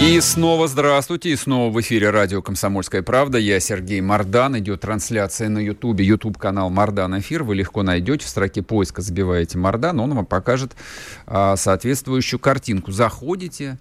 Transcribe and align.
И 0.00 0.20
снова 0.20 0.68
здравствуйте, 0.68 1.30
и 1.30 1.36
снова 1.36 1.72
в 1.72 1.80
эфире 1.80 2.10
радио 2.10 2.40
«Комсомольская 2.40 3.02
правда». 3.02 3.36
Я 3.36 3.58
Сергей 3.58 4.00
Мордан. 4.00 4.56
Идет 4.56 4.82
трансляция 4.82 5.48
на 5.48 5.58
Ютубе, 5.58 6.04
Ютуб-канал 6.04 6.70
«Мордан 6.70 7.18
Эфир». 7.18 7.42
Вы 7.42 7.56
легко 7.56 7.82
найдете, 7.82 8.24
в 8.24 8.28
строке 8.28 8.62
поиска 8.62 9.02
забиваете 9.02 9.58
«Мордан», 9.58 9.98
он 9.98 10.14
вам 10.14 10.24
покажет 10.24 10.76
а, 11.26 11.56
соответствующую 11.56 12.38
картинку. 12.38 12.92
Заходите, 12.92 13.76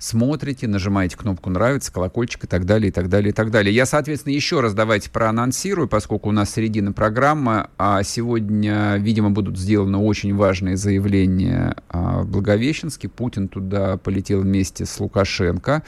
смотрите, 0.00 0.66
нажимаете 0.66 1.16
кнопку 1.16 1.50
«Нравится», 1.50 1.92
колокольчик 1.92 2.44
и 2.44 2.46
так 2.46 2.64
далее, 2.64 2.88
и 2.88 2.90
так 2.90 3.08
далее, 3.10 3.30
и 3.30 3.32
так 3.32 3.50
далее. 3.50 3.72
Я, 3.72 3.84
соответственно, 3.84 4.32
еще 4.32 4.60
раз 4.60 4.72
давайте 4.72 5.10
проанонсирую, 5.10 5.88
поскольку 5.88 6.30
у 6.30 6.32
нас 6.32 6.50
середина 6.50 6.92
программы, 6.92 7.68
а 7.76 8.02
сегодня, 8.02 8.96
видимо, 8.96 9.30
будут 9.30 9.58
сделаны 9.58 9.98
очень 9.98 10.34
важные 10.34 10.78
заявления 10.78 11.76
а, 11.90 12.22
в 12.22 12.30
Благовещенске. 12.30 13.08
Путин 13.08 13.46
туда 13.46 13.98
полетел 13.98 14.40
вместе 14.40 14.86
с 14.86 14.98
Лукашенко. 14.98 15.82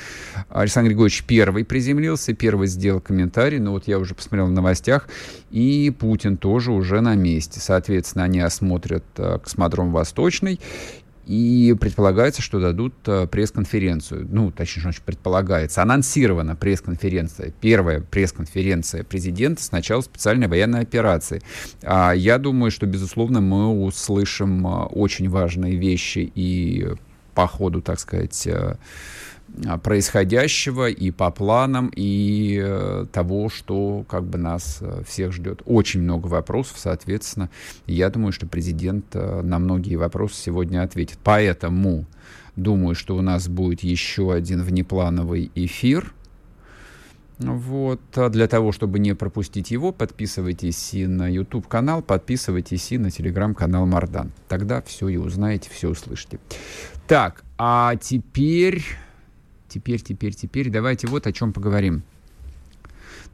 Александр 0.50 0.90
Григорьевич 0.90 1.24
первый 1.24 1.64
приземлился, 1.64 2.34
первый 2.34 2.68
сделал 2.68 3.00
комментарий, 3.00 3.58
но 3.60 3.72
вот 3.72 3.88
я 3.88 3.98
уже 3.98 4.14
посмотрел 4.14 4.46
в 4.46 4.52
новостях, 4.52 5.08
и 5.50 5.90
Путин 5.98 6.36
тоже 6.36 6.70
уже 6.70 7.00
на 7.00 7.14
месте. 7.14 7.60
Соответственно, 7.60 8.24
они 8.24 8.40
осмотрят 8.40 9.04
а, 9.16 9.38
космодром 9.38 9.90
Восточный, 9.90 10.60
и 11.26 11.74
предполагается, 11.80 12.42
что 12.42 12.60
дадут 12.60 12.94
э, 13.06 13.26
пресс-конференцию. 13.26 14.26
Ну, 14.30 14.50
точнее, 14.50 14.82
значит, 14.82 15.02
предполагается. 15.02 15.82
Анонсирована 15.82 16.56
пресс-конференция. 16.56 17.52
Первая 17.60 18.00
пресс-конференция 18.00 19.04
президента 19.04 19.62
с 19.62 19.70
начала 19.70 20.00
специальной 20.00 20.48
военной 20.48 20.80
операции. 20.80 21.42
А 21.82 22.12
я 22.12 22.38
думаю, 22.38 22.70
что, 22.70 22.86
безусловно, 22.86 23.40
мы 23.40 23.68
услышим 23.68 24.66
э, 24.66 24.84
очень 24.86 25.28
важные 25.28 25.76
вещи 25.76 26.30
и 26.34 26.88
по 27.34 27.46
ходу, 27.46 27.80
так 27.80 28.00
сказать, 28.00 28.46
э, 28.46 28.76
происходящего 29.82 30.88
и 30.88 31.10
по 31.10 31.30
планам, 31.30 31.90
и 31.94 32.60
э, 32.62 33.06
того, 33.12 33.48
что 33.48 34.04
как 34.08 34.24
бы 34.24 34.38
нас 34.38 34.78
э, 34.80 35.02
всех 35.06 35.32
ждет. 35.32 35.62
Очень 35.66 36.02
много 36.02 36.26
вопросов, 36.26 36.78
соответственно. 36.78 37.50
Я 37.86 38.08
думаю, 38.10 38.32
что 38.32 38.46
президент 38.46 39.06
э, 39.14 39.42
на 39.42 39.58
многие 39.58 39.96
вопросы 39.96 40.36
сегодня 40.36 40.82
ответит. 40.82 41.18
Поэтому 41.22 42.06
думаю, 42.56 42.94
что 42.94 43.16
у 43.16 43.20
нас 43.20 43.48
будет 43.48 43.82
еще 43.82 44.32
один 44.32 44.62
внеплановый 44.62 45.50
эфир. 45.54 46.14
Вот. 47.38 48.00
А 48.14 48.28
для 48.30 48.46
того, 48.48 48.72
чтобы 48.72 48.98
не 48.98 49.14
пропустить 49.14 49.70
его, 49.70 49.92
подписывайтесь 49.92 50.94
и 50.94 51.06
на 51.06 51.28
YouTube-канал, 51.28 52.00
подписывайтесь 52.02 52.92
и 52.92 52.98
на 52.98 53.10
телеграм-канал 53.10 53.84
Мардан. 53.86 54.32
Тогда 54.48 54.80
все 54.82 55.08
и 55.08 55.16
узнаете, 55.16 55.68
все 55.70 55.90
услышите. 55.90 56.38
Так, 57.06 57.42
а 57.58 57.96
теперь 57.96 58.84
теперь, 59.72 60.00
теперь, 60.00 60.34
теперь 60.34 60.70
давайте 60.70 61.06
вот 61.06 61.26
о 61.26 61.32
чем 61.32 61.52
поговорим. 61.52 62.02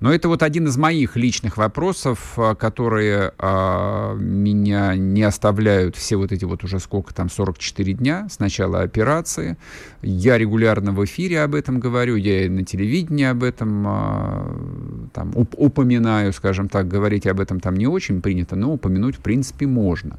Но 0.01 0.13
это 0.13 0.29
вот 0.29 0.45
один 0.45 0.67
из 0.69 0.77
моих 0.77 1.17
личных 1.17 1.57
вопросов, 1.57 2.35
а, 2.37 2.55
которые 2.55 3.33
а, 3.39 4.15
меня 4.15 4.95
не 4.95 5.25
оставляют 5.25 5.97
все 5.97 6.17
вот 6.17 6.31
эти 6.31 6.45
вот 6.45 6.63
уже 6.63 6.79
сколько 6.79 7.13
там, 7.13 7.29
44 7.29 7.95
дня 7.95 8.29
с 8.31 8.39
начала 8.39 8.83
операции. 8.83 9.57
Я 10.03 10.39
регулярно 10.39 10.93
в 10.93 11.05
эфире 11.05 11.43
об 11.43 11.57
этом 11.57 11.81
говорю, 11.81 12.15
я 12.15 12.47
и 12.47 12.49
на 12.49 12.65
телевидении 12.65 13.25
об 13.25 13.43
этом 13.43 13.85
а, 13.89 15.09
там, 15.13 15.33
уп 15.35 15.55
упоминаю, 15.57 16.33
скажем 16.33 16.69
так, 16.69 16.87
говорить 16.87 17.27
об 17.27 17.41
этом 17.41 17.59
там 17.59 17.75
не 17.75 17.89
очень 17.89 18.23
принято, 18.23 18.55
но 18.55 18.73
упомянуть 18.73 19.17
в 19.17 19.21
принципе 19.21 19.67
можно. 19.67 20.17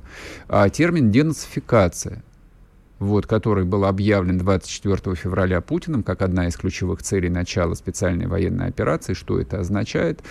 А, 0.49 0.67
термин 0.69 1.09
денацификация 1.09 2.21
вот, 2.99 3.25
который 3.25 3.63
был 3.63 3.85
объявлен 3.85 4.37
24 4.37 5.15
февраля 5.15 5.61
Путиным 5.61 6.03
как 6.03 6.21
одна 6.21 6.47
из 6.47 6.57
ключевых 6.57 7.01
целей 7.01 7.29
начала 7.29 7.73
специальной 7.73 8.27
военной 8.27 8.67
операции. 8.67 9.13
Что 9.13 9.39
это 9.39 9.59
означает? 9.59 10.21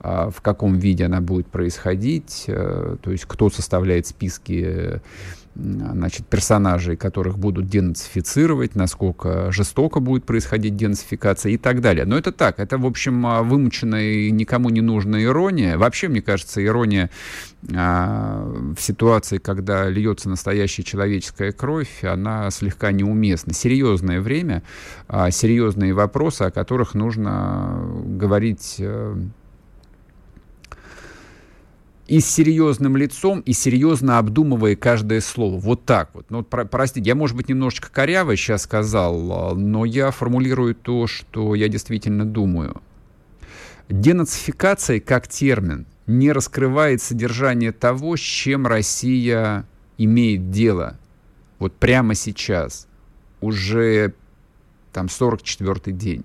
А, 0.00 0.30
в 0.30 0.40
каком 0.40 0.76
виде 0.76 1.04
она 1.04 1.20
будет 1.20 1.46
происходить? 1.46 2.44
Э, 2.48 2.96
то 3.00 3.10
есть 3.12 3.24
кто 3.26 3.48
составляет 3.48 4.06
списки 4.06 5.00
значит, 5.56 6.26
персонажей, 6.26 6.96
которых 6.96 7.38
будут 7.38 7.68
денацифицировать, 7.68 8.74
насколько 8.74 9.50
жестоко 9.52 10.00
будет 10.00 10.24
происходить 10.24 10.76
денацификация 10.76 11.52
и 11.52 11.56
так 11.56 11.80
далее. 11.80 12.04
Но 12.04 12.18
это 12.18 12.32
так, 12.32 12.60
это, 12.60 12.78
в 12.78 12.86
общем, 12.86 13.26
а, 13.26 13.42
вымученная 13.42 14.10
и 14.10 14.30
никому 14.30 14.70
не 14.70 14.80
нужная 14.80 15.24
ирония. 15.24 15.78
Вообще, 15.78 16.08
мне 16.08 16.20
кажется, 16.20 16.64
ирония 16.64 17.10
а, 17.74 18.44
в 18.76 18.80
ситуации, 18.80 19.38
когда 19.38 19.88
льется 19.88 20.28
настоящая 20.28 20.82
человеческая 20.82 21.52
кровь, 21.52 22.04
она 22.04 22.50
слегка 22.50 22.92
неуместна. 22.92 23.52
Серьезное 23.52 24.20
время, 24.20 24.62
а, 25.08 25.30
серьезные 25.30 25.94
вопросы, 25.94 26.42
о 26.42 26.50
которых 26.50 26.94
нужно 26.94 27.80
говорить 28.04 28.76
э, 28.78 29.16
и 32.06 32.20
с 32.20 32.26
серьезным 32.26 32.96
лицом, 32.96 33.40
и 33.40 33.52
серьезно 33.52 34.18
обдумывая 34.18 34.76
каждое 34.76 35.20
слово. 35.20 35.58
Вот 35.58 35.84
так 35.84 36.10
вот. 36.14 36.26
Ну, 36.30 36.42
про, 36.42 36.64
простите, 36.64 37.08
я, 37.08 37.14
может 37.14 37.36
быть, 37.36 37.48
немножечко 37.48 37.90
коряво 37.90 38.36
сейчас 38.36 38.62
сказал, 38.62 39.54
но 39.56 39.84
я 39.84 40.10
формулирую 40.10 40.74
то, 40.74 41.06
что 41.06 41.54
я 41.54 41.68
действительно 41.68 42.24
думаю. 42.24 42.80
Денацификация 43.88 45.00
как 45.00 45.28
термин 45.28 45.86
не 46.06 46.32
раскрывает 46.32 47.02
содержание 47.02 47.72
того, 47.72 48.16
с 48.16 48.20
чем 48.20 48.66
Россия 48.66 49.66
имеет 49.98 50.50
дело. 50.50 50.98
Вот 51.58 51.74
прямо 51.74 52.14
сейчас, 52.14 52.86
уже 53.40 54.14
там 54.92 55.06
44-й 55.06 55.92
день. 55.92 56.24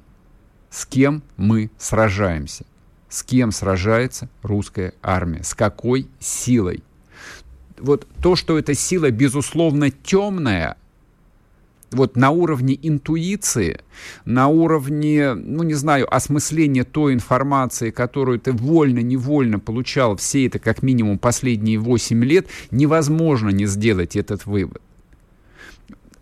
С 0.69 0.85
кем 0.85 1.23
мы 1.37 1.71
сражаемся? 1.77 2.65
С 3.11 3.23
кем 3.23 3.51
сражается 3.51 4.29
русская 4.41 4.93
армия, 5.03 5.43
с 5.43 5.53
какой 5.53 6.07
силой. 6.19 6.81
Вот 7.77 8.07
то, 8.21 8.35
что 8.35 8.57
эта 8.57 8.73
сила, 8.73 9.11
безусловно, 9.11 9.91
темная, 9.91 10.77
вот 11.91 12.15
на 12.15 12.29
уровне 12.29 12.79
интуиции, 12.81 13.81
на 14.23 14.47
уровне, 14.47 15.33
ну 15.33 15.63
не 15.63 15.73
знаю, 15.73 16.13
осмысления 16.13 16.85
той 16.85 17.13
информации, 17.13 17.91
которую 17.91 18.39
ты 18.39 18.53
вольно-невольно 18.53 19.59
получал 19.59 20.15
все 20.15 20.45
это 20.45 20.59
как 20.59 20.81
минимум 20.81 21.19
последние 21.19 21.79
8 21.79 22.23
лет, 22.23 22.47
невозможно 22.71 23.49
не 23.49 23.65
сделать 23.65 24.15
этот 24.15 24.45
вывод. 24.45 24.81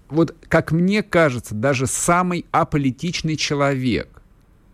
Вот, 0.09 0.35
как 0.47 0.71
мне 0.71 1.03
кажется, 1.03 1.53
даже 1.53 1.85
самый 1.85 2.47
аполитичный 2.49 3.35
человек, 3.35 4.18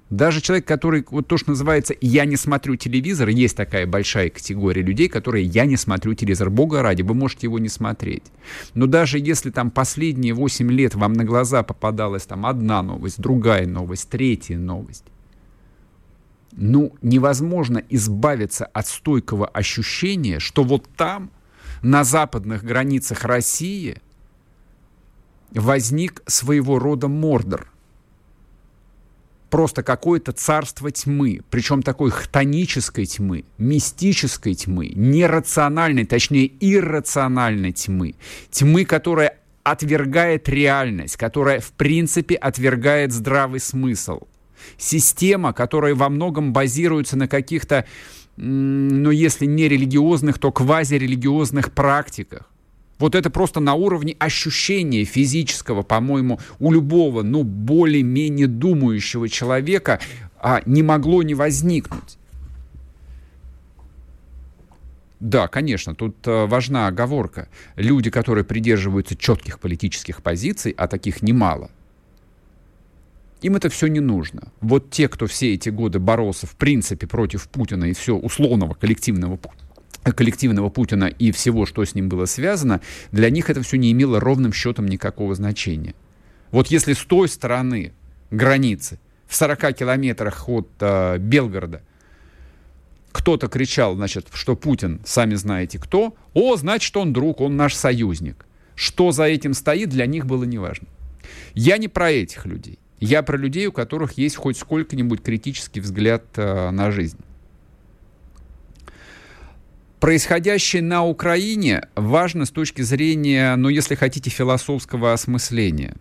даже 0.10 0.40
человек, 0.40 0.68
который, 0.68 1.04
вот 1.10 1.28
то, 1.28 1.38
что 1.38 1.50
называется 1.50 1.96
«я 2.00 2.26
не 2.26 2.36
смотрю 2.36 2.76
телевизор», 2.76 3.30
есть 3.30 3.58
такая 3.58 3.88
большая 3.88 4.30
категория 4.30 4.84
людей, 4.84 5.10
которые 5.10 5.46
«я 5.46 5.66
не 5.66 5.78
смотрю 5.78 6.14
телевизор». 6.14 6.52
Бога 6.52 6.84
ради, 6.84 7.02
вы 7.02 7.16
можете 7.16 7.48
его 7.48 7.58
не 7.58 7.70
смотреть. 7.70 8.24
Но 8.76 8.86
даже 8.86 9.18
если 9.18 9.50
там 9.50 9.72
последние 9.72 10.36
8 10.36 10.72
лет 10.72 10.94
вам 10.94 11.14
на 11.14 11.24
глаза 11.24 11.64
попадалась 11.64 12.26
там 12.28 12.46
одна 12.46 12.84
новость, 12.84 13.20
другая 13.20 13.66
новость, 13.66 14.10
третья 14.10 14.58
новость, 14.60 15.06
ну, 16.52 16.94
невозможно 17.02 17.82
избавиться 17.90 18.66
от 18.66 18.88
стойкого 18.88 19.48
ощущения, 19.48 20.40
что 20.40 20.64
вот 20.64 20.88
там, 20.96 21.32
на 21.82 22.04
западных 22.04 22.64
границах 22.64 23.24
России, 23.24 23.98
возник 25.50 26.22
своего 26.28 26.78
рода 26.78 27.08
Мордор– 27.08 27.72
просто 29.50 29.84
какое-то 29.84 30.32
царство 30.32 30.92
тьмы, 30.92 31.42
причем 31.50 31.82
такой 31.82 32.12
хтонической 32.12 33.06
тьмы, 33.06 33.46
мистической 33.58 34.54
тьмы, 34.56 34.92
нерациональной, 34.96 36.06
точнее 36.06 36.52
иррациональной 36.60 37.72
тьмы, 37.72 38.16
тьмы, 38.50 38.86
которая 38.86 39.38
отвергает 39.64 40.48
реальность, 40.48 41.18
которая 41.18 41.60
в 41.60 41.72
принципе 41.72 42.36
отвергает 42.36 43.12
здравый 43.12 43.60
смысл. 43.60 44.22
Система, 44.78 45.54
которая 45.54 45.96
во 45.96 46.10
многом 46.10 46.54
базируется 46.54 47.18
на 47.18 47.28
каких-то, 47.28 47.86
ну 48.38 49.12
если 49.12 49.46
не 49.46 49.68
религиозных, 49.68 50.40
то 50.40 50.52
квазирелигиозных 50.52 51.72
практиках 51.72 52.50
Вот 52.98 53.14
это 53.14 53.30
просто 53.30 53.60
на 53.60 53.74
уровне 53.74 54.16
ощущения 54.20 55.04
физического, 55.04 55.82
по-моему, 55.82 56.40
у 56.60 56.72
любого, 56.72 57.24
ну, 57.24 57.44
более-менее 57.44 58.48
думающего 58.48 59.28
человека 59.28 60.00
а, 60.40 60.62
не 60.66 60.82
могло 60.82 61.22
не 61.24 61.34
возникнуть. 61.34 62.18
Да, 65.20 65.48
конечно, 65.48 65.96
тут 65.96 66.16
э, 66.28 66.46
важна 66.46 66.88
оговорка. 66.88 67.50
Люди, 67.76 68.10
которые 68.12 68.44
придерживаются 68.44 69.16
четких 69.16 69.60
политических 69.60 70.22
позиций, 70.22 70.74
а 70.78 70.88
таких 70.88 71.22
немало, 71.22 71.72
им 73.42 73.56
это 73.56 73.70
все 73.70 73.88
не 73.88 74.00
нужно. 74.02 74.52
Вот 74.62 74.92
те, 74.92 75.08
кто 75.08 75.28
все 75.28 75.54
эти 75.54 75.70
годы 75.70 76.00
боролся 76.00 76.48
в 76.48 76.56
принципе 76.56 77.08
против 77.08 77.48
Путина 77.50 77.86
и 77.86 77.94
все 77.94 78.16
условного 78.16 78.74
коллективного 78.74 79.38
коллективного 80.14 80.70
Путина 80.70 81.06
и 81.06 81.32
всего, 81.32 81.66
что 81.66 81.84
с 81.84 81.96
ним 81.96 82.10
было 82.10 82.26
связано, 82.26 82.82
для 83.12 83.30
них 83.30 83.50
это 83.50 83.62
все 83.62 83.78
не 83.78 83.92
имело 83.92 84.20
ровным 84.20 84.54
счетом 84.54 84.88
никакого 84.88 85.36
значения. 85.36 85.96
Вот 86.52 86.68
если 86.68 86.94
с 86.94 87.00
той 87.00 87.28
стороны 87.28 87.94
границы, 88.32 89.00
в 89.28 89.36
40 89.36 89.76
километрах 89.76 90.48
от 90.48 90.70
э, 90.80 91.18
Белгорода, 91.18 91.82
кто-то 93.12 93.48
кричал, 93.48 93.96
значит, 93.96 94.28
что 94.34 94.56
Путин, 94.56 95.02
сами 95.06 95.36
знаете 95.36 95.80
кто, 95.80 96.16
о, 96.34 96.56
значит, 96.58 96.96
он 96.98 97.14
друг, 97.14 97.42
он 97.42 97.56
наш 97.56 97.74
союзник. 97.74 98.46
Что 98.76 99.12
за 99.12 99.24
этим 99.24 99.54
стоит, 99.54 99.90
для 99.90 100.06
них 100.06 100.26
было 100.26 100.44
неважно. 100.44 100.88
Я 101.54 101.78
не 101.78 101.88
про 101.88 102.12
этих 102.12 102.46
людей. 102.46 102.78
Я 103.00 103.24
про 103.24 103.38
людей, 103.38 103.68
у 103.68 103.72
которых 103.72 104.14
есть 104.14 104.36
хоть 104.36 104.58
сколько-нибудь 104.58 105.22
критический 105.22 105.80
взгляд 105.80 106.24
э, 106.36 106.70
на 106.72 106.92
жизнь. 106.92 107.20
Происходящее 110.06 110.84
на 110.84 111.04
Украине 111.04 111.88
важно 111.96 112.46
с 112.46 112.52
точки 112.52 112.84
зрения, 112.84 113.56
ну, 113.56 113.70
если 113.70 113.96
хотите, 113.96 114.30
философского 114.30 115.14
осмысления. 115.14 115.96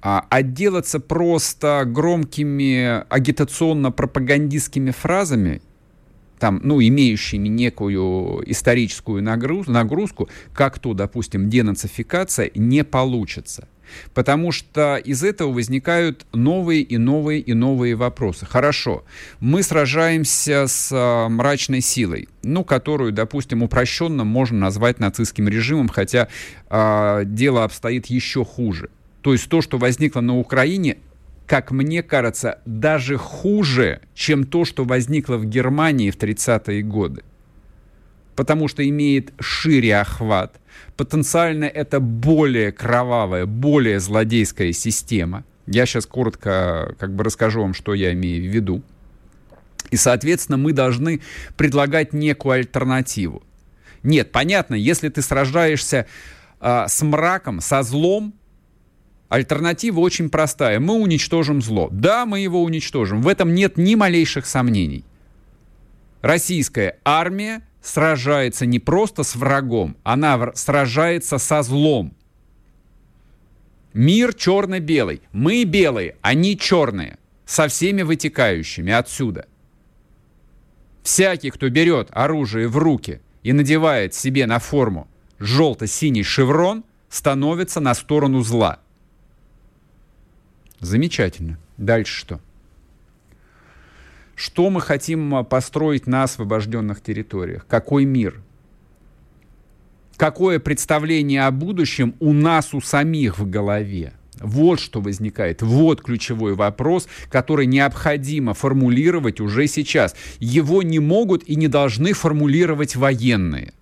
А 0.00 0.26
отделаться 0.30 0.98
просто 0.98 1.84
громкими 1.86 3.04
агитационно-пропагандистскими 3.10 4.90
фразами 4.90 5.60
там, 6.38 6.62
ну, 6.64 6.80
имеющими 6.80 7.46
некую 7.48 8.42
историческую 8.50 9.22
нагруз, 9.22 9.66
нагрузку, 9.66 10.30
как 10.54 10.78
то, 10.78 10.94
допустим, 10.94 11.50
денацификация, 11.50 12.50
не 12.54 12.84
получится. 12.84 13.68
Потому 14.14 14.52
что 14.52 14.96
из 14.96 15.22
этого 15.22 15.52
возникают 15.52 16.26
новые 16.32 16.82
и 16.82 16.98
новые 16.98 17.40
и 17.40 17.54
новые 17.54 17.94
вопросы. 17.94 18.46
Хорошо, 18.46 19.04
мы 19.40 19.62
сражаемся 19.62 20.66
с 20.66 20.92
э, 20.92 21.28
мрачной 21.28 21.80
силой, 21.80 22.28
ну, 22.42 22.64
которую, 22.64 23.12
допустим, 23.12 23.62
упрощенно 23.62 24.24
можно 24.24 24.58
назвать 24.58 24.98
нацистским 24.98 25.48
режимом, 25.48 25.88
хотя 25.88 26.28
э, 26.70 27.22
дело 27.24 27.64
обстоит 27.64 28.06
еще 28.06 28.44
хуже. 28.44 28.90
То 29.22 29.32
есть 29.32 29.48
то, 29.48 29.62
что 29.62 29.78
возникло 29.78 30.20
на 30.20 30.36
Украине, 30.38 30.98
как 31.46 31.70
мне 31.70 32.02
кажется, 32.02 32.60
даже 32.64 33.16
хуже, 33.16 34.00
чем 34.14 34.44
то, 34.44 34.64
что 34.64 34.84
возникло 34.84 35.36
в 35.36 35.44
Германии 35.44 36.10
в 36.10 36.16
30-е 36.16 36.82
годы. 36.82 37.22
Потому 38.34 38.68
что 38.68 38.86
имеет 38.88 39.32
шире 39.38 39.98
охват. 39.98 40.58
Потенциально 40.96 41.64
это 41.64 42.00
более 42.00 42.72
кровавая, 42.72 43.46
более 43.46 43.98
злодейская 44.00 44.72
система. 44.72 45.44
Я 45.66 45.86
сейчас 45.86 46.06
коротко 46.06 46.94
как 46.98 47.14
бы 47.14 47.24
расскажу 47.24 47.62
вам, 47.62 47.74
что 47.74 47.94
я 47.94 48.12
имею 48.12 48.42
в 48.42 48.54
виду. 48.54 48.82
И, 49.90 49.96
соответственно, 49.96 50.58
мы 50.58 50.72
должны 50.72 51.20
предлагать 51.56 52.12
некую 52.12 52.54
альтернативу. 52.54 53.42
Нет, 54.02 54.32
понятно, 54.32 54.74
если 54.74 55.08
ты 55.08 55.22
сражаешься 55.22 56.06
э, 56.60 56.84
с 56.88 57.02
мраком, 57.02 57.60
со 57.60 57.82
злом, 57.82 58.34
Альтернатива 59.32 60.00
очень 60.00 60.28
простая. 60.28 60.78
Мы 60.78 60.92
уничтожим 60.92 61.62
зло. 61.62 61.88
Да, 61.90 62.26
мы 62.26 62.40
его 62.40 62.62
уничтожим. 62.62 63.22
В 63.22 63.28
этом 63.28 63.54
нет 63.54 63.78
ни 63.78 63.94
малейших 63.94 64.44
сомнений. 64.44 65.06
Российская 66.20 66.98
армия 67.02 67.62
сражается 67.82 68.64
не 68.64 68.78
просто 68.78 69.24
с 69.24 69.34
врагом, 69.34 69.96
она 70.04 70.52
сражается 70.54 71.38
со 71.38 71.62
злом. 71.62 72.14
Мир 73.92 74.32
черно-белый. 74.32 75.20
Мы 75.32 75.64
белые, 75.64 76.16
они 76.22 76.56
черные. 76.56 77.18
Со 77.44 77.68
всеми 77.68 78.02
вытекающими 78.02 78.92
отсюда. 78.92 79.46
Всякий, 81.02 81.50
кто 81.50 81.68
берет 81.68 82.08
оружие 82.12 82.68
в 82.68 82.78
руки 82.78 83.20
и 83.42 83.52
надевает 83.52 84.14
себе 84.14 84.46
на 84.46 84.58
форму 84.60 85.08
желто-синий 85.38 86.22
шеврон, 86.22 86.84
становится 87.10 87.80
на 87.80 87.94
сторону 87.94 88.40
зла. 88.42 88.78
Замечательно. 90.80 91.58
Дальше 91.76 92.14
что? 92.16 92.40
Что 94.44 94.70
мы 94.70 94.80
хотим 94.80 95.36
а, 95.36 95.44
построить 95.44 96.08
на 96.08 96.24
освобожденных 96.24 97.00
территориях? 97.00 97.64
Какой 97.68 98.04
мир? 98.04 98.42
Какое 100.16 100.58
представление 100.58 101.46
о 101.46 101.52
будущем 101.52 102.16
у 102.18 102.32
нас 102.32 102.74
у 102.74 102.80
самих 102.80 103.38
в 103.38 103.48
голове? 103.48 104.14
Вот 104.40 104.80
что 104.80 105.00
возникает. 105.00 105.62
Вот 105.62 106.02
ключевой 106.02 106.56
вопрос, 106.56 107.06
который 107.30 107.66
необходимо 107.66 108.52
формулировать 108.52 109.40
уже 109.40 109.68
сейчас. 109.68 110.16
Его 110.40 110.82
не 110.82 110.98
могут 110.98 111.48
и 111.48 111.54
не 111.54 111.68
должны 111.68 112.12
формулировать 112.12 112.96
военные. 112.96 113.72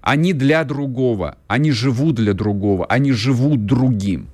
Они 0.00 0.32
для 0.32 0.64
другого, 0.64 1.38
они 1.46 1.70
живут 1.70 2.16
для 2.16 2.32
другого, 2.32 2.84
они 2.86 3.12
живут 3.12 3.64
другим. 3.64 4.26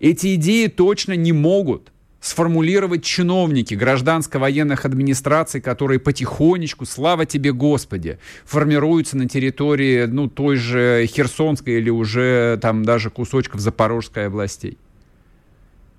Эти 0.00 0.34
идеи 0.34 0.66
точно 0.66 1.14
не 1.14 1.32
могут 1.32 1.93
сформулировать 2.24 3.04
чиновники 3.04 3.74
гражданско-военных 3.74 4.86
администраций, 4.86 5.60
которые 5.60 6.00
потихонечку, 6.00 6.86
слава 6.86 7.26
тебе 7.26 7.52
Господи, 7.52 8.18
формируются 8.46 9.18
на 9.18 9.28
территории 9.28 10.06
ну, 10.06 10.28
той 10.28 10.56
же 10.56 11.04
Херсонской 11.06 11.74
или 11.74 11.90
уже 11.90 12.58
там 12.62 12.82
даже 12.82 13.10
кусочков 13.10 13.60
Запорожской 13.60 14.28
областей. 14.28 14.78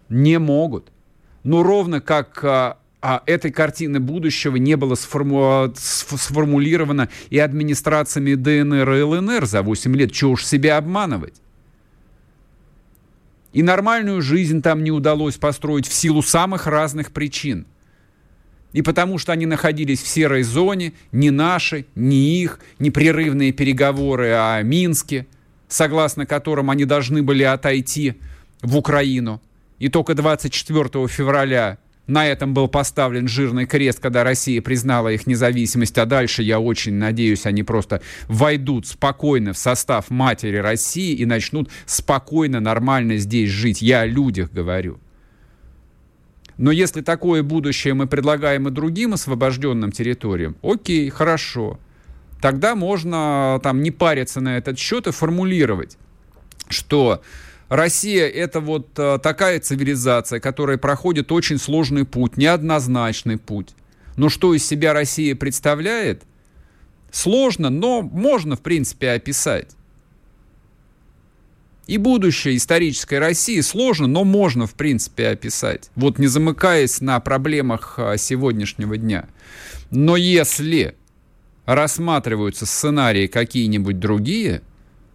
Не 0.10 0.40
могут. 0.40 0.92
Но 1.44 1.62
ровно 1.62 2.02
как 2.02 2.44
а, 2.44 2.80
а 3.04 3.22
этой 3.28 3.52
картины 3.52 4.00
будущего 4.00 4.56
не 4.56 4.76
было 4.78 4.96
сформу... 4.96 5.72
сформулировано 5.76 7.08
и 7.30 7.38
администрациями 7.38 8.34
ДНР 8.34 8.92
и 8.94 9.02
ЛНР 9.04 9.46
за 9.46 9.62
8 9.62 9.96
лет. 9.96 10.12
Чего 10.12 10.32
уж 10.32 10.44
себя 10.44 10.78
обманывать? 10.78 11.36
И 13.56 13.64
нормальную 13.64 14.22
жизнь 14.22 14.62
там 14.62 14.84
не 14.84 14.92
удалось 14.92 15.36
построить 15.36 15.88
в 15.88 15.94
силу 15.94 16.22
самых 16.22 16.68
разных 16.68 17.14
причин. 17.14 17.66
И 18.74 18.82
потому 18.82 19.18
что 19.18 19.32
они 19.32 19.46
находились 19.46 20.02
в 20.02 20.08
серой 20.08 20.44
зоне, 20.44 20.92
не 21.14 21.32
наши, 21.32 21.86
не 21.96 22.42
их, 22.44 22.60
непрерывные 22.80 23.54
переговоры 23.54 24.32
о 24.32 24.62
Минске, 24.62 25.26
согласно 25.70 26.26
которым 26.26 26.70
они 26.70 26.84
должны 26.84 27.24
были 27.24 27.44
отойти 27.44 28.16
в 28.62 28.76
Украину. 28.76 29.42
И 29.80 29.88
только 29.88 30.16
24 30.16 31.08
февраля 31.08 31.78
на 32.08 32.28
этом 32.28 32.54
был 32.54 32.68
поставлен 32.68 33.28
жирный 33.28 33.66
крест, 33.66 34.00
когда 34.00 34.24
Россия 34.24 34.62
признала 34.62 35.10
их 35.10 35.28
независимость, 35.28 35.98
а 35.98 36.06
дальше, 36.06 36.44
я 36.44 36.60
очень 36.60 36.94
надеюсь, 36.94 37.46
они 37.46 37.64
просто 37.64 38.02
войдут 38.28 38.88
спокойно 38.88 39.54
в 39.54 39.58
состав 39.58 40.10
матери 40.10 40.58
России 40.58 41.14
и 41.14 41.26
начнут 41.26 41.70
спокойно, 41.86 42.60
нормально 42.60 43.18
здесь 43.18 43.50
жить. 43.50 43.82
Я 43.82 44.02
о 44.02 44.06
людях 44.06 44.52
говорю. 44.52 45.00
Но 46.58 46.72
если 46.72 47.02
такое 47.02 47.44
будущее 47.44 47.94
мы 47.94 48.08
предлагаем 48.08 48.68
и 48.68 48.72
другим 48.72 49.14
освобожденным 49.14 49.92
территориям, 49.92 50.56
окей, 50.62 51.10
хорошо. 51.10 51.80
Тогда 52.42 52.76
можно 52.76 53.60
там 53.64 53.82
не 53.82 53.92
париться 53.92 54.40
на 54.40 54.58
этот 54.58 54.78
счет 54.78 55.08
и 55.08 55.12
формулировать, 55.12 55.98
что 56.70 57.22
Россия 57.70 58.28
это 58.28 58.60
вот 58.60 58.88
э, 58.98 59.18
такая 59.22 59.60
цивилизация, 59.60 60.40
которая 60.40 60.78
проходит 60.78 61.32
очень 61.32 61.58
сложный 61.58 62.06
путь, 62.06 62.38
неоднозначный 62.38 63.38
путь. 63.38 63.70
Но 64.18 64.30
что 64.30 64.54
из 64.54 64.66
себя 64.66 64.94
Россия 64.94 65.36
представляет, 65.36 66.24
сложно, 67.12 67.70
но 67.70 68.02
можно, 68.02 68.56
в 68.56 68.62
принципе, 68.62 69.12
описать. 69.12 69.76
И 71.88 71.98
будущее 71.98 72.58
исторической 72.58 73.20
России 73.20 73.62
сложно, 73.62 74.08
но 74.08 74.24
можно, 74.24 74.66
в 74.66 74.74
принципе, 74.74 75.30
описать. 75.30 75.92
Вот 75.96 76.18
не 76.18 76.28
замыкаясь 76.28 77.02
на 77.02 77.20
проблемах 77.20 77.96
э, 77.98 78.18
сегодняшнего 78.18 78.98
дня. 78.98 79.28
Но 79.92 80.16
если 80.18 80.96
рассматриваются 81.66 82.66
сценарии 82.66 83.28
какие-нибудь 83.28 84.00
другие, 84.00 84.62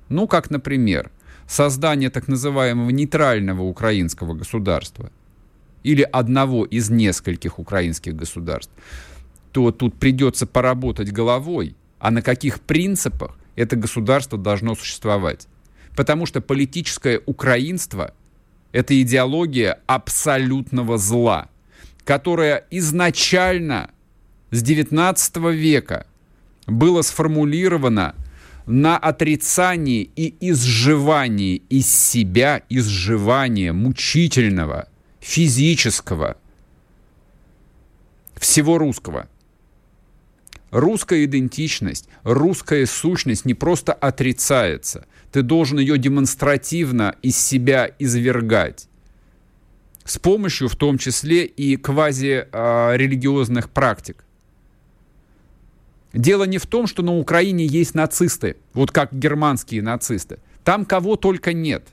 ну, 0.09 0.27
как, 0.27 0.51
например, 0.51 1.11
создание 1.51 2.11
так 2.11 2.29
называемого 2.29 2.91
нейтрального 2.91 3.63
украинского 3.63 4.35
государства 4.35 5.11
или 5.83 6.03
одного 6.03 6.65
из 6.65 6.91
нескольких 6.91 7.59
украинских 7.59 8.15
государств, 8.15 8.73
то 9.51 9.73
тут 9.73 9.97
придется 9.97 10.47
поработать 10.47 11.11
головой, 11.11 11.75
а 11.99 12.13
на 12.13 12.23
каких 12.23 12.61
принципах 12.61 13.37
это 13.57 13.75
государство 13.75 14.39
должно 14.39 14.77
существовать. 14.77 15.49
Потому 15.97 16.25
что 16.25 16.41
политическое 16.41 17.21
украинство– 17.27 18.15
это 18.73 19.01
идеология 19.03 19.81
абсолютного 19.87 20.99
зла, 20.99 21.49
которая 22.05 22.65
изначально 22.71 23.91
с 24.53 24.63
XIX 24.63 25.53
века 25.53 26.07
было 26.69 27.03
сформулировано 27.03 28.15
на 28.67 28.97
отрицании 28.97 30.11
и 30.17 30.35
изживании 30.51 31.57
из 31.69 31.93
себя, 31.93 32.63
изживания 32.69 33.73
мучительного, 33.73 34.89
физического, 35.21 36.37
всего 38.37 38.79
русского. 38.79 39.29
Русская 40.71 41.25
идентичность, 41.25 42.09
русская 42.23 42.87
сущность 42.87 43.45
не 43.45 43.55
просто 43.55 43.93
отрицается. 43.93 45.07
Ты 45.33 45.43
должен 45.43 45.79
ее 45.79 45.99
демонстративно 45.99 47.17
из 47.23 47.37
себя 47.37 47.91
извергать. 47.99 48.89
С 50.05 50.19
помощью 50.19 50.69
в 50.69 50.77
том 50.77 50.97
числе 50.97 51.45
и 51.45 51.77
квазирелигиозных 51.77 53.67
а, 53.67 53.69
практик. 53.69 54.25
Дело 56.13 56.45
не 56.45 56.59
в 56.59 56.67
том, 56.67 56.87
что 56.87 57.03
на 57.03 57.17
Украине 57.17 57.65
есть 57.67 57.95
нацисты, 57.95 58.57
вот 58.73 58.91
как 58.91 59.13
германские 59.13 59.83
нацисты. 59.83 60.39
Там 60.65 60.85
кого 60.85 61.17
только 61.17 61.53
нет. 61.53 61.85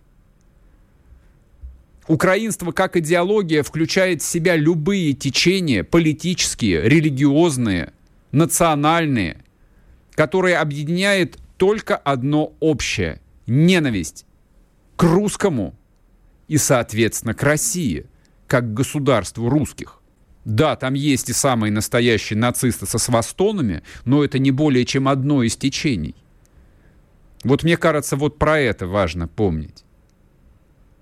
Украинство 2.07 2.71
как 2.71 2.95
идеология 2.95 3.63
включает 3.63 4.21
в 4.21 4.25
себя 4.25 4.55
любые 4.55 5.13
течения 5.13 5.83
политические, 5.83 6.81
религиозные, 6.83 7.91
национальные, 8.31 9.37
которые 10.15 10.57
объединяет 10.57 11.37
только 11.57 11.95
одно 11.95 12.53
общее– 12.59 13.19
ненависть 13.47 14.25
к 14.95 15.03
русскому 15.03 15.75
и, 16.47 16.57
соответственно, 16.57 17.33
к 17.33 17.43
России, 17.43 18.05
как 18.47 18.65
к 18.65 18.73
государству 18.73 19.49
русских. 19.49 19.96
Да, 20.47 20.77
там 20.77 20.93
есть 20.93 21.29
и 21.29 21.33
самые 21.33 21.73
настоящие 21.73 22.39
нацисты 22.39 22.85
со 22.85 22.97
свастонами, 22.99 23.83
но 24.05 24.23
это 24.23 24.39
не 24.39 24.51
более 24.51 24.85
чем 24.85 25.09
одно 25.09 25.43
из 25.43 25.57
течений. 25.57 26.15
Вот 27.43 27.63
мне 27.63 27.75
кажется, 27.75 28.15
вот 28.15 28.39
про 28.39 28.57
это 28.57 28.87
важно 28.87 29.27
помнить. 29.27 29.83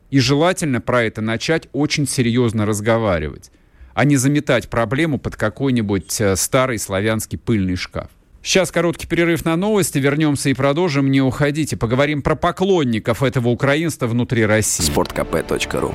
И 0.10 0.20
желательно 0.20 0.82
про 0.82 1.04
это 1.04 1.22
начать 1.22 1.70
очень 1.74 2.08
серьезно 2.08 2.66
разговаривать, 2.66 3.52
а 3.94 4.04
не 4.04 4.18
заметать 4.18 4.68
проблему 4.68 5.20
под 5.20 5.36
какой-нибудь 5.36 6.20
э, 6.22 6.36
старый 6.36 6.80
славянский 6.80 7.38
пыльный 7.38 7.75
шкаф. 7.75 8.10
Сейчас 8.42 8.72
короткий 8.72 9.06
перерыв 9.06 9.46
на 9.46 9.56
новости, 9.56 10.00
вернемся 10.00 10.50
и 10.50 10.56
продолжим. 10.56 11.12
Не 11.12 11.22
уходите, 11.22 11.78
поговорим 11.78 12.24
про 12.24 12.36
поклонников 12.36 13.22
этого 13.22 13.50
украинства 13.50 14.08
внутри 14.08 14.44
России. 14.44 14.84
Спорткп.ру 14.84 15.94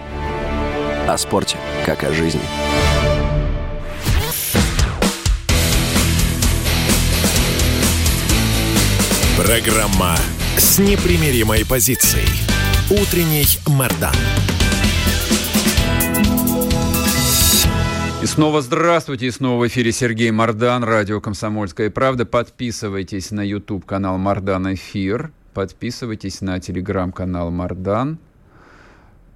О 1.09 1.19
спорте, 1.19 1.57
как 1.85 2.05
о 2.05 2.13
жизни. 2.13 2.43
Программа 9.51 10.15
с 10.57 10.79
непримиримой 10.79 11.67
позицией. 11.67 12.29
Утренний 12.89 13.59
Мордан. 13.67 14.15
И 18.23 18.27
снова 18.27 18.63
здравствуйте, 18.63 19.27
и 19.27 19.31
снова 19.33 19.65
в 19.65 19.67
эфире 19.67 19.91
Сергей 19.91 20.31
Мордан, 20.31 20.85
радио 20.85 21.21
«Комсомольская 21.21 21.91
правда». 21.91 22.27
Подписывайтесь 22.27 23.33
на 23.33 23.41
YouTube-канал 23.41 24.19
«Мордан 24.19 24.73
Эфир», 24.75 25.33
подписывайтесь 25.53 26.43
на 26.43 26.61
телеграм-канал 26.61 27.51
«Мордан». 27.51 28.21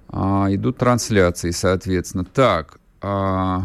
А, 0.07 0.47
идут 0.49 0.77
трансляции, 0.77 1.51
соответственно. 1.51 2.23
Так, 2.23 2.79
а, 3.01 3.63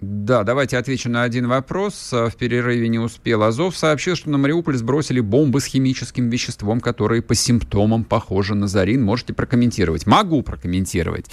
да, 0.00 0.44
давайте 0.44 0.78
отвечу 0.78 1.10
на 1.10 1.24
один 1.24 1.46
вопрос. 1.46 2.10
В 2.10 2.32
перерыве 2.38 2.88
не 2.88 2.98
успел. 2.98 3.42
Азов 3.42 3.76
сообщил, 3.76 4.16
что 4.16 4.30
на 4.30 4.38
Мариуполь 4.38 4.76
сбросили 4.76 5.20
бомбы 5.20 5.60
с 5.60 5.66
химическим 5.66 6.30
веществом, 6.30 6.80
которые 6.80 7.20
по 7.20 7.34
симптомам 7.34 8.04
похожи 8.04 8.54
на 8.54 8.66
зарин. 8.66 9.02
Можете 9.02 9.34
прокомментировать? 9.34 10.06
Могу 10.06 10.42
прокомментировать. 10.42 11.26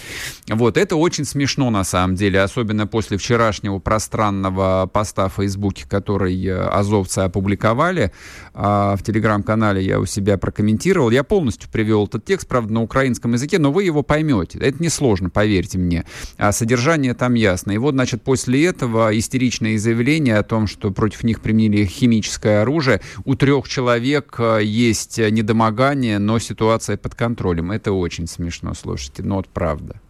Вот, 0.49 0.77
это 0.77 0.97
очень 0.97 1.23
смешно 1.23 1.69
на 1.69 1.85
самом 1.85 2.15
деле, 2.15 2.41
особенно 2.41 2.87
после 2.87 3.17
вчерашнего 3.17 3.79
пространного 3.79 4.89
поста 4.91 5.29
в 5.29 5.35
Фейсбуке, 5.35 5.85
который 5.87 6.45
э, 6.45 6.53
азовцы 6.53 7.19
опубликовали. 7.19 8.11
А, 8.53 8.97
в 8.97 9.03
телеграм-канале 9.03 9.81
я 9.81 9.97
у 9.99 10.05
себя 10.05 10.37
прокомментировал. 10.37 11.09
Я 11.09 11.23
полностью 11.23 11.69
привел 11.69 12.05
этот 12.05 12.25
текст, 12.25 12.47
правда, 12.47 12.73
на 12.73 12.81
украинском 12.81 13.31
языке, 13.31 13.59
но 13.59 13.71
вы 13.71 13.83
его 13.83 14.03
поймете. 14.03 14.59
Это 14.59 14.83
несложно, 14.83 15.29
поверьте 15.29 15.77
мне. 15.77 16.05
А 16.37 16.51
содержание 16.51 17.13
там 17.13 17.33
ясно. 17.35 17.71
И 17.71 17.77
вот, 17.77 17.93
значит, 17.93 18.23
после 18.23 18.56
после 18.57 18.69
этого 18.69 19.15
истеричные 19.15 19.77
заявления 19.77 20.35
о 20.35 20.43
том, 20.43 20.65
что 20.65 20.89
против 20.89 21.23
них 21.23 21.41
применили 21.41 21.85
химическое 21.85 22.63
оружие. 22.63 23.01
У 23.23 23.35
трех 23.35 23.67
человек 23.67 24.35
э, 24.39 24.61
есть 24.63 25.19
недомогание, 25.19 26.17
но 26.17 26.39
ситуация 26.39 26.97
под 26.97 27.13
контролем. 27.13 27.71
Это 27.71 27.91
очень 27.91 28.25
смешно, 28.25 28.73
слушайте, 28.73 29.21
но 29.21 29.35
вот 29.35 29.47
правда. 29.47 30.01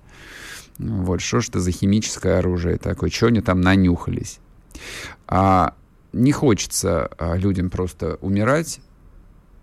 Ну 0.77 1.03
вот, 1.03 1.19
что 1.19 1.41
ж 1.41 1.49
это 1.49 1.59
за 1.59 1.71
химическое 1.71 2.39
оружие 2.39 2.77
такое? 2.77 3.09
Что 3.09 3.27
они 3.27 3.41
там 3.41 3.59
нанюхались? 3.59 4.39
А, 5.27 5.73
не 6.13 6.31
хочется 6.31 7.09
а, 7.17 7.35
людям 7.35 7.69
просто 7.69 8.17
умирать, 8.21 8.79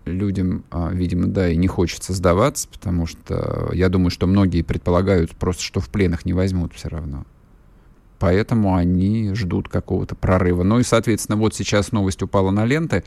людям, 0.05 0.63
а, 0.69 0.91
видимо, 0.91 1.25
да, 1.25 1.49
и 1.49 1.55
не 1.55 1.67
хочется 1.67 2.13
сдаваться, 2.13 2.67
потому 2.71 3.07
что 3.07 3.71
я 3.73 3.89
думаю, 3.89 4.11
что 4.11 4.27
многие 4.27 4.61
предполагают 4.61 5.31
просто, 5.31 5.63
что 5.63 5.79
в 5.79 5.89
пленах 5.89 6.23
не 6.25 6.33
возьмут 6.33 6.75
все 6.75 6.89
равно 6.89 7.25
поэтому 8.19 8.75
они 8.75 9.33
ждут 9.33 9.69
какого-то 9.69 10.15
прорыва. 10.15 10.63
Ну 10.63 10.79
и, 10.79 10.83
соответственно, 10.83 11.37
вот 11.37 11.55
сейчас 11.55 11.91
новость 11.91 12.21
упала 12.21 12.51
на 12.51 12.65
ленты. 12.65 13.03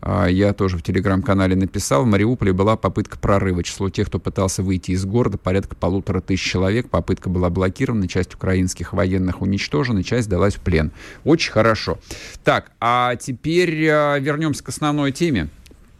А, 0.00 0.26
я 0.26 0.52
тоже 0.52 0.76
в 0.76 0.82
телеграм-канале 0.82 1.56
написал, 1.56 2.04
в 2.04 2.06
Мариуполе 2.06 2.52
была 2.52 2.76
попытка 2.76 3.18
прорыва. 3.18 3.62
Число 3.62 3.90
тех, 3.90 4.08
кто 4.08 4.18
пытался 4.18 4.62
выйти 4.62 4.92
из 4.92 5.04
города, 5.04 5.38
порядка 5.38 5.76
полутора 5.76 6.20
тысяч 6.20 6.42
человек. 6.42 6.88
Попытка 6.88 7.28
была 7.28 7.50
блокирована, 7.50 8.08
часть 8.08 8.34
украинских 8.34 8.92
военных 8.92 9.42
уничтожена, 9.42 10.02
часть 10.02 10.26
сдалась 10.26 10.54
в 10.54 10.60
плен. 10.60 10.92
Очень 11.24 11.52
хорошо. 11.52 11.98
Так, 12.44 12.72
а 12.80 13.16
теперь 13.16 13.88
а, 13.88 14.18
вернемся 14.18 14.64
к 14.64 14.68
основной 14.68 15.12
теме 15.12 15.48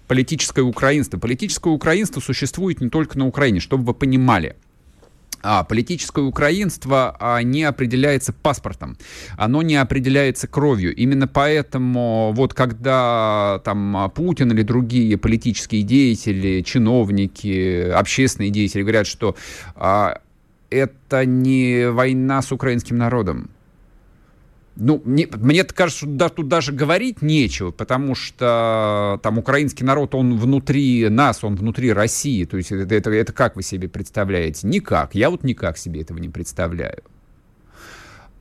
политическое 0.08 0.62
украинство. 0.62 1.18
Политическое 1.18 1.70
украинство 1.70 2.20
существует 2.20 2.80
не 2.80 2.90
только 2.90 3.16
на 3.16 3.26
Украине, 3.26 3.60
чтобы 3.60 3.84
вы 3.84 3.94
понимали– 3.94 4.56
а, 5.42 5.64
политическое 5.64 6.24
украинство 6.24 7.16
а, 7.18 7.42
не 7.42 7.64
определяется 7.64 8.32
паспортом, 8.32 8.96
оно 9.36 9.62
не 9.62 9.76
определяется 9.76 10.46
кровью. 10.46 10.94
Именно 10.94 11.28
поэтому 11.28 12.32
вот 12.34 12.54
когда 12.54 13.60
там 13.64 14.10
Путин 14.14 14.52
или 14.52 14.62
другие 14.62 15.16
политические 15.16 15.82
деятели, 15.82 16.62
чиновники, 16.62 17.90
общественные 17.90 18.50
деятели 18.50 18.82
говорят, 18.82 19.06
что 19.06 19.36
а, 19.76 20.20
это 20.70 21.24
не 21.24 21.90
война 21.90 22.42
с 22.42 22.52
украинским 22.52 22.96
народом, 22.96 23.50
ну, 24.80 25.02
мне, 25.04 25.28
мне 25.30 25.62
кажется, 25.64 26.06
да, 26.06 26.30
тут 26.30 26.48
даже 26.48 26.72
говорить 26.72 27.20
нечего, 27.22 27.70
потому 27.70 28.14
что 28.14 29.20
там 29.22 29.38
украинский 29.38 29.84
народ, 29.84 30.14
он 30.14 30.38
внутри 30.38 31.08
нас, 31.08 31.44
он 31.44 31.54
внутри 31.54 31.92
России. 31.92 32.44
То 32.46 32.56
есть 32.56 32.72
это, 32.72 32.94
это, 32.94 33.10
это 33.10 33.32
как 33.32 33.56
вы 33.56 33.62
себе 33.62 33.88
представляете? 33.88 34.66
Никак. 34.66 35.14
Я 35.14 35.30
вот 35.30 35.44
никак 35.44 35.76
себе 35.76 36.00
этого 36.00 36.18
не 36.18 36.30
представляю. 36.30 37.02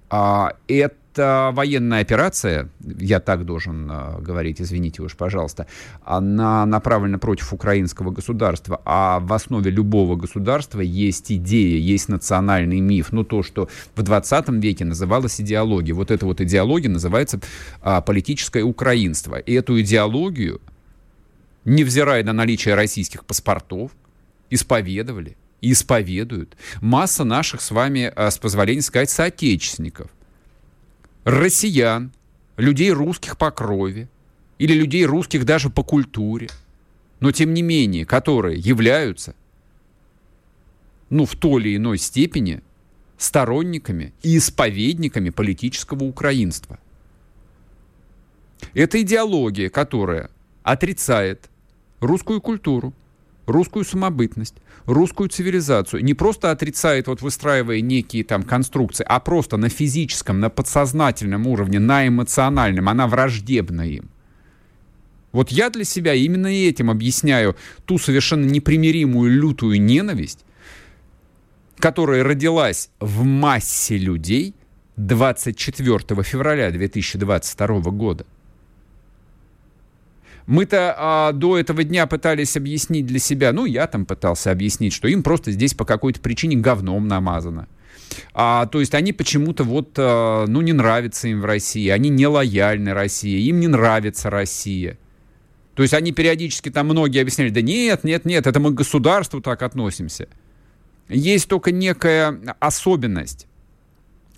А, 0.10 0.54
это 0.68 0.96
это 1.12 1.52
военная 1.54 2.02
операция, 2.02 2.70
я 2.82 3.20
так 3.20 3.46
должен 3.46 3.90
э, 3.92 4.22
говорить, 4.22 4.62
извините 4.62 5.02
уж, 5.02 5.16
пожалуйста, 5.16 5.68
она 6.04 6.66
направлена 6.66 7.18
против 7.18 7.54
украинского 7.54 8.12
государства, 8.12 8.82
а 8.86 9.20
в 9.20 9.34
основе 9.34 9.72
любого 9.72 10.16
государства 10.16 10.82
есть 10.82 11.32
идея, 11.32 11.78
есть 11.80 12.10
национальный 12.10 12.80
миф, 12.80 13.12
ну 13.12 13.24
то, 13.24 13.44
что 13.44 13.70
в 13.96 14.02
20 14.02 14.50
веке 14.50 14.86
называлось 14.86 15.42
идеологией. 15.42 15.94
Вот 15.94 16.12
эта 16.12 16.26
вот 16.26 16.42
идеология 16.42 16.90
называется 16.90 17.40
а, 17.82 18.02
политическое 18.02 18.64
украинство. 18.64 19.36
И 19.36 19.54
эту 19.54 19.80
идеологию, 19.82 20.62
невзирая 21.66 22.24
на 22.24 22.34
наличие 22.34 22.76
российских 22.76 23.26
паспортов, 23.26 23.92
исповедовали 24.50 25.36
исповедуют 25.62 26.56
масса 26.80 27.26
наших 27.26 27.60
с 27.60 27.72
вами, 27.72 28.14
а, 28.16 28.32
с 28.32 28.38
позволения 28.38 28.82
сказать, 28.82 29.10
соотечественников 29.10 30.10
россиян, 31.30 32.12
людей 32.58 32.92
русских 32.92 33.38
по 33.38 33.52
крови 33.52 34.10
или 34.58 34.74
людей 34.74 35.06
русских 35.06 35.46
даже 35.46 35.70
по 35.70 35.84
культуре, 35.84 36.50
но 37.20 37.32
тем 37.32 37.54
не 37.54 37.62
менее, 37.62 38.06
которые 38.06 38.58
являются, 38.58 39.36
ну, 41.10 41.26
в 41.26 41.36
той 41.36 41.62
или 41.62 41.76
иной 41.76 41.98
степени 41.98 42.62
сторонниками 43.18 44.14
и 44.24 44.38
исповедниками 44.38 45.30
политического 45.30 46.04
украинства. 46.04 46.80
Это 48.74 49.02
идеология, 49.02 49.70
которая 49.70 50.30
отрицает 50.64 51.50
русскую 52.00 52.42
культуру, 52.42 52.94
русскую 53.46 53.86
самобытность, 53.86 54.56
русскую 54.92 55.30
цивилизацию. 55.30 56.04
Не 56.04 56.14
просто 56.14 56.52
отрицает, 56.52 57.08
вот 57.08 57.22
выстраивая 57.22 57.82
некие 57.82 58.24
там 58.24 58.44
конструкции, 58.44 59.06
а 59.08 59.20
просто 59.20 59.58
на 59.58 59.70
физическом, 59.70 60.40
на 60.40 60.50
подсознательном 60.50 61.48
уровне, 61.48 61.80
на 61.80 62.08
эмоциональном. 62.08 62.90
Она 62.90 63.08
враждебна 63.08 63.82
им. 63.82 64.10
Вот 65.32 65.52
я 65.52 65.70
для 65.70 65.84
себя 65.84 66.14
именно 66.14 66.48
этим 66.48 66.90
объясняю 66.90 67.56
ту 67.86 68.00
совершенно 68.00 68.46
непримиримую 68.46 69.32
лютую 69.32 69.82
ненависть, 69.82 70.44
которая 71.78 72.24
родилась 72.24 72.90
в 73.00 73.24
массе 73.24 73.98
людей 73.98 74.56
24 74.98 76.24
февраля 76.24 76.72
2022 76.72 77.92
года. 77.92 78.26
Мы-то 80.50 80.96
а, 80.98 81.32
до 81.32 81.60
этого 81.60 81.84
дня 81.84 82.08
пытались 82.08 82.58
объяснить 82.58 83.06
для 83.06 83.20
себя, 83.20 83.54
ну, 83.54 83.66
я 83.66 83.86
там 83.86 84.08
пытался 84.08 84.50
объяснить, 84.50 84.94
что 84.94 85.08
им 85.08 85.22
просто 85.22 85.52
здесь 85.52 85.76
по 85.76 85.86
какой-то 85.86 86.20
причине 86.22 86.56
говном 86.56 87.08
намазано. 87.08 87.68
А, 88.34 88.66
то 88.66 88.80
есть 88.80 88.96
они 88.96 89.14
почему-то 89.14 89.64
вот, 89.64 89.92
а, 89.98 90.48
ну, 90.48 90.62
не 90.62 90.74
нравится 90.74 91.28
им 91.28 91.42
в 91.42 91.46
России, 91.46 91.88
они 91.90 92.10
не 92.10 92.26
лояльны 92.26 92.96
России, 92.96 93.48
им 93.48 93.60
не 93.60 93.68
нравится 93.68 94.32
Россия. 94.32 94.98
То 95.76 95.84
есть 95.84 95.94
они 95.94 96.14
периодически 96.14 96.72
там 96.72 96.88
многие 96.88 97.22
объясняли, 97.22 97.52
да 97.52 97.62
нет, 97.62 98.04
нет, 98.04 98.26
нет, 98.26 98.48
это 98.48 98.60
мы 98.60 98.72
к 98.72 98.74
государству 98.74 99.42
так 99.42 99.62
относимся. 99.62 100.30
Есть 101.10 101.48
только 101.48 101.72
некая 101.72 102.40
особенность. 102.60 103.46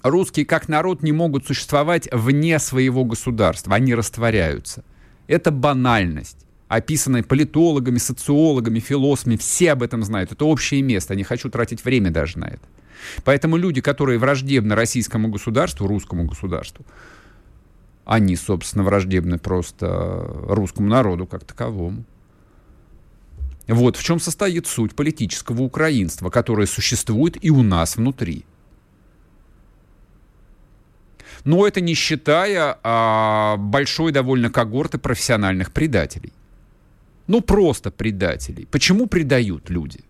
Русские 0.03 0.45
как 0.45 0.67
народ 0.67 1.03
не 1.03 1.13
могут 1.13 1.47
существовать 1.47 2.09
вне 2.11 2.59
своего 2.59 3.05
государства, 3.05 3.75
они 3.75 3.95
растворяются. 3.95 4.83
Это 5.31 5.49
банальность, 5.49 6.45
описанная 6.67 7.23
политологами, 7.23 7.99
социологами, 7.99 8.79
философами, 8.79 9.37
все 9.37 9.71
об 9.71 9.81
этом 9.81 10.03
знают. 10.03 10.33
Это 10.33 10.43
общее 10.43 10.81
место, 10.81 11.15
не 11.15 11.23
хочу 11.23 11.49
тратить 11.49 11.85
время 11.85 12.11
даже 12.11 12.37
на 12.37 12.49
это. 12.49 12.67
Поэтому 13.23 13.55
люди, 13.55 13.79
которые 13.79 14.19
враждебны 14.19 14.75
российскому 14.75 15.29
государству, 15.29 15.87
русскому 15.87 16.25
государству, 16.25 16.85
они, 18.03 18.35
собственно, 18.35 18.83
враждебны 18.83 19.37
просто 19.37 20.35
русскому 20.49 20.89
народу 20.89 21.25
как 21.25 21.45
таковому. 21.45 22.03
Вот 23.69 23.95
в 23.95 24.03
чем 24.03 24.19
состоит 24.19 24.67
суть 24.67 24.95
политического 24.95 25.61
украинства, 25.61 26.29
которое 26.29 26.67
существует 26.67 27.37
и 27.41 27.51
у 27.51 27.63
нас 27.63 27.95
внутри. 27.95 28.43
Но 31.43 31.67
это 31.67 31.81
не 31.81 31.93
считая 31.93 32.77
а, 32.83 33.57
большой 33.57 34.11
довольно 34.11 34.49
когорты 34.49 34.97
профессиональных 34.97 35.71
предателей. 35.71 36.33
Ну, 37.27 37.41
просто 37.41 37.91
предателей. 37.91 38.67
Почему 38.69 39.07
предают 39.07 39.69
люди? 39.69 40.01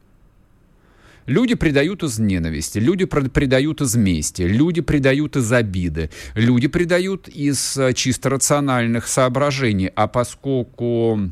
Люди 1.28 1.54
предают 1.54 2.04
из 2.04 2.18
ненависти, 2.20 2.80
люди 2.80 3.06
предают 3.06 3.82
из 3.82 3.96
мести, 3.96 4.42
люди 4.42 4.82
предают 4.82 5.36
из 5.38 5.52
обиды, 5.52 6.10
люди 6.34 6.68
предают 6.68 7.28
из 7.28 7.78
а, 7.78 7.94
чисто 7.94 8.30
рациональных 8.30 9.08
соображений. 9.08 9.92
А 9.96 10.08
поскольку 10.08 11.32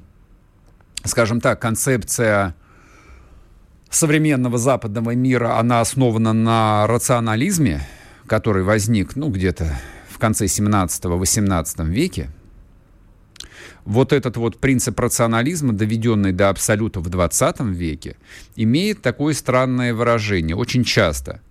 скажем 1.03 1.41
так, 1.41 1.61
концепция 1.61 2.55
современного 3.89 4.57
западного 4.57 5.11
мира, 5.11 5.57
она 5.57 5.81
основана 5.81 6.33
на 6.33 6.87
рационализме, 6.87 7.87
который 8.29 8.63
возник, 8.63 9.15
ну, 9.15 9.29
где-то 9.29 9.77
в 10.09 10.19
конце 10.19 10.45
17-18 10.45 11.89
веке, 11.89 12.29
вот 13.83 14.13
этот 14.13 14.37
вот 14.37 14.57
принцип 14.57 14.99
рационализма, 14.99 15.73
доведенный 15.73 16.31
до 16.31 16.49
абсолюта 16.49 16.99
в 16.99 17.09
20 17.09 17.59
веке, 17.61 18.15
имеет 18.55 19.01
такое 19.01 19.33
странное 19.33 19.93
выражение. 19.93 20.55
Очень 20.55 20.83
часто 20.83 21.41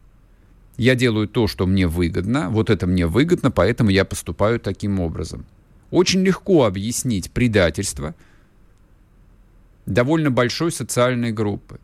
я 0.76 0.94
делаю 0.94 1.28
то, 1.28 1.49
что 1.49 1.66
мне 1.66 1.87
выгодно, 1.87 2.48
вот 2.48 2.70
это 2.70 2.87
мне 2.87 3.07
выгодно, 3.07 3.50
поэтому 3.50 3.90
я 3.90 4.05
поступаю 4.05 4.61
таким 4.61 5.00
образом. 5.00 5.44
Очень 5.90 6.22
легко 6.22 6.64
объяснить 6.64 7.31
предательство– 7.31 8.14
довольно 9.88 10.31
большой 10.31 10.70
социальной 10.70 11.33
группы. 11.33 11.81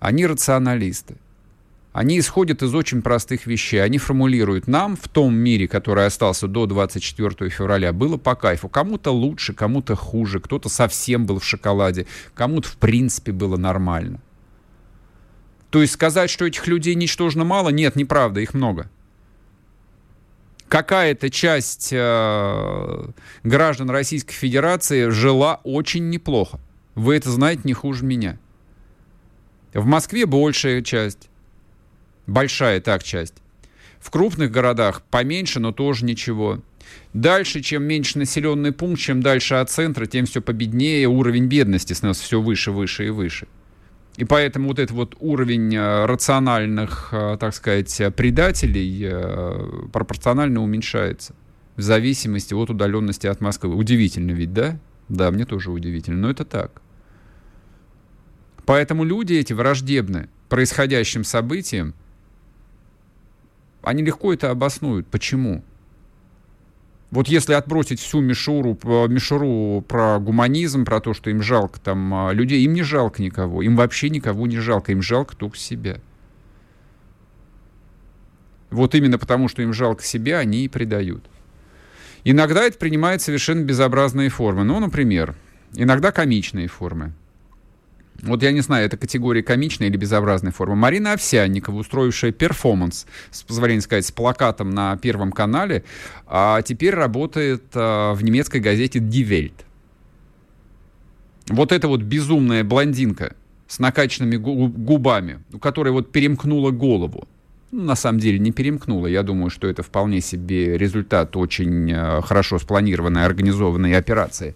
Они 0.00 0.26
рационалисты. 0.26 1.16
Они 1.92 2.18
исходят 2.18 2.62
из 2.62 2.74
очень 2.74 3.02
простых 3.02 3.46
вещей. 3.46 3.82
Они 3.82 3.98
формулируют 3.98 4.66
нам 4.66 4.96
в 4.96 5.08
том 5.08 5.34
мире, 5.34 5.68
который 5.68 6.06
остался 6.06 6.48
до 6.48 6.66
24 6.66 7.50
февраля, 7.50 7.92
было 7.92 8.16
по 8.16 8.34
кайфу. 8.34 8.68
Кому-то 8.68 9.10
лучше, 9.10 9.52
кому-то 9.52 9.94
хуже, 9.94 10.40
кто-то 10.40 10.68
совсем 10.68 11.26
был 11.26 11.38
в 11.38 11.44
шоколаде, 11.44 12.06
кому-то 12.34 12.68
в 12.68 12.76
принципе 12.76 13.32
было 13.32 13.56
нормально. 13.56 14.20
То 15.70 15.80
есть 15.80 15.92
сказать, 15.92 16.30
что 16.30 16.46
этих 16.46 16.66
людей 16.66 16.94
ничтожно 16.94 17.44
мало, 17.44 17.68
нет, 17.68 17.96
неправда, 17.96 18.40
их 18.40 18.54
много 18.54 18.88
какая-то 20.72 21.28
часть 21.28 21.90
э, 21.92 23.04
граждан 23.44 23.90
Российской 23.90 24.32
Федерации 24.32 25.10
жила 25.10 25.60
очень 25.64 26.08
неплохо. 26.08 26.58
Вы 26.94 27.16
это 27.16 27.30
знаете 27.30 27.60
не 27.64 27.74
хуже 27.74 28.06
меня. 28.06 28.38
В 29.74 29.84
Москве 29.84 30.24
большая 30.24 30.80
часть. 30.80 31.28
Большая 32.26 32.80
так 32.80 33.02
часть. 33.02 33.34
В 34.00 34.10
крупных 34.10 34.50
городах 34.50 35.02
поменьше, 35.10 35.60
но 35.60 35.72
тоже 35.72 36.04
ничего. 36.04 36.60
Дальше, 37.14 37.60
чем 37.60 37.84
меньше 37.84 38.18
населенный 38.18 38.72
пункт, 38.72 39.00
чем 39.00 39.22
дальше 39.22 39.54
от 39.54 39.70
центра, 39.70 40.06
тем 40.06 40.26
все 40.26 40.40
победнее, 40.40 41.06
уровень 41.06 41.46
бедности 41.46 41.92
становится 41.92 42.24
все 42.24 42.40
выше, 42.40 42.72
выше 42.72 43.06
и 43.06 43.10
выше. 43.10 43.46
И 44.16 44.24
поэтому 44.24 44.68
вот 44.68 44.78
этот 44.78 44.94
вот 44.94 45.16
уровень 45.20 45.74
э, 45.74 46.04
рациональных, 46.04 47.08
э, 47.12 47.36
так 47.40 47.54
сказать, 47.54 48.02
предателей 48.14 49.08
э, 49.10 49.88
пропорционально 49.90 50.62
уменьшается 50.62 51.34
в 51.76 51.80
зависимости 51.80 52.52
от 52.52 52.68
удаленности 52.68 53.26
от 53.26 53.40
Москвы. 53.40 53.74
Удивительно 53.74 54.32
ведь, 54.32 54.52
да? 54.52 54.78
Да, 55.08 55.30
мне 55.30 55.46
тоже 55.46 55.70
удивительно, 55.70 56.18
но 56.18 56.30
это 56.30 56.44
так. 56.44 56.82
Поэтому 58.66 59.04
люди 59.04 59.34
эти 59.34 59.54
враждебны 59.54 60.28
происходящим 60.48 61.24
событиям, 61.24 61.94
они 63.82 64.02
легко 64.02 64.32
это 64.32 64.50
обоснуют. 64.50 65.06
Почему? 65.08 65.62
Вот 67.10 67.28
если 67.28 67.52
отбросить 67.52 68.00
всю 68.00 68.20
мишуру, 68.20 68.78
мишуру 69.08 69.82
про 69.82 70.18
гуманизм, 70.18 70.84
про 70.84 71.00
то, 71.00 71.12
что 71.12 71.28
им 71.28 71.42
жалко 71.42 71.78
там 71.78 72.14
а, 72.14 72.32
людей, 72.32 72.64
им 72.64 72.72
не 72.72 72.82
жалко 72.82 73.20
никого, 73.22 73.60
им 73.60 73.76
вообще 73.76 74.08
никого 74.08 74.46
не 74.46 74.58
жалко, 74.58 74.92
им 74.92 75.02
жалко 75.02 75.36
только 75.36 75.58
себя. 75.58 76.00
Вот 78.70 78.94
именно 78.94 79.18
потому, 79.18 79.48
что 79.48 79.60
им 79.60 79.74
жалко 79.74 80.02
себя, 80.02 80.38
они 80.38 80.64
и 80.64 80.68
предают. 80.68 81.22
Иногда 82.24 82.62
это 82.62 82.78
принимает 82.78 83.20
совершенно 83.20 83.62
безобразные 83.62 84.30
формы. 84.30 84.64
Ну, 84.64 84.80
например, 84.80 85.34
иногда 85.74 86.12
комичные 86.12 86.68
формы 86.68 87.12
вот 88.20 88.42
я 88.42 88.52
не 88.52 88.60
знаю, 88.60 88.86
это 88.86 88.96
категория 88.96 89.42
комичной 89.42 89.88
или 89.88 89.96
безобразной 89.96 90.52
формы. 90.52 90.76
Марина 90.76 91.12
Овсянникова, 91.12 91.76
устроившая 91.76 92.32
перформанс, 92.32 93.06
с 93.30 93.42
позволения 93.42 93.80
сказать, 93.80 94.06
с 94.06 94.12
плакатом 94.12 94.70
на 94.70 94.96
Первом 94.96 95.32
канале, 95.32 95.84
а 96.26 96.62
теперь 96.62 96.94
работает 96.94 97.64
а, 97.74 98.14
в 98.14 98.22
немецкой 98.22 98.60
газете 98.60 99.00
Die 99.00 99.26
Welt. 99.28 99.64
Вот 101.48 101.72
эта 101.72 101.88
вот 101.88 102.02
безумная 102.02 102.62
блондинка 102.62 103.34
с 103.66 103.78
накачанными 103.78 104.36
губами, 104.36 105.40
у 105.52 105.58
которой 105.58 105.90
вот 105.90 106.12
перемкнула 106.12 106.70
голову. 106.70 107.26
Ну, 107.72 107.84
на 107.84 107.96
самом 107.96 108.20
деле 108.20 108.38
не 108.38 108.52
перемкнула. 108.52 109.06
Я 109.06 109.22
думаю, 109.22 109.48
что 109.48 109.66
это 109.66 109.82
вполне 109.82 110.20
себе 110.20 110.76
результат 110.76 111.36
очень 111.36 111.90
а, 111.92 112.20
хорошо 112.20 112.58
спланированной, 112.58 113.24
организованной 113.24 113.96
операции. 113.96 114.54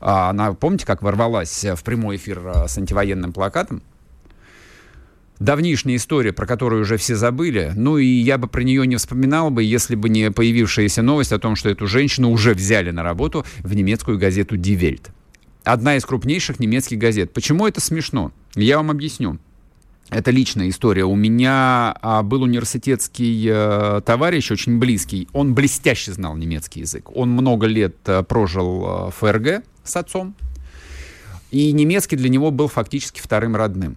А 0.00 0.30
она, 0.30 0.52
помните, 0.52 0.86
как 0.86 1.02
ворвалась 1.02 1.64
в 1.64 1.82
прямой 1.82 2.16
эфир 2.16 2.42
а, 2.44 2.68
с 2.68 2.76
антивоенным 2.78 3.32
плакатом? 3.32 3.82
Давнишняя 5.38 5.96
история, 5.96 6.32
про 6.32 6.46
которую 6.46 6.82
уже 6.82 6.96
все 6.96 7.14
забыли. 7.14 7.72
Ну 7.76 7.98
и 7.98 8.06
я 8.06 8.38
бы 8.38 8.48
про 8.48 8.62
нее 8.62 8.86
не 8.86 8.96
вспоминал 8.96 9.50
бы, 9.50 9.62
если 9.62 9.94
бы 9.94 10.08
не 10.08 10.30
появившаяся 10.30 11.02
новость 11.02 11.32
о 11.32 11.38
том, 11.38 11.56
что 11.56 11.68
эту 11.68 11.86
женщину 11.86 12.30
уже 12.30 12.54
взяли 12.54 12.90
на 12.90 13.02
работу 13.02 13.44
в 13.58 13.74
немецкую 13.74 14.18
газету 14.18 14.56
Die 14.56 14.78
Welt. 14.78 15.10
Одна 15.62 15.96
из 15.96 16.06
крупнейших 16.06 16.58
немецких 16.58 16.98
газет. 16.98 17.32
Почему 17.34 17.66
это 17.66 17.80
смешно? 17.80 18.32
Я 18.54 18.78
вам 18.78 18.90
объясню. 18.90 19.38
Это 20.08 20.30
личная 20.30 20.68
история. 20.70 21.04
У 21.04 21.16
меня 21.16 21.94
а, 22.00 22.22
был 22.22 22.42
университетский 22.42 23.48
а, 23.50 24.00
товарищ, 24.00 24.50
очень 24.52 24.78
близкий. 24.78 25.28
Он 25.32 25.54
блестяще 25.54 26.12
знал 26.12 26.36
немецкий 26.36 26.80
язык. 26.80 27.10
Он 27.14 27.30
много 27.30 27.66
лет 27.66 27.96
прожил 28.28 29.10
в 29.10 29.14
ФРГ 29.18 29.64
с 29.86 29.96
отцом. 29.96 30.34
И 31.50 31.72
немецкий 31.72 32.16
для 32.16 32.28
него 32.28 32.50
был 32.50 32.68
фактически 32.68 33.20
вторым 33.20 33.56
родным. 33.56 33.96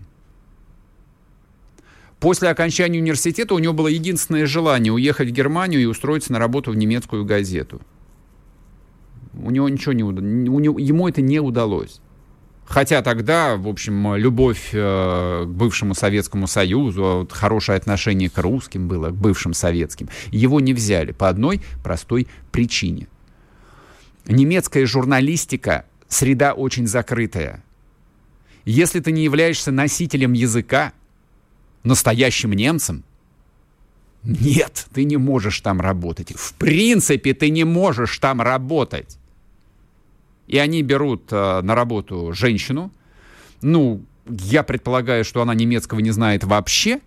После 2.19 2.49
окончания 2.49 2.99
университета 2.99 3.53
у 3.53 3.59
него 3.59 3.73
было 3.73 3.87
единственное 3.87 4.45
желание 4.45 4.91
уехать 4.91 5.29
в 5.29 5.31
Германию 5.31 5.81
и 5.81 5.85
устроиться 5.85 6.33
на 6.33 6.39
работу 6.39 6.71
в 6.71 6.75
немецкую 6.75 7.25
газету. 7.25 7.81
У 9.33 9.51
него 9.51 9.69
ничего 9.69 9.93
не 9.93 10.03
удалось. 10.03 10.79
Ему 10.79 11.07
это 11.07 11.21
не 11.21 11.39
удалось. 11.39 12.01
Хотя 12.69 13.01
тогда, 13.01 13.55
в 13.55 13.67
общем, 13.67 14.15
любовь 14.15 14.69
э, 14.73 15.43
к 15.45 15.49
бывшему 15.49 15.95
Советскому 15.95 16.45
Союзу, 16.45 17.01
вот, 17.01 17.31
хорошее 17.31 17.77
отношение 17.77 18.29
к 18.29 18.37
русским 18.37 18.87
было, 18.87 19.09
к 19.09 19.15
бывшим 19.15 19.55
советским, 19.55 20.07
его 20.31 20.59
не 20.59 20.75
взяли 20.75 21.11
по 21.11 21.29
одной 21.29 21.61
простой 21.83 22.27
причине. 22.51 23.07
Немецкая 24.29 24.85
журналистика— 24.85 25.85
среда 26.07 26.53
очень 26.53 26.87
закрытая. 26.87 27.63
Если 28.63 28.99
ты 28.99 29.11
не 29.11 29.23
являешься 29.23 29.71
носителем 29.71 30.33
языка, 30.33 30.93
настоящим 31.83 32.53
немцем, 32.53 33.03
нет, 34.23 34.87
ты 34.93 35.05
не 35.05 35.17
можешь 35.17 35.61
там 35.61 35.81
работать. 35.81 36.33
В 36.35 36.53
принципе, 36.53 37.33
ты 37.33 37.49
не 37.49 37.63
можешь 37.63 38.19
там 38.19 38.41
работать. 38.41 39.17
И 40.47 40.57
они 40.57 40.83
берут 40.83 41.31
э, 41.31 41.61
на 41.61 41.73
работу 41.73 42.33
женщину. 42.33 42.91
Ну, 43.61 44.03
я 44.27 44.63
предполагаю, 44.63 45.23
что 45.23 45.41
она 45.41 45.53
немецкого 45.53 45.99
не 45.99 46.11
знает 46.11 46.43
вообще. 46.43 46.99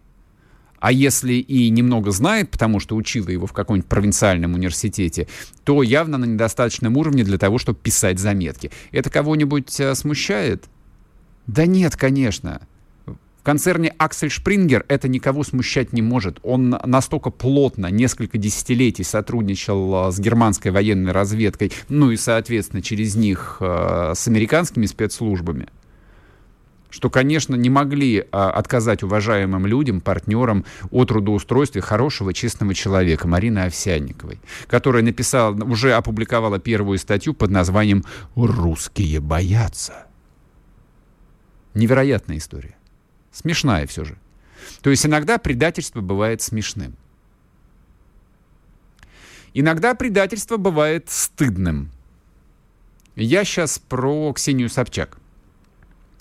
А 0.83 0.91
если 0.91 1.35
и 1.35 1.71
немного 1.71 2.11
знает, 2.11 2.51
потому 2.51 2.81
что 2.81 2.97
учила 2.97 3.29
его 3.29 3.47
в 3.47 3.53
каком-нибудь 3.53 3.89
провинциальном 3.89 4.55
университете, 4.55 5.29
то 5.63 5.85
явно 5.85 6.19
на 6.19 6.25
недостаточном 6.25 6.97
уровне 6.97 7.23
для 7.23 7.39
того, 7.39 7.59
чтобы 7.59 7.79
писать 7.79 8.19
заметки. 8.19 8.73
Это 8.91 9.09
кого-нибудь 9.09 9.79
э, 9.79 9.95
смущает? 9.95 10.65
Да 11.47 11.67
нет, 11.67 11.95
конечно. 11.95 12.63
В 13.07 13.45
концерне 13.45 13.95
Аксель 13.97 14.31
Шпрингер 14.31 14.85
это 14.89 15.07
никого 15.07 15.45
смущать 15.45 15.93
не 15.93 16.03
может. 16.03 16.41
Он 16.43 16.71
настолько 16.85 17.31
плотно, 17.31 17.87
несколько 17.87 18.37
десятилетий 18.37 19.05
сотрудничал 19.05 20.09
э, 20.09 20.11
с 20.11 20.19
германской 20.19 20.73
военной 20.73 21.13
разведкой, 21.13 21.71
ну 21.89 22.11
и, 22.11 22.17
соответственно, 22.17 22.83
через 22.83 23.15
них 23.15 23.59
э, 23.61 24.15
с 24.17 24.27
американскими 24.27 24.87
спецслужбами, 24.87 25.69
что, 26.93 27.09
конечно, 27.09 27.55
не 27.55 27.71
могли 27.71 28.19
э, 28.19 28.23
отказать 28.31 29.03
уважаемым 29.03 29.67
людям, 29.67 30.03
партнерам 30.03 30.67
о 30.91 31.07
трудоустройстве 31.07 31.81
хорошего, 31.81 32.35
честного 32.35 32.75
человека, 32.75 33.27
Марины 33.27 33.61
Овсянниковой, 33.61 34.39
которая 34.67 35.03
написала, 35.03 35.55
уже 35.55 35.95
опубликовала 35.95 36.59
первую 36.59 36.99
статью 36.99 37.33
под 37.33 37.51
названием 37.51 38.05
«Русские 38.37 39.21
боятся». 39.21 40.07
Невероятная 41.73 42.37
история. 42.37 42.77
Смешная 43.33 43.87
все 43.87 44.05
же. 44.05 44.19
То 44.83 44.91
есть 44.91 45.07
иногда 45.07 45.39
предательство 45.39 46.03
бывает 46.03 46.43
смешным. 46.43 46.95
Иногда 49.55 49.95
предательство 49.95 50.59
бывает 50.59 51.09
стыдным. 51.09 51.91
Я 53.17 53.45
сейчас 53.45 53.79
про 53.79 54.35
Ксению 54.35 54.69
Собчак. 54.69 55.22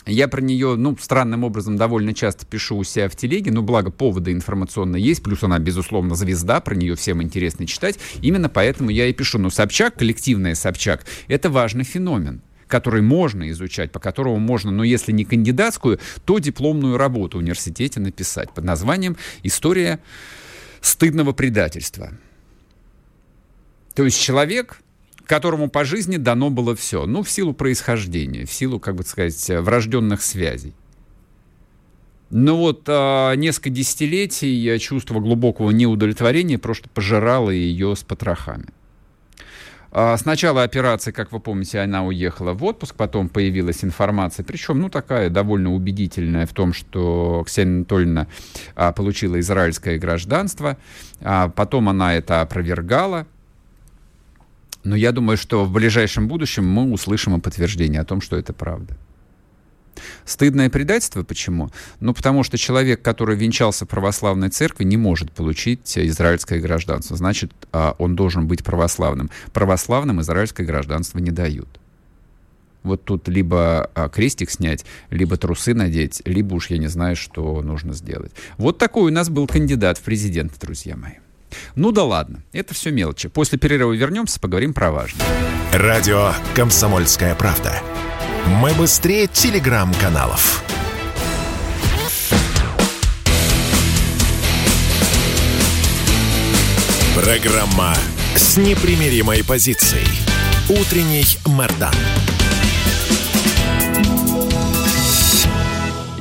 Я 0.06 0.28
про 0.28 0.42
нее, 0.42 0.76
ну, 0.76 0.98
странным 1.00 1.44
образом 1.44 1.78
довольно 1.78 2.14
часто 2.14 2.46
пишу 2.46 2.78
у 2.78 2.84
себя 2.84 3.08
в 3.08 3.16
телеге, 3.16 3.52
но 3.52 3.62
благо 3.62 3.92
повода 3.92 4.32
информационно 4.32 4.96
есть, 4.96 5.22
плюс 5.22 5.44
она, 5.44 5.60
безусловно, 5.60 6.16
звезда, 6.16 6.60
про 6.60 6.76
нее 6.76 6.96
всем 6.96 7.22
интересно 7.22 7.68
читать. 7.68 8.00
Именно 8.22 8.50
поэтому 8.50 8.90
я 8.90 9.08
и 9.08 9.14
пишу. 9.14 9.38
Но 9.38 9.50
Собчак, 9.50 9.96
коллективная 9.96 10.56
Собчак, 10.56 11.06
это 11.28 11.50
важный 11.50 11.84
феномен 11.84 12.42
который 12.68 13.02
можно 13.02 13.50
изучать, 13.50 13.92
по 13.92 14.00
которому 14.00 14.40
можно, 14.40 14.72
но 14.72 14.86
если 14.86 15.12
не 15.12 15.26
кандидатскую, 15.26 16.00
то 16.24 16.40
дипломную 16.40 16.96
работу 16.96 17.38
в 17.38 17.42
университете 17.42 18.00
написать 18.00 18.54
под 18.54 18.64
названием 18.64 19.18
«История 19.44 20.00
стыдного 20.80 21.34
предательства». 21.34 22.14
То 23.94 24.06
есть 24.06 24.22
человек, 24.22 24.80
которому 25.26 25.70
по 25.70 25.84
жизни 25.84 26.18
дано 26.18 26.50
было 26.50 26.76
все, 26.76 27.06
ну, 27.06 27.24
в 27.24 27.30
силу 27.30 27.54
происхождения, 27.54 28.46
в 28.46 28.52
силу, 28.52 28.80
как 28.80 28.96
бы 28.96 29.04
сказать, 29.04 29.50
врожденных 29.50 30.22
связей. 30.22 30.74
Но 32.30 32.58
вот 32.58 32.84
а, 32.88 33.34
несколько 33.36 33.70
десятилетий 33.70 34.80
чувство 34.80 35.20
глубокого 35.20 35.72
неудовлетворения 35.72 36.58
просто 36.58 36.88
пожирало 36.90 37.50
ее 37.50 37.96
с 37.96 38.04
потрохами. 38.04 38.68
А, 39.94 40.16
с 40.16 40.24
начала 40.24 40.64
операции, 40.64 41.12
как 41.12 41.34
вы 41.34 41.42
помните, 41.42 41.80
она 41.80 42.06
уехала 42.06 42.54
в 42.54 42.64
отпуск, 42.64 42.96
потом 42.96 43.28
появилась 43.28 43.84
информация, 43.84 44.46
причем, 44.46 44.80
ну, 44.80 44.90
такая 44.90 45.30
довольно 45.30 45.74
убедительная 45.74 46.46
в 46.46 46.54
том, 46.54 46.72
что 46.72 47.44
Ксения 47.46 47.76
Анатольевна 47.80 48.28
а, 48.76 48.94
получила 48.94 49.38
израильское 49.42 49.98
гражданство, 49.98 50.78
а 51.20 51.50
потом 51.50 51.90
она 51.90 52.16
это 52.16 52.40
опровергала, 52.40 53.28
но 54.84 54.96
я 54.96 55.12
думаю, 55.12 55.38
что 55.38 55.66
в 55.66 55.72
ближайшем 55.72 56.28
будущем 56.28 56.68
мы 56.68 56.92
услышим 56.92 57.36
и 57.36 57.40
подтверждение 57.42 58.02
о 58.02 58.06
том, 58.06 58.22
что 58.22 58.38
это 58.38 58.54
правда. 58.54 58.98
Стыдное 60.26 60.70
предательство 60.70 61.24
почему? 61.24 61.70
Ну, 62.00 62.14
потому 62.14 62.44
что 62.44 62.58
человек, 62.58 63.02
который 63.02 63.36
венчался 63.36 63.86
в 63.86 63.90
православной 63.90 64.50
церкви, 64.50 64.84
не 64.84 64.98
может 64.98 65.32
получить 65.32 65.98
израильское 65.98 66.60
гражданство. 66.60 67.18
Значит, 67.18 67.52
а, 67.72 67.96
он 68.00 68.16
должен 68.16 68.48
быть 68.48 68.64
православным. 68.64 69.30
Православным 69.54 70.22
израильское 70.22 70.64
гражданство 70.64 71.20
не 71.20 71.32
дают. 71.32 71.68
Вот 72.84 73.04
тут 73.04 73.28
либо 73.28 73.92
а, 73.94 74.10
крестик 74.10 74.50
снять, 74.50 74.86
либо 75.10 75.38
трусы 75.38 75.74
надеть, 75.74 76.22
либо 76.26 76.56
уж 76.56 76.70
я 76.70 76.78
не 76.78 76.88
знаю, 76.88 77.16
что 77.16 77.62
нужно 77.62 77.94
сделать. 77.94 78.32
Вот 78.58 78.78
такой 78.78 79.12
у 79.12 79.14
нас 79.14 79.30
был 79.30 79.46
кандидат 79.46 79.98
в 79.98 80.02
президенты, 80.02 80.60
друзья 80.60 80.96
мои. 80.96 81.16
Ну 81.76 81.92
да 81.92 82.04
ладно, 82.04 82.44
это 82.54 82.74
все 82.74 82.92
мелочи. 82.92 83.30
После 83.30 83.58
перерыва 83.58 83.94
вернемся, 83.94 84.40
поговорим 84.40 84.74
про 84.74 84.92
важное. 84.92 85.26
Радио 85.74 86.34
«Комсомольская 86.56 87.36
правда». 87.36 87.74
Мы 88.48 88.74
быстрее 88.74 89.28
телеграм-каналов. 89.28 90.64
Программа 97.16 97.94
с 98.36 98.58
непримиримой 98.58 99.44
позицией. 99.44 100.08
Утренний 100.70 101.26
Мордан. 101.46 101.94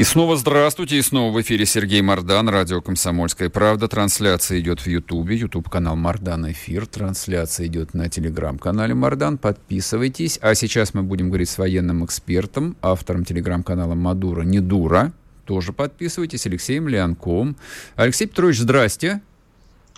И 0.01 0.05
снова 0.05 0.35
здравствуйте, 0.39 0.97
и 0.97 1.03
снова 1.03 1.31
в 1.31 1.39
эфире 1.43 1.67
Сергей 1.67 2.01
Мордан, 2.01 2.49
радио 2.49 2.81
«Комсомольская 2.81 3.51
правда». 3.51 3.87
Трансляция 3.87 4.59
идет 4.59 4.81
в 4.81 4.87
Ютубе, 4.87 5.37
Ютуб-канал 5.37 5.95
Мордан 5.95 6.51
Эфир. 6.51 6.87
Трансляция 6.87 7.67
идет 7.67 7.93
на 7.93 8.09
Телеграм-канале 8.09 8.95
Мордан. 8.95 9.37
Подписывайтесь. 9.37 10.39
А 10.41 10.55
сейчас 10.55 10.95
мы 10.95 11.03
будем 11.03 11.29
говорить 11.29 11.51
с 11.51 11.59
военным 11.59 12.03
экспертом, 12.03 12.79
автором 12.81 13.27
Телеграм-канала 13.27 13.95
Мадура 13.95 14.41
Недура. 14.41 15.13
Тоже 15.45 15.75
подписывайтесь, 15.75 16.47
Алексеем 16.47 16.89
Леонком. 16.89 17.57
Алексей 17.95 18.25
Петрович, 18.25 18.57
здрасте. 18.57 19.21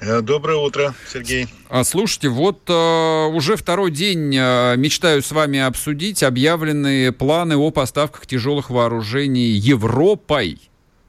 Э, 0.05 0.21
доброе 0.21 0.57
утро, 0.57 0.95
Сергей. 1.09 1.47
А, 1.69 1.85
слушайте, 1.85 2.29
вот 2.29 2.69
э, 2.69 3.27
уже 3.27 3.57
второй 3.57 3.93
день 3.93 4.35
э, 4.37 4.77
мечтаю 4.77 5.23
с 5.23 5.31
вами 5.31 5.61
обсудить 5.61 6.25
объявленные 6.25 7.13
планы 7.13 7.57
о 7.57 7.71
поставках 7.71 8.27
тяжелых 8.27 8.69
вооружений 8.69 9.51
Европой 9.51 10.59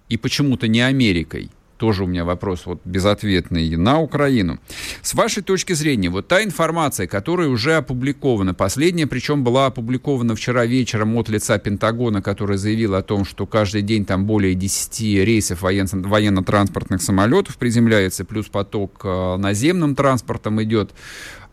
и 0.10 0.18
почему-то 0.18 0.68
не 0.68 0.82
Америкой 0.82 1.50
тоже 1.84 2.06
у 2.06 2.08
меня 2.08 2.24
вопрос 2.24 2.66
вот 2.66 2.80
безответный, 2.86 3.76
на 3.76 4.00
Украину. 4.00 4.58
С 5.02 5.14
вашей 5.16 5.44
точки 5.44 5.74
зрения, 5.74 6.10
вот 6.10 6.30
та 6.30 6.42
информация, 6.42 7.08
которая 7.08 7.50
уже 7.50 7.76
опубликована, 7.76 8.54
последняя, 8.54 9.06
причем 9.06 9.44
была 9.44 9.66
опубликована 9.66 10.34
вчера 10.34 10.66
вечером 10.66 11.18
от 11.18 11.28
лица 11.28 11.58
Пентагона, 11.58 12.22
который 12.22 12.56
заявил 12.56 12.96
о 12.96 13.02
том, 13.02 13.26
что 13.26 13.46
каждый 13.46 13.82
день 13.82 14.06
там 14.06 14.26
более 14.26 14.56
10 14.56 15.26
рейсов 15.26 15.62
воен- 15.62 16.08
военно-транспортных 16.08 17.02
самолетов 17.02 17.58
приземляется, 17.58 18.24
плюс 18.24 18.48
поток 18.48 19.02
э, 19.04 19.36
наземным 19.36 19.94
транспортом 19.94 20.64
идет. 20.64 20.92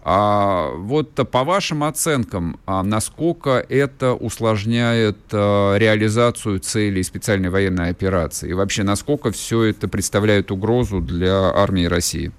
А 0.02 0.70
вот 0.76 1.14
по 1.30 1.44
вашим 1.44 1.84
оценкам, 1.84 2.58
а 2.64 2.82
насколько 2.82 3.64
это 3.68 4.14
усложняет 4.14 5.18
а, 5.32 5.76
реализацию 5.76 6.58
целей 6.60 7.02
специальной 7.02 7.50
военной 7.50 7.90
операции? 7.90 8.50
И 8.50 8.54
вообще, 8.54 8.82
насколько 8.82 9.30
все 9.30 9.64
это 9.64 9.88
представляет 9.88 10.50
угрозу 10.50 11.00
для 11.00 11.50
армии 11.50 11.84
России? 11.84 12.32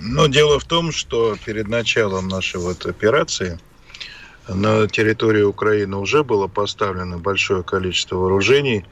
Ну, 0.00 0.28
дело 0.28 0.58
в 0.58 0.64
том, 0.64 0.92
что 0.92 1.36
перед 1.44 1.68
началом 1.68 2.28
нашей 2.28 2.58
вот 2.58 2.86
операции 2.86 3.58
на 4.48 4.88
территории 4.88 5.42
Украины 5.42 5.96
уже 5.96 6.24
было 6.24 6.46
поставлено 6.46 7.18
большое 7.18 7.62
количество 7.62 8.16
вооружений. 8.16 8.86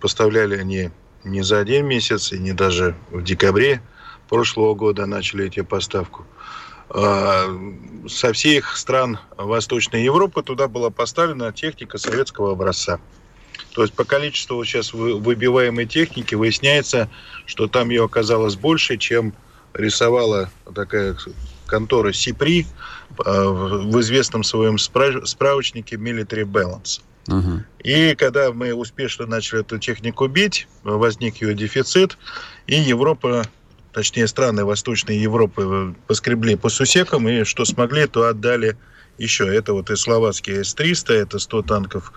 Поставляли 0.00 0.56
они 0.56 0.90
не 1.24 1.42
за 1.42 1.58
один 1.58 1.86
месяц 1.86 2.32
и 2.32 2.38
не 2.38 2.52
даже 2.52 2.94
в 3.10 3.22
декабре 3.24 3.82
прошлого 4.28 4.74
года 4.74 5.06
начали 5.06 5.46
эти 5.46 5.62
поставку. 5.62 6.24
А, 6.90 7.46
со 8.08 8.32
всех 8.32 8.76
стран 8.76 9.18
Восточной 9.36 10.04
Европы 10.04 10.42
туда 10.42 10.68
была 10.68 10.90
поставлена 10.90 11.52
техника 11.52 11.98
советского 11.98 12.52
образца. 12.52 13.00
То 13.74 13.82
есть 13.82 13.94
по 13.94 14.04
количеству 14.04 14.62
сейчас 14.64 14.92
выбиваемой 14.92 15.86
техники 15.86 16.34
выясняется, 16.34 17.08
что 17.46 17.66
там 17.66 17.90
ее 17.90 18.04
оказалось 18.04 18.56
больше, 18.56 18.96
чем 18.96 19.32
рисовала 19.72 20.50
такая 20.74 21.16
контора 21.66 22.12
СИПРИ 22.12 22.66
в 23.16 24.00
известном 24.00 24.44
своем 24.44 24.78
справочнике 24.78 25.96
Military 25.96 26.44
Balance. 26.44 27.00
Uh-huh. 27.26 27.62
И 27.82 28.14
когда 28.16 28.52
мы 28.52 28.74
успешно 28.74 29.26
начали 29.26 29.60
эту 29.60 29.78
технику 29.78 30.26
бить, 30.28 30.68
возник 30.82 31.40
ее 31.40 31.54
дефицит, 31.54 32.18
и 32.66 32.76
Европа, 32.76 33.44
точнее 33.94 34.26
страны 34.26 34.64
Восточной 34.64 35.16
Европы 35.16 35.94
поскребли 36.06 36.56
по 36.56 36.68
сусекам, 36.68 37.28
и 37.28 37.44
что 37.44 37.64
смогли, 37.64 38.06
то 38.06 38.26
отдали 38.26 38.76
еще. 39.16 39.46
Это 39.54 39.72
вот 39.72 39.90
и 39.90 39.96
словацкие 39.96 40.64
С-300, 40.64 41.12
это 41.14 41.38
100 41.38 41.62
танков 41.62 42.12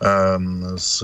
э, 0.00 0.38
с 0.76 1.02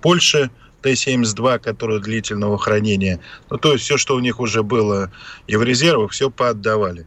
Польши, 0.00 0.50
Т-72, 0.80 1.60
которые 1.60 2.00
длительного 2.00 2.58
хранения. 2.58 3.20
Ну, 3.50 3.58
то 3.58 3.72
есть 3.72 3.84
все, 3.84 3.96
что 3.96 4.16
у 4.16 4.20
них 4.20 4.40
уже 4.40 4.62
было 4.62 5.12
и 5.46 5.56
в 5.56 5.62
резервах, 5.62 6.10
все 6.10 6.30
поотдавали. 6.30 7.06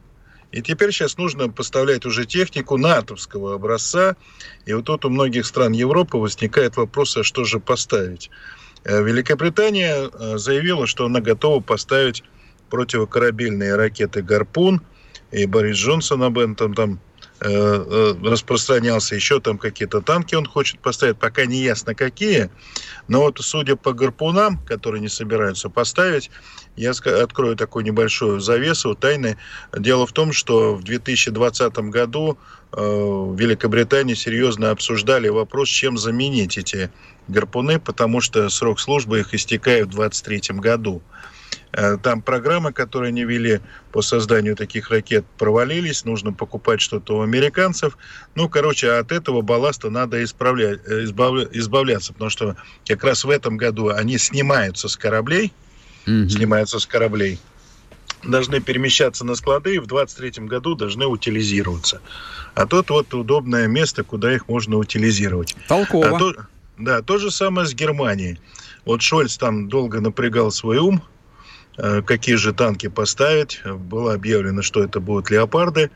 И 0.51 0.62
теперь 0.62 0.91
сейчас 0.91 1.17
нужно 1.17 1.49
поставлять 1.49 2.05
уже 2.05 2.25
технику 2.25 2.77
натовского 2.77 3.55
образца. 3.55 4.15
И 4.65 4.71
вот 4.71 4.86
тут 4.86 5.03
у 5.03 5.10
многих 5.10 5.45
стран 5.45 5.73
Европы 5.73 6.17
возникает 6.17 6.77
вопрос, 6.77 7.17
а 7.17 7.23
что 7.23 7.43
же 7.43 7.60
поставить? 7.60 8.29
Э, 8.86 9.03
Великобритания 9.03 10.10
э, 10.13 10.38
заявила, 10.38 10.88
что 10.88 11.05
она 11.08 11.19
готова 11.19 11.60
поставить 11.60 12.23
противокорабельные 12.75 13.75
ракеты 13.75 14.21
«Гарпун», 14.21 14.81
и 15.31 15.45
Борис 15.45 15.77
Джонсон 15.77 16.23
об 16.23 16.38
этом 16.38 16.73
там 16.73 16.99
Э, 17.41 17.49
э, 17.49 18.15
распространялся, 18.23 19.13
еще 19.13 19.41
там 19.41 19.57
какие-то 19.57 19.99
танки 19.99 20.35
он 20.35 20.45
хочет 20.45 20.79
поставить, 20.79 21.17
пока 21.17 21.45
не 21.45 21.63
ясно 21.63 21.93
какие, 21.93 22.49
но 23.09 23.19
вот 23.19 23.39
судя 23.41 23.75
по 23.75 23.91
гарпунам, 23.91 24.57
которые 24.59 25.01
не 25.01 25.09
собираются 25.09 25.69
поставить, 25.69 26.31
я 26.77 26.91
открою 26.91 27.57
такую 27.57 27.83
небольшую 27.83 28.39
завесу 28.39 28.95
тайны. 28.95 29.38
Дело 29.77 30.07
в 30.07 30.13
том, 30.13 30.31
что 30.31 30.75
в 30.75 30.83
2020 30.83 31.77
году 31.89 32.38
э, 32.71 32.81
в 32.81 33.38
Великобритании 33.38 34.13
серьезно 34.13 34.71
обсуждали 34.71 35.27
вопрос, 35.27 35.67
чем 35.67 35.97
заменить 35.97 36.57
эти 36.57 36.89
гарпуны, 37.27 37.79
потому 37.81 38.21
что 38.21 38.47
срок 38.49 38.79
службы 38.79 39.19
их 39.19 39.33
истекает 39.33 39.88
в 39.88 39.97
2023 39.97 40.57
году. 40.59 41.01
Э, 41.77 41.97
там 42.01 42.21
программы, 42.21 42.71
которые 42.71 43.09
они 43.09 43.25
вели 43.25 43.59
по 43.91 44.01
созданию 44.01 44.55
таких 44.55 44.89
ракет, 44.91 45.25
провалились. 45.38 46.05
Нужно 46.05 46.31
покупать 46.31 46.79
что-то 46.79 47.17
у 47.17 47.21
американцев. 47.21 47.97
Ну, 48.33 48.47
короче, 48.47 48.91
от 48.91 49.11
этого 49.11 49.41
балласта 49.41 49.89
надо 49.89 50.23
исправлять, 50.23 50.79
э, 50.88 51.03
избавля, 51.03 51.49
избавляться, 51.51 52.13
потому 52.13 52.29
что 52.29 52.55
как 52.88 53.03
раз 53.03 53.25
в 53.25 53.29
этом 53.29 53.57
году 53.57 53.89
они 53.89 54.17
снимаются 54.17 54.88
с 54.88 54.95
кораблей, 54.95 55.51
mm-hmm. 56.05 56.29
снимаются 56.29 56.79
с 56.79 56.85
кораблей, 56.85 57.39
должны 58.23 58.61
перемещаться 58.61 59.25
на 59.25 59.35
склады 59.35 59.75
и 59.75 59.79
в 59.79 59.85
23 59.85 60.45
году 60.45 60.75
должны 60.75 61.05
утилизироваться. 61.05 61.99
А 62.53 62.65
тут 62.67 62.89
вот 62.89 63.13
удобное 63.13 63.67
место, 63.67 64.05
куда 64.05 64.33
их 64.33 64.47
можно 64.47 64.77
утилизировать. 64.77 65.57
Толково. 65.67 66.15
А 66.15 66.19
то, 66.19 66.33
да, 66.77 67.01
то 67.01 67.17
же 67.17 67.31
самое 67.31 67.67
с 67.67 67.73
Германией. 67.73 68.39
Вот 68.85 69.01
Шольц 69.01 69.35
там 69.35 69.67
долго 69.67 69.99
напрягал 69.99 70.51
свой 70.51 70.77
ум, 70.77 71.03
какие 71.77 72.35
же 72.35 72.53
танки 72.53 72.88
поставить. 72.88 73.61
Было 73.65 74.13
объявлено, 74.13 74.61
что 74.61 74.83
это 74.83 74.99
будут 74.99 75.29
леопарды. 75.29 75.91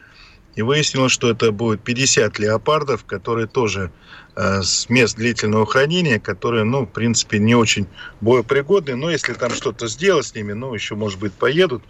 И 0.55 0.61
выяснилось, 0.61 1.11
что 1.11 1.29
это 1.29 1.51
будет 1.51 1.81
50 1.83 2.39
леопардов, 2.39 3.05
которые 3.05 3.47
тоже 3.47 3.91
э, 4.35 4.61
с 4.61 4.89
мест 4.89 5.15
длительного 5.15 5.65
хранения, 5.65 6.19
которые, 6.19 6.63
ну, 6.63 6.81
в 6.81 6.87
принципе, 6.87 7.39
не 7.39 7.55
очень 7.55 7.87
боепригодны. 8.19 8.95
Но 8.95 9.09
если 9.09 9.33
там 9.33 9.51
что-то 9.51 9.87
сделать 9.87 10.25
с 10.25 10.35
ними, 10.35 10.53
ну, 10.53 10.73
еще, 10.73 10.95
может 10.95 11.19
быть, 11.19 11.33
поедут. 11.33 11.83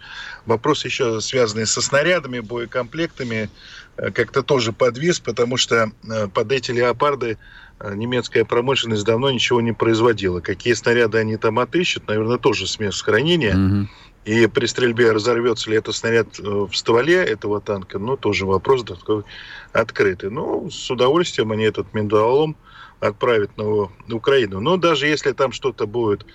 Вопрос 0.46 0.84
еще 0.84 1.20
связанный 1.20 1.66
со 1.66 1.80
снарядами, 1.80 2.40
боекомплектами, 2.40 3.50
э, 3.96 4.10
как-то 4.12 4.42
тоже 4.42 4.72
подвис, 4.72 5.20
потому 5.20 5.56
что 5.56 5.90
э, 6.08 6.28
под 6.28 6.52
эти 6.52 6.70
леопарды 6.70 7.30
э, 7.30 7.36
немецкая 7.94 8.44
промышленность 8.44 9.04
давно 9.04 9.30
ничего 9.30 9.60
не 9.60 9.72
производила. 9.72 10.40
Какие 10.40 10.74
снаряды 10.74 11.18
они 11.18 11.36
там 11.36 11.58
отыщут, 11.58 12.06
наверное, 12.08 12.38
тоже 12.38 12.66
с 12.66 12.78
мест 12.78 13.02
хранения. 13.02 13.54
Mm-hmm. 13.54 13.86
И 14.26 14.46
при 14.48 14.66
стрельбе 14.66 15.12
разорвется 15.12 15.70
ли 15.70 15.78
этот 15.78 15.96
снаряд 15.96 16.38
э, 16.38 16.42
в 16.42 16.72
стволе 16.74 17.16
этого 17.16 17.60
танка, 17.60 17.98
ну, 17.98 18.18
тоже 18.18 18.44
вопрос 18.44 18.84
такой 18.84 19.24
открытый. 19.72 20.30
Ну, 20.30 20.70
с 20.70 20.90
удовольствием 20.90 21.52
они 21.52 21.64
этот 21.64 21.94
миндалом 21.94 22.54
отправят 23.00 23.56
на 23.56 23.88
Украину. 24.14 24.60
Но 24.60 24.76
даже 24.76 25.06
если 25.06 25.32
там 25.32 25.52
что-то 25.52 25.86
будет 25.86 26.26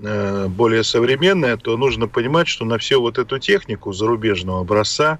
э, 0.00 0.48
более 0.48 0.82
современное, 0.82 1.58
то 1.58 1.76
нужно 1.76 2.08
понимать, 2.08 2.48
что 2.48 2.64
на 2.64 2.78
всю 2.78 3.02
вот 3.02 3.18
эту 3.18 3.38
технику 3.38 3.92
зарубежного 3.92 4.62
образца, 4.62 5.18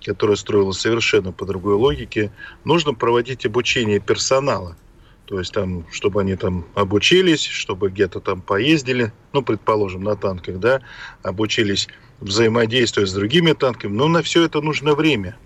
которая 0.00 0.36
строилась 0.36 0.78
совершенно 0.78 1.32
по 1.32 1.44
другой 1.44 1.74
логике, 1.74 2.30
нужно 2.62 2.94
проводить 2.94 3.44
обучение 3.44 3.98
персонала– 3.98 4.76
то 5.28 5.38
есть 5.38 5.52
там, 5.52 5.84
чтобы 5.92 6.22
они 6.22 6.36
там 6.36 6.64
обучились, 6.74 7.44
чтобы 7.44 7.90
где-то 7.90 8.20
там 8.20 8.40
поездили, 8.40 9.12
ну, 9.34 9.42
предположим, 9.42 10.02
на 10.02 10.16
танках, 10.16 10.58
да, 10.58 10.80
обучились 11.22 11.86
взаимодействовать 12.20 13.10
с 13.10 13.12
другими 13.12 13.52
танками. 13.52 13.92
Но 13.92 14.08
на 14.08 14.22
все 14.22 14.44
это 14.44 14.62
нужно 14.62 14.94
время. 14.94 15.36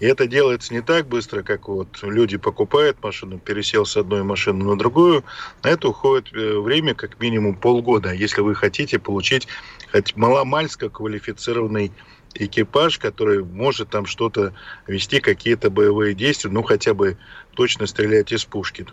И 0.00 0.06
это 0.06 0.26
делается 0.26 0.74
не 0.74 0.80
так 0.80 1.06
быстро, 1.06 1.44
как 1.44 1.68
вот 1.68 2.00
люди 2.02 2.36
покупают 2.36 3.00
машину, 3.00 3.38
пересел 3.38 3.86
с 3.86 3.96
одной 3.96 4.24
машины 4.24 4.64
на 4.64 4.76
другую. 4.76 5.22
На 5.62 5.68
это 5.68 5.90
уходит 5.90 6.32
э, 6.32 6.58
время 6.58 6.94
как 6.94 7.20
минимум 7.20 7.54
полгода, 7.54 8.12
если 8.12 8.40
вы 8.40 8.56
хотите 8.56 8.98
получить 8.98 9.46
хоть 9.92 10.16
маломальско 10.16 10.88
квалифицированный 10.88 11.92
экипаж, 12.34 12.98
который 12.98 13.44
может 13.44 13.90
там 13.90 14.06
что-то 14.06 14.54
вести, 14.86 15.20
какие-то 15.20 15.70
боевые 15.70 16.14
действия, 16.14 16.50
ну, 16.50 16.62
хотя 16.62 16.94
бы 16.94 17.18
точно 17.54 17.86
стрелять 17.86 18.32
из 18.32 18.44
пушки. 18.44 18.86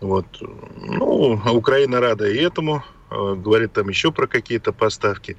Вот. 0.00 0.26
Ну, 0.40 1.40
Украина 1.52 2.00
рада 2.00 2.28
и 2.28 2.36
этому, 2.36 2.84
э, 3.10 3.34
говорит 3.34 3.72
там 3.72 3.88
еще 3.88 4.12
про 4.12 4.26
какие-то 4.26 4.72
поставки. 4.72 5.36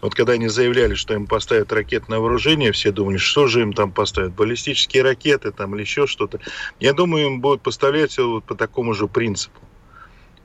Вот 0.00 0.14
когда 0.14 0.34
они 0.34 0.48
заявляли, 0.48 0.94
что 0.94 1.14
им 1.14 1.26
поставят 1.26 1.72
ракетное 1.72 2.18
вооружение, 2.18 2.72
все 2.72 2.92
думали, 2.92 3.16
что 3.16 3.46
же 3.46 3.62
им 3.62 3.72
там 3.72 3.90
поставят, 3.90 4.34
баллистические 4.34 5.02
ракеты 5.02 5.50
там 5.52 5.74
или 5.74 5.82
еще 5.82 6.06
что-то. 6.06 6.38
Я 6.80 6.92
думаю, 6.92 7.26
им 7.26 7.40
будут 7.40 7.62
поставлять 7.62 8.16
вот 8.18 8.44
по 8.44 8.54
такому 8.54 8.94
же 8.94 9.08
принципу. 9.08 9.60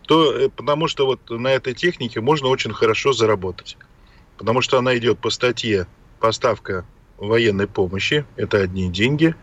То, 0.08 0.34
э, 0.34 0.50
потому 0.50 0.88
что 0.88 1.06
вот 1.06 1.30
на 1.30 1.50
этой 1.50 1.74
технике 1.74 2.22
можно 2.22 2.48
очень 2.48 2.74
хорошо 2.74 3.14
заработать. 3.14 3.78
Потому 4.38 4.62
что 4.62 4.80
она 4.80 4.98
идет 4.98 5.20
по 5.20 5.30
статье 5.30 5.86
поставка 6.22 6.86
военной 7.18 7.68
помощи, 7.68 8.26
это 8.38 8.60
одни 8.60 8.90
деньги, 8.90 9.36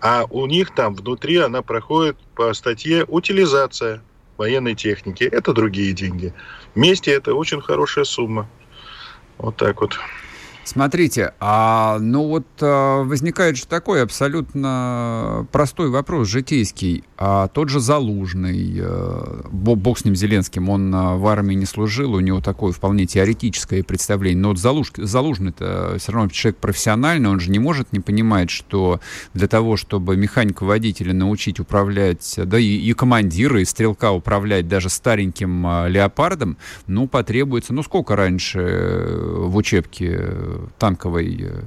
а 0.00 0.24
у 0.30 0.46
них 0.46 0.74
там 0.74 0.94
внутри 0.94 1.36
она 1.36 1.62
проходит 1.62 2.16
по 2.34 2.52
статье 2.54 3.04
утилизация 3.06 4.02
военной 4.38 4.74
техники, 4.74 5.24
это 5.24 5.52
другие 5.52 5.92
деньги. 5.92 6.32
Вместе 6.74 7.12
это 7.12 7.34
очень 7.34 7.60
хорошая 7.60 8.04
сумма. 8.04 8.48
Вот 9.36 9.56
так 9.56 9.80
вот. 9.80 9.98
Смотрите, 10.70 11.32
а 11.40 11.98
ну 11.98 12.28
вот 12.28 12.46
а, 12.60 13.02
возникает 13.02 13.56
же 13.56 13.66
такой 13.66 14.04
абсолютно 14.04 15.44
простой 15.50 15.90
вопрос, 15.90 16.28
житейский. 16.28 17.02
А 17.16 17.48
тот 17.48 17.70
же 17.70 17.80
Залужный, 17.80 18.78
а, 18.80 19.48
бог 19.50 19.98
с 19.98 20.04
ним 20.04 20.14
Зеленским, 20.14 20.68
он 20.68 20.94
а, 20.94 21.16
в 21.16 21.26
армии 21.26 21.56
не 21.56 21.66
служил, 21.66 22.14
у 22.14 22.20
него 22.20 22.40
такое 22.40 22.70
вполне 22.70 23.04
теоретическое 23.04 23.82
представление. 23.82 24.40
Но 24.40 24.50
вот 24.50 24.58
Залуж, 24.58 24.92
Залужный-то 24.96 25.96
все 25.98 26.12
равно 26.12 26.30
человек 26.30 26.60
профессиональный, 26.60 27.28
он 27.28 27.40
же 27.40 27.50
не 27.50 27.58
может 27.58 27.92
не 27.92 27.98
понимать, 27.98 28.50
что 28.50 29.00
для 29.34 29.48
того, 29.48 29.76
чтобы 29.76 30.16
механика-водителя 30.16 31.12
научить 31.12 31.58
управлять, 31.58 32.38
да 32.44 32.60
и, 32.60 32.76
и 32.76 32.92
командира, 32.92 33.60
и 33.60 33.64
стрелка 33.64 34.12
управлять 34.12 34.68
даже 34.68 34.88
стареньким 34.88 35.66
а, 35.66 35.88
леопардом, 35.88 36.58
ну, 36.86 37.08
потребуется, 37.08 37.74
ну, 37.74 37.82
сколько 37.82 38.14
раньше 38.14 38.60
э, 38.60 39.46
в 39.48 39.56
учебке 39.56 40.59
танковой 40.78 41.36
э, 41.40 41.62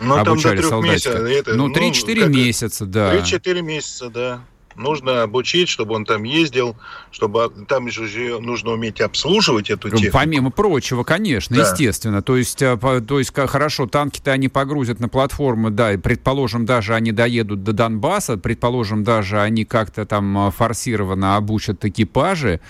ну, 0.00 0.16
обучали 0.16 0.60
солдатика? 0.60 1.18
Это, 1.18 1.54
ну, 1.54 1.72
3-4 1.72 2.20
ну, 2.20 2.28
месяца, 2.28 2.86
да. 2.86 3.16
3-4 3.16 3.62
месяца, 3.62 4.10
да. 4.10 4.44
Нужно 4.74 5.22
обучить, 5.22 5.68
чтобы 5.68 5.94
он 5.94 6.04
там 6.04 6.22
ездил, 6.22 6.76
чтобы 7.10 7.50
там 7.68 7.90
же 7.90 8.38
нужно 8.40 8.72
уметь 8.72 9.00
обслуживать 9.00 9.70
эту 9.70 9.88
ну, 9.88 9.96
технику. 9.96 10.12
Помимо 10.14 10.50
прочего, 10.50 11.04
конечно, 11.04 11.56
да. 11.56 11.62
естественно. 11.62 12.22
То 12.22 12.36
есть, 12.36 12.62
э, 12.62 12.78
то 12.78 13.18
есть 13.18 13.34
хорошо, 13.34 13.86
танки-то 13.86 14.32
они 14.32 14.48
погрузят 14.48 14.98
на 15.00 15.08
платформу, 15.08 15.70
да, 15.70 15.92
и, 15.92 15.96
предположим, 15.96 16.64
даже 16.64 16.94
они 16.94 17.12
доедут 17.12 17.62
до 17.64 17.72
Донбасса, 17.72 18.38
предположим, 18.38 19.04
даже 19.04 19.40
они 19.40 19.64
как-то 19.64 20.06
там 20.06 20.48
э, 20.48 20.50
форсированно 20.50 21.36
обучат 21.36 21.84
экипажи, 21.84 22.60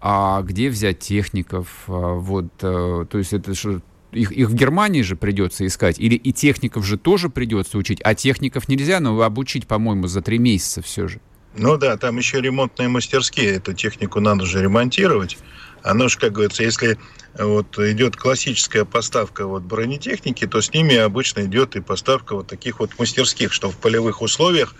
а 0.00 0.42
где 0.42 0.70
взять 0.70 1.00
техников? 1.00 1.68
Вот, 1.86 2.56
то 2.56 3.06
есть 3.12 3.34
это 3.34 3.52
их, 4.12 4.32
их 4.32 4.48
в 4.48 4.54
Германии 4.54 5.02
же 5.02 5.16
придется 5.16 5.66
искать, 5.66 5.98
или 5.98 6.14
и 6.14 6.32
техников 6.32 6.84
же 6.84 6.98
тоже 6.98 7.28
придется 7.28 7.78
учить, 7.78 8.00
а 8.02 8.14
техников 8.14 8.68
нельзя, 8.68 9.00
но 9.00 9.20
обучить, 9.20 9.66
по-моему, 9.66 10.06
за 10.06 10.22
три 10.22 10.38
месяца 10.38 10.82
все 10.82 11.08
же. 11.08 11.20
Ну 11.56 11.76
да, 11.76 11.96
там 11.96 12.16
еще 12.16 12.40
ремонтные 12.40 12.88
мастерские, 12.88 13.56
эту 13.56 13.72
технику 13.72 14.20
надо 14.20 14.46
же 14.46 14.62
ремонтировать. 14.62 15.38
Оно 15.82 16.08
же, 16.08 16.18
как 16.18 16.32
говорится, 16.32 16.62
если 16.62 16.98
вот 17.38 17.78
идет 17.78 18.16
классическая 18.16 18.84
поставка 18.84 19.46
вот 19.46 19.62
бронетехники, 19.62 20.46
то 20.46 20.60
с 20.60 20.72
ними 20.72 20.96
обычно 20.96 21.46
идет 21.46 21.74
и 21.76 21.80
поставка 21.80 22.34
вот 22.34 22.46
таких 22.46 22.80
вот 22.80 22.98
мастерских, 22.98 23.52
что 23.52 23.70
в 23.70 23.76
полевых 23.76 24.22
условиях 24.22 24.74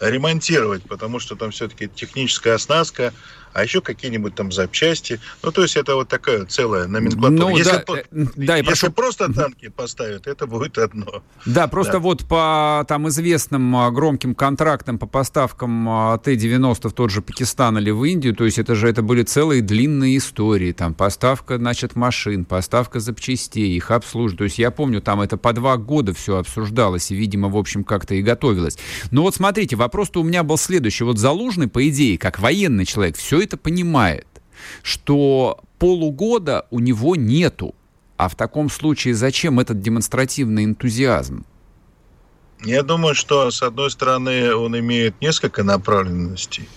ремонтировать, 0.00 0.82
потому 0.82 1.18
что 1.18 1.36
там 1.36 1.50
все-таки 1.50 1.88
техническая 1.88 2.54
оснастка, 2.54 3.12
а 3.56 3.62
еще 3.62 3.80
какие-нибудь 3.80 4.34
там 4.34 4.52
запчасти. 4.52 5.18
Ну, 5.42 5.50
то 5.50 5.62
есть 5.62 5.76
это 5.76 5.94
вот 5.94 6.08
такая 6.08 6.44
целая 6.44 6.86
номенклатура. 6.86 7.30
Ну, 7.30 7.56
если 7.56 7.84
да, 8.10 8.30
да, 8.36 8.56
если 8.58 8.66
прошу... 8.66 8.92
просто 8.92 9.32
танки 9.32 9.68
поставят, 9.68 10.26
это 10.26 10.46
будет 10.46 10.76
одно. 10.76 11.22
Да, 11.46 11.66
просто 11.66 11.94
да. 11.94 11.98
вот 12.00 12.26
по 12.26 12.84
там 12.86 13.08
известным 13.08 13.74
а, 13.74 13.90
громким 13.90 14.34
контрактам 14.34 14.98
по 14.98 15.06
поставкам 15.06 15.88
а, 15.88 16.18
Т-90 16.18 16.90
в 16.90 16.92
тот 16.92 17.10
же 17.10 17.22
Пакистан 17.22 17.78
или 17.78 17.90
в 17.90 18.04
Индию, 18.04 18.34
то 18.34 18.44
есть 18.44 18.58
это 18.58 18.74
же 18.74 18.90
это 18.90 19.00
были 19.00 19.22
целые 19.22 19.62
длинные 19.62 20.18
истории. 20.18 20.72
Там 20.72 20.92
поставка, 20.92 21.56
значит, 21.56 21.96
машин, 21.96 22.44
поставка 22.44 23.00
запчастей, 23.00 23.74
их 23.74 23.90
обслуживание. 23.90 24.36
То 24.36 24.44
есть 24.44 24.58
я 24.58 24.70
помню, 24.70 25.00
там 25.00 25.22
это 25.22 25.38
по 25.38 25.54
два 25.54 25.78
года 25.78 26.12
все 26.12 26.36
обсуждалось 26.36 27.10
и, 27.10 27.14
видимо, 27.14 27.48
в 27.48 27.56
общем, 27.56 27.84
как-то 27.84 28.14
и 28.16 28.20
готовилось. 28.20 28.76
Но 29.10 29.22
вот 29.22 29.34
смотрите, 29.34 29.76
вопрос-то 29.76 30.20
у 30.20 30.24
меня 30.24 30.42
был 30.42 30.58
следующий. 30.58 31.04
Вот 31.04 31.16
Залужный, 31.16 31.68
по 31.68 31.88
идее, 31.88 32.18
как 32.18 32.38
военный 32.38 32.84
человек, 32.84 33.16
все 33.16 33.45
это 33.46 33.56
понимает, 33.56 34.26
что 34.82 35.60
полугода 35.78 36.66
у 36.70 36.80
него 36.80 37.16
нету. 37.16 37.74
А 38.16 38.28
в 38.28 38.34
таком 38.34 38.70
случае 38.70 39.14
зачем 39.14 39.60
этот 39.60 39.80
демонстративный 39.80 40.64
энтузиазм? 40.64 41.44
Я 42.64 42.82
думаю, 42.82 43.14
что, 43.14 43.50
с 43.50 43.62
одной 43.62 43.90
стороны, 43.90 44.54
он 44.54 44.78
имеет 44.78 45.20
несколько 45.20 45.62
направленностей. 45.62 46.68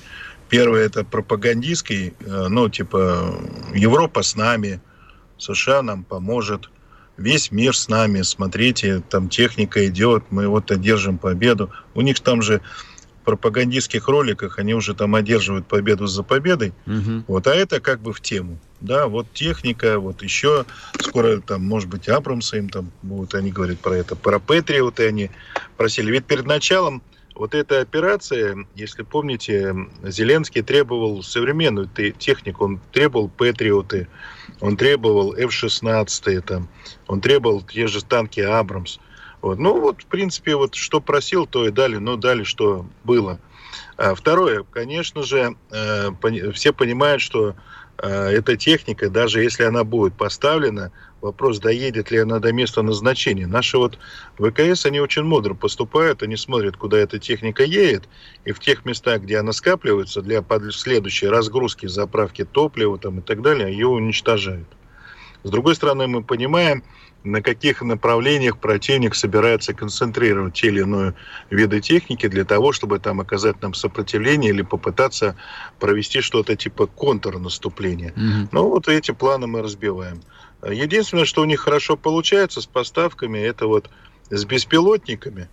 Первое– 0.49 0.85
это 0.85 1.05
пропагандистский, 1.05 2.13
э, 2.19 2.47
ну, 2.49 2.69
типа, 2.69 3.39
Европа 3.73 4.21
с 4.21 4.35
нами, 4.35 4.81
США 5.37 5.81
нам 5.81 6.03
поможет, 6.03 6.69
весь 7.19 7.51
мир 7.51 7.75
с 7.75 7.87
нами, 7.87 8.23
смотрите, 8.23 9.01
там 9.09 9.29
техника 9.29 9.85
идет, 9.87 10.23
мы 10.31 10.47
вот 10.47 10.71
одержим 10.71 11.17
победу. 11.17 11.71
У 11.93 12.01
них 12.01 12.19
там 12.19 12.41
же 12.41 12.61
пропагандистских 13.29 14.07
роликах 14.07 14.57
они 14.57 14.73
уже 14.73 14.95
там 14.95 15.13
одерживают 15.13 15.67
победу 15.67 16.07
за 16.07 16.23
победой. 16.23 16.73
Угу. 16.87 17.25
Вот, 17.27 17.45
а 17.45 17.53
это 17.53 17.79
как 17.79 18.01
бы 18.01 18.11
в 18.11 18.21
тему. 18.21 18.57
Да, 18.81 19.05
вот 19.05 19.27
техника, 19.33 19.99
вот 19.99 20.23
еще 20.23 20.65
скоро 20.97 21.39
там, 21.39 21.63
может 21.63 21.89
быть, 21.89 22.09
Абрамсы 22.09 22.57
им 22.57 22.69
там 22.69 22.91
будут, 23.03 23.35
они 23.35 23.51
говорят 23.51 23.77
про 23.79 23.97
это, 23.97 24.15
про 24.15 24.39
Патриоты 24.39 25.07
они 25.07 25.29
просили. 25.77 26.11
Ведь 26.11 26.25
перед 26.25 26.47
началом 26.47 27.03
вот 27.35 27.53
этой 27.53 27.81
операции, 27.81 28.65
если 28.73 29.03
помните, 29.03 29.75
Зеленский 30.03 30.63
требовал 30.63 31.21
современную 31.21 31.87
технику, 32.17 32.65
он 32.65 32.81
требовал 32.91 33.29
Патриоты, 33.29 34.07
он 34.59 34.75
требовал 34.75 35.35
F-16, 35.35 36.41
там, 36.41 36.67
он 37.05 37.21
требовал 37.21 37.61
те 37.61 37.85
же 37.85 38.03
танки 38.03 38.39
Абрамс. 38.39 38.97
Вот. 39.41 39.57
Ну, 39.57 39.79
вот, 39.79 40.03
в 40.03 40.05
принципе, 40.05 40.55
вот 40.55 40.75
что 40.75 40.99
просил, 40.99 41.45
то 41.45 41.65
и 41.65 41.71
дали, 41.71 41.97
но 41.97 42.17
дали, 42.17 42.43
что 42.43 42.85
было. 43.03 43.39
А 43.97 44.15
второе, 44.15 44.63
конечно 44.71 45.23
же, 45.23 45.55
э, 45.71 46.09
все 46.53 46.73
понимают, 46.73 47.21
что 47.21 47.55
э, 47.97 48.29
эта 48.31 48.57
техника, 48.57 49.09
даже 49.09 49.41
если 49.41 49.63
она 49.63 49.83
будет 49.83 50.13
поставлена, 50.15 50.91
вопрос, 51.21 51.59
доедет 51.59 52.11
ли 52.11 52.19
она 52.19 52.39
до 52.39 52.51
места 52.53 52.81
назначения. 52.81 53.45
Наши 53.45 53.77
вот 53.77 53.97
ВКС, 54.37 54.85
они 54.85 54.99
очень 54.99 55.23
мудро 55.23 55.53
поступают, 55.53 56.23
они 56.23 56.37
смотрят, 56.37 56.77
куда 56.77 56.97
эта 56.97 57.19
техника 57.19 57.63
едет, 57.63 58.07
и 58.45 58.51
в 58.51 58.59
тех 58.59 58.85
местах, 58.85 59.21
где 59.23 59.37
она 59.37 59.51
скапливается 59.51 60.21
для 60.21 60.43
следующей 60.71 61.27
разгрузки, 61.27 61.87
заправки 61.87 62.45
топлива 62.45 62.97
там, 62.97 63.19
и 63.19 63.21
так 63.21 63.41
далее, 63.41 63.71
ее 63.71 63.87
уничтожают. 63.87 64.67
С 65.43 65.49
другой 65.49 65.75
стороны, 65.75 66.07
мы 66.07 66.23
понимаем, 66.23 66.83
на 67.31 67.41
каких 67.41 67.81
направлениях 67.81 68.57
противник 68.59 69.15
собирается 69.15 69.73
концентрировать 69.73 70.55
те 70.55 70.67
или 70.67 70.81
иные 70.81 71.13
виды 71.49 71.81
техники 71.81 72.27
для 72.27 72.45
того, 72.45 72.71
чтобы 72.71 72.99
там 72.99 73.21
оказать 73.21 73.61
нам 73.61 73.73
сопротивление 73.73 74.51
или 74.51 74.61
попытаться 74.61 75.35
провести 75.79 76.21
что-то 76.21 76.55
типа 76.55 76.87
контрнаступления. 76.87 78.11
Mm-hmm. 78.11 78.49
Ну, 78.51 78.69
вот 78.69 78.87
эти 78.87 79.11
планы 79.11 79.47
мы 79.47 79.61
разбиваем. 79.61 80.21
Единственное, 80.67 81.25
что 81.25 81.41
у 81.41 81.45
них 81.45 81.61
хорошо 81.61 81.95
получается 81.95 82.61
с 82.61 82.65
поставками, 82.65 83.39
это 83.39 83.67
вот 83.67 83.89
с 84.29 84.45
беспилотниками, 84.45 85.47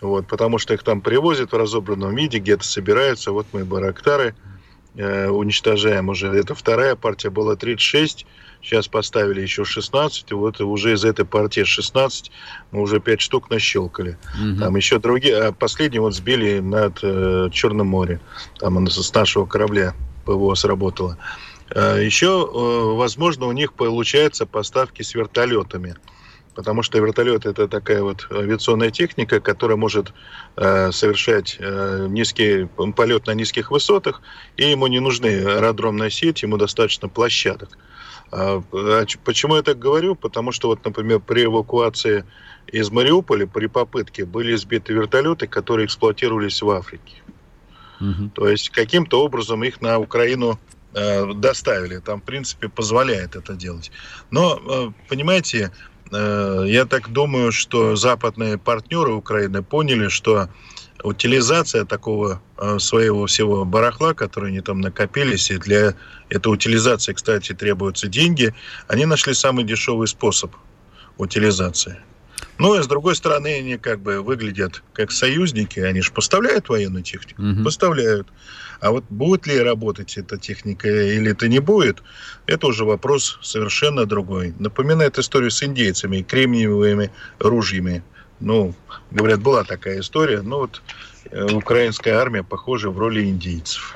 вот, 0.00 0.26
потому 0.26 0.58
что 0.58 0.74
их 0.74 0.82
там 0.82 1.00
привозят 1.00 1.52
в 1.52 1.56
разобранном 1.56 2.14
виде, 2.14 2.38
где-то 2.38 2.64
собираются. 2.64 3.32
Вот 3.32 3.46
мы 3.52 3.64
Барактары 3.64 4.34
э, 4.96 5.28
уничтожаем 5.28 6.08
уже. 6.08 6.28
Это 6.28 6.54
вторая 6.54 6.96
партия 6.96 7.30
была 7.30 7.56
36 7.56 8.26
Сейчас 8.64 8.88
поставили 8.88 9.42
еще 9.42 9.66
16, 9.66 10.30
и 10.30 10.34
вот 10.34 10.58
уже 10.62 10.94
из 10.94 11.04
этой 11.04 11.26
партии 11.26 11.64
16 11.64 12.30
мы 12.72 12.80
уже 12.80 12.98
5 12.98 13.20
штук 13.20 13.50
нащелкали. 13.50 14.16
Угу. 14.40 14.58
Там 14.58 14.76
еще 14.76 14.98
другие, 14.98 15.36
а 15.36 15.52
последний 15.52 15.98
вот 15.98 16.14
сбили 16.14 16.60
над 16.60 16.98
э, 17.02 17.50
Черным 17.52 17.88
морем. 17.88 18.20
Там 18.58 18.78
он 18.78 18.88
с 18.88 19.12
нашего 19.12 19.44
корабля 19.44 19.94
ПВО 20.24 20.54
сработало. 20.54 21.18
Э, 21.74 22.02
еще, 22.02 22.48
э, 22.50 22.96
возможно, 22.96 23.46
у 23.46 23.52
них 23.52 23.74
получаются 23.74 24.46
поставки 24.46 25.02
с 25.02 25.14
вертолетами 25.14 25.96
потому 26.54 26.82
что 26.82 26.98
вертолет 26.98 27.46
это 27.46 27.68
такая 27.68 28.02
вот 28.02 28.26
авиационная 28.30 28.90
техника, 28.90 29.40
которая 29.40 29.76
может 29.76 30.12
э, 30.56 30.92
совершать 30.92 31.56
э, 31.58 32.06
низкий 32.08 32.66
полет 32.94 33.26
на 33.26 33.32
низких 33.32 33.70
высотах, 33.70 34.22
и 34.56 34.70
ему 34.70 34.86
не 34.86 35.00
нужны 35.00 35.26
аэродромная 35.26 36.10
сеть, 36.10 36.42
ему 36.42 36.56
достаточно 36.56 37.08
площадок. 37.08 37.78
А, 38.30 38.62
а 38.72 39.04
почему 39.24 39.56
я 39.56 39.62
так 39.62 39.78
говорю? 39.78 40.14
Потому 40.14 40.52
что, 40.52 40.68
вот, 40.68 40.84
например, 40.84 41.20
при 41.20 41.44
эвакуации 41.44 42.24
из 42.66 42.90
Мариуполя 42.90 43.46
при 43.46 43.66
попытке 43.66 44.24
были 44.24 44.54
сбиты 44.56 44.92
вертолеты, 44.92 45.46
которые 45.46 45.86
эксплуатировались 45.86 46.62
в 46.62 46.70
Африке. 46.70 47.22
Угу. 48.00 48.30
То 48.34 48.48
есть 48.48 48.70
каким-то 48.70 49.22
образом 49.22 49.62
их 49.62 49.80
на 49.80 49.98
Украину 49.98 50.58
э, 50.94 51.32
доставили. 51.34 51.98
Там, 51.98 52.20
в 52.20 52.24
принципе, 52.24 52.68
позволяет 52.68 53.36
это 53.36 53.54
делать. 53.54 53.92
Но, 54.30 54.60
э, 54.68 55.08
понимаете, 55.08 55.70
я 56.16 56.84
так 56.84 57.12
думаю, 57.12 57.52
что 57.52 57.96
западные 57.96 58.58
партнеры 58.58 59.12
Украины 59.12 59.62
поняли, 59.62 60.08
что 60.08 60.48
утилизация 61.02 61.84
такого 61.84 62.40
э, 62.56 62.78
своего 62.78 63.26
всего 63.26 63.64
барахла, 63.64 64.14
который 64.14 64.50
они 64.50 64.60
там 64.60 64.80
накопились, 64.80 65.50
и 65.50 65.58
для 65.58 65.94
этой 66.30 66.52
утилизации, 66.52 67.12
кстати, 67.12 67.52
требуются 67.52 68.08
деньги, 68.08 68.54
они 68.88 69.04
нашли 69.04 69.34
самый 69.34 69.64
дешевый 69.64 70.08
способ 70.08 70.52
утилизации. 71.18 71.98
Ну, 72.58 72.78
и 72.78 72.82
с 72.82 72.86
другой 72.86 73.16
стороны, 73.16 73.58
они 73.58 73.78
как 73.78 74.00
бы 74.00 74.22
выглядят 74.22 74.82
как 74.92 75.10
союзники, 75.10 75.80
они 75.80 76.02
же 76.02 76.12
поставляют 76.12 76.68
военную 76.68 77.02
технику, 77.02 77.42
угу. 77.42 77.64
поставляют. 77.64 78.28
А 78.80 78.90
вот 78.90 79.04
будет 79.08 79.46
ли 79.46 79.58
работать 79.58 80.16
эта 80.16 80.36
техника 80.36 80.88
или 80.88 81.30
это 81.30 81.48
не 81.48 81.58
будет, 81.58 82.02
это 82.46 82.66
уже 82.66 82.84
вопрос 82.84 83.38
совершенно 83.42 84.04
другой. 84.04 84.54
Напоминает 84.58 85.18
историю 85.18 85.50
с 85.50 85.62
индейцами, 85.62 86.22
кремниевыми 86.22 87.10
ружьями 87.38 88.02
ну, 88.40 88.74
говорят, 89.10 89.40
была 89.40 89.64
такая 89.64 90.00
история. 90.00 90.42
Ну, 90.42 90.58
вот 90.58 90.82
э, 91.30 91.52
украинская 91.52 92.16
армия, 92.16 92.42
похоже, 92.42 92.90
в 92.90 92.98
роли 92.98 93.24
индейцев. 93.24 93.94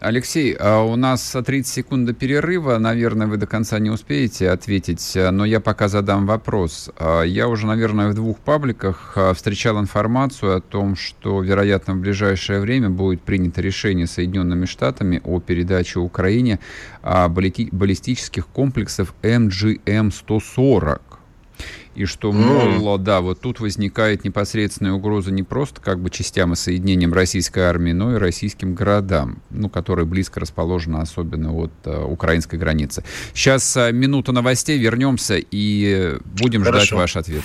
Алексей, 0.00 0.56
а 0.58 0.80
у 0.82 0.96
нас 0.96 1.30
30 1.30 1.66
секунд 1.66 2.06
до 2.06 2.14
перерыва. 2.14 2.78
Наверное, 2.78 3.26
вы 3.26 3.36
до 3.36 3.46
конца 3.46 3.78
не 3.78 3.90
успеете 3.90 4.48
ответить, 4.48 5.12
но 5.14 5.44
я 5.44 5.60
пока 5.60 5.88
задам 5.88 6.26
вопрос. 6.26 6.88
А, 6.96 7.20
я 7.22 7.48
уже, 7.48 7.66
наверное, 7.66 8.08
в 8.08 8.14
двух 8.14 8.38
пабликах 8.38 9.12
а, 9.16 9.34
встречал 9.34 9.78
информацию 9.78 10.56
о 10.56 10.60
том, 10.62 10.96
что, 10.96 11.42
вероятно, 11.42 11.92
в 11.92 11.98
ближайшее 11.98 12.60
время 12.60 12.88
будет 12.88 13.20
принято 13.20 13.60
решение 13.60 14.06
Соединенными 14.06 14.64
Штатами 14.64 15.20
о 15.22 15.38
передаче 15.38 15.98
Украине 15.98 16.60
баллистических 17.02 18.46
комплексов 18.46 19.12
МГМ-140 19.22 21.09
и 21.94 22.04
что, 22.04 22.32
мол, 22.32 22.98
да, 22.98 23.20
вот 23.20 23.40
тут 23.40 23.60
возникает 23.60 24.24
непосредственная 24.24 24.92
угроза 24.92 25.32
не 25.32 25.42
просто 25.42 25.80
как 25.80 26.00
бы 26.00 26.10
частям 26.10 26.52
и 26.52 26.56
соединениям 26.56 27.12
российской 27.12 27.60
армии, 27.60 27.92
но 27.92 28.14
и 28.14 28.18
российским 28.18 28.74
городам, 28.74 29.42
ну, 29.50 29.68
которые 29.68 30.06
близко 30.06 30.40
расположены, 30.40 30.98
особенно 30.98 31.52
от 31.54 31.72
uh, 31.84 32.04
украинской 32.04 32.56
границы. 32.56 33.04
Сейчас 33.34 33.76
uh, 33.76 33.92
минута 33.92 34.32
новостей, 34.32 34.78
вернемся 34.78 35.36
и 35.38 36.16
будем 36.24 36.62
Хорошо. 36.62 36.86
ждать 36.86 36.98
ваш 36.98 37.16
ответ. 37.16 37.42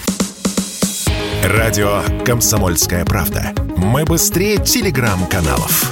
Радио 1.44 2.02
«Комсомольская 2.24 3.06
правда». 3.06 3.54
Мы 3.78 4.06
быстрее 4.06 4.58
телеграм-каналов. 4.58 5.92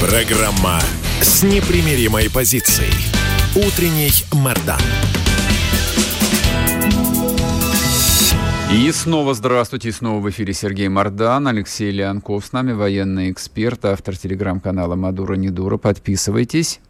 Программа 0.00 0.80
с 1.22 1.44
непримиримой 1.44 2.28
позицией. 2.28 2.92
Утренний 3.54 4.10
Мордан. 4.32 4.80
И 8.74 8.90
снова 8.90 9.32
здравствуйте, 9.32 9.90
и 9.90 9.92
снова 9.92 10.20
в 10.20 10.28
эфире 10.30 10.52
Сергей 10.52 10.88
Мордан, 10.88 11.46
Алексей 11.46 11.92
Леонков 11.92 12.44
с 12.46 12.52
нами, 12.52 12.72
военный 12.72 13.30
эксперт, 13.30 13.84
автор 13.84 14.16
телеграм-канала 14.16 14.96
«Мадура 14.96 15.34
Недура». 15.34 15.76
Подписывайтесь. 15.76 16.80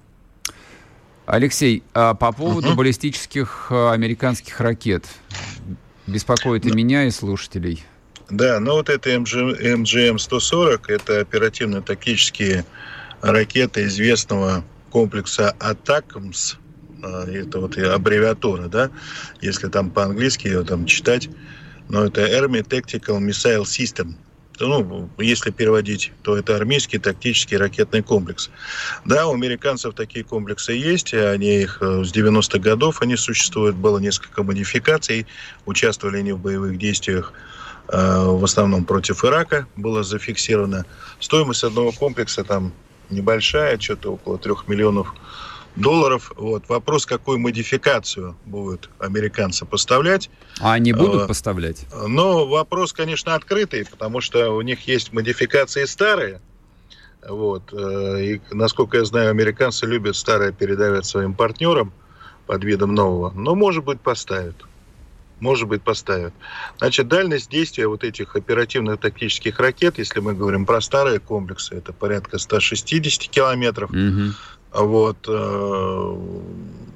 Алексей, 1.27 1.83
а 1.93 2.15
по 2.15 2.33
поводу 2.33 2.69
угу. 2.69 2.79
баллистических 2.79 3.67
а, 3.69 3.93
американских 3.93 4.61
ракет, 4.61 5.05
беспокоит 6.07 6.65
и 6.65 6.73
меня, 6.73 7.05
и 7.05 7.11
слушателей. 7.11 7.85
Да, 8.31 8.61
ну 8.61 8.73
вот 8.73 8.89
это 8.89 9.11
МГМ-140, 9.11 10.81
это 10.89 11.21
оперативно-тактические 11.21 12.65
ракеты 13.23 13.85
известного 13.85 14.65
комплекса 14.91 15.55
«Атакмс», 15.59 16.57
а, 17.03 17.25
это 17.25 17.61
вот 17.61 17.79
аббревиатура, 17.79 18.69
да, 18.69 18.91
если 19.41 19.69
там 19.69 19.91
по-английски 19.91 20.49
ее 20.49 20.65
там 20.65 20.85
читать, 20.87 21.31
но 21.89 22.05
это 22.05 22.23
Army 22.23 22.63
Tactical 22.63 23.21
Missile 23.21 23.63
System. 23.63 24.15
Ну, 24.61 25.09
если 25.19 25.51
переводить, 25.51 26.13
то 26.23 26.37
это 26.37 26.55
армейский 26.55 26.99
тактический 26.99 27.57
ракетный 27.57 28.03
комплекс. 28.03 28.51
Да, 29.05 29.27
у 29.27 29.35
американцев 29.35 29.95
такие 29.95 30.25
комплексы 30.25 30.73
есть, 30.73 31.15
они 31.15 31.63
их 31.63 31.79
э, 31.81 32.05
с 32.05 32.15
90-х 32.15 32.59
годов 32.59 33.03
они 33.03 33.17
существуют, 33.17 33.75
было 33.75 33.99
несколько 33.99 34.43
модификаций, 34.43 35.27
участвовали 35.67 36.19
они 36.19 36.33
в 36.33 36.39
боевых 36.39 36.79
действиях 36.79 37.33
э, 37.89 38.25
в 38.25 38.45
основном 38.45 38.85
против 38.85 39.25
Ирака, 39.25 39.67
было 39.75 40.05
зафиксировано. 40.05 40.85
Стоимость 41.19 41.65
одного 41.65 41.91
комплекса 41.91 42.45
там 42.45 42.73
небольшая, 43.11 43.79
что-то 43.79 44.15
около 44.15 44.39
трех 44.39 44.69
миллионов 44.69 45.15
долларов. 45.77 46.33
Вот. 46.37 46.69
Вопрос, 46.69 47.07
какую 47.07 47.39
модификацию 47.39 48.37
будут 48.45 48.91
американцы 48.99 49.65
поставлять. 49.65 50.31
А 50.61 50.75
они 50.75 50.93
будут 50.93 51.23
э, 51.23 51.27
поставлять? 51.29 51.87
Но 52.07 52.47
вопрос, 52.47 52.93
конечно, 52.93 53.35
открытый, 53.35 53.87
потому 53.87 54.21
что 54.21 54.51
у 54.55 54.63
них 54.63 54.87
есть 54.87 55.13
модификации 55.13 55.85
старые. 55.85 56.41
Вот. 57.27 57.73
Э, 57.73 58.23
и, 58.23 58.41
насколько 58.51 58.99
я 58.99 59.05
знаю, 59.05 59.31
американцы 59.31 59.87
любят 59.87 60.17
старое 60.17 60.53
передавать 60.53 61.07
своим 61.07 61.35
партнерам 61.35 61.93
под 62.47 62.65
видом 62.65 62.95
нового. 62.95 63.31
Но, 63.31 63.55
может 63.55 63.85
быть, 63.85 64.01
поставят. 64.01 64.57
Может 65.43 65.67
быть, 65.67 65.83
поставят. 65.83 66.33
Значит, 66.79 67.09
дальность 67.09 67.51
действия 67.51 67.89
вот 67.89 68.05
этих 68.05 68.37
оперативно-тактических 68.37 69.59
ракет, 69.59 69.99
если 69.99 70.21
мы 70.21 70.35
говорим 70.35 70.65
про 70.65 70.81
старые 70.81 71.19
комплексы, 71.19 71.75
это 71.75 71.93
порядка 71.93 72.39
160 72.39 73.29
километров. 73.29 73.91
Угу. 73.91 74.85
Вот, 74.85 75.17
э, 75.27 76.17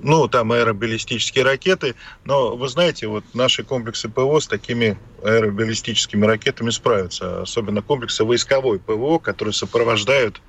ну, 0.00 0.28
там 0.28 0.52
аэробаллистические 0.52 1.42
ракеты, 1.42 1.96
но 2.24 2.54
вы 2.54 2.68
знаете, 2.68 3.08
вот 3.08 3.24
наши 3.34 3.64
комплексы 3.64 4.08
ПВО 4.08 4.38
с 4.38 4.46
такими 4.46 4.96
аэробаллистическими 5.24 6.24
ракетами 6.24 6.70
справятся, 6.70 7.42
особенно 7.42 7.82
комплексы 7.82 8.22
войсковой 8.22 8.78
ПВО, 8.78 9.18
которые 9.18 9.54
сопровождают 9.54 10.40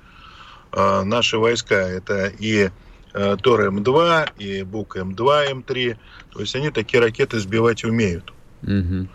э, 0.70 1.02
наши 1.02 1.36
войска. 1.36 1.74
Это 1.74 2.32
и 2.38 2.70
Тор 3.12 3.68
М2, 3.68 4.30
и 4.36 4.62
Бук 4.62 4.96
М2, 4.96 5.50
М3, 5.52 5.96
то 6.32 6.40
есть 6.40 6.54
они 6.54 6.70
такие 6.70 7.02
ракеты 7.02 7.38
сбивать 7.38 7.84
умеют. 7.84 8.32
Угу. 8.62 9.08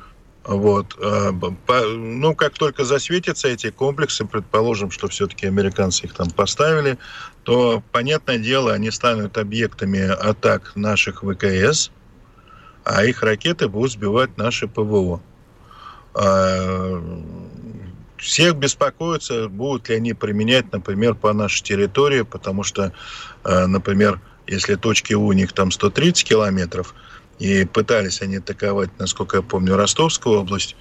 Вот. 0.45 0.97
Э, 0.99 1.31
ну, 1.31 2.35
как 2.35 2.53
только 2.53 2.83
засветятся 2.83 3.47
эти 3.47 3.71
комплексы, 3.71 4.25
предположим, 4.25 4.91
что 4.91 5.07
все-таки 5.07 5.47
американцы 5.47 6.05
их 6.05 6.13
там 6.13 6.29
поставили, 6.31 6.97
то, 7.43 7.81
понятное 7.91 8.37
дело, 8.37 8.73
они 8.73 8.91
станут 8.91 9.37
объектами 9.37 10.01
атак 10.01 10.75
наших 10.75 11.23
ВКС, 11.23 11.91
а 12.83 13.05
их 13.05 13.23
ракеты 13.23 13.69
будут 13.69 13.93
сбивать 13.93 14.37
наши 14.37 14.67
ПВО. 14.67 15.21
Всех 18.23 18.55
беспокоятся, 18.55 19.49
будут 19.49 19.89
ли 19.89 19.95
они 19.95 20.13
применять, 20.13 20.71
например, 20.71 21.13
по 21.13 21.33
нашей 21.33 21.61
территории, 21.61 22.21
потому 22.21 22.63
что, 22.63 22.93
э, 23.43 23.65
например, 23.65 24.21
если 24.47 24.75
точки 24.75 25.13
у 25.13 25.29
них 25.33 25.51
там 25.51 25.71
130 25.71 26.23
километров, 26.23 26.95
и 27.39 27.65
пытались 27.65 28.21
они 28.21 28.37
атаковать, 28.37 28.91
насколько 28.97 29.37
я 29.37 29.43
помню, 29.43 29.75
Ростовскую 29.75 30.39
область, 30.39 30.77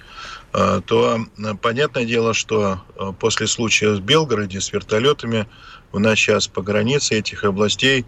э, 0.53 0.81
то 0.85 1.19
э, 1.37 1.53
понятное 1.61 2.05
дело, 2.05 2.33
что 2.33 2.81
после 3.19 3.47
случая 3.47 3.95
в 3.95 4.01
Белгороде 4.01 4.61
с 4.61 4.71
вертолетами 4.71 5.45
у 5.91 5.99
нас 5.99 6.17
сейчас 6.17 6.47
по 6.47 6.61
границе 6.61 7.15
этих 7.15 7.43
областей 7.43 8.05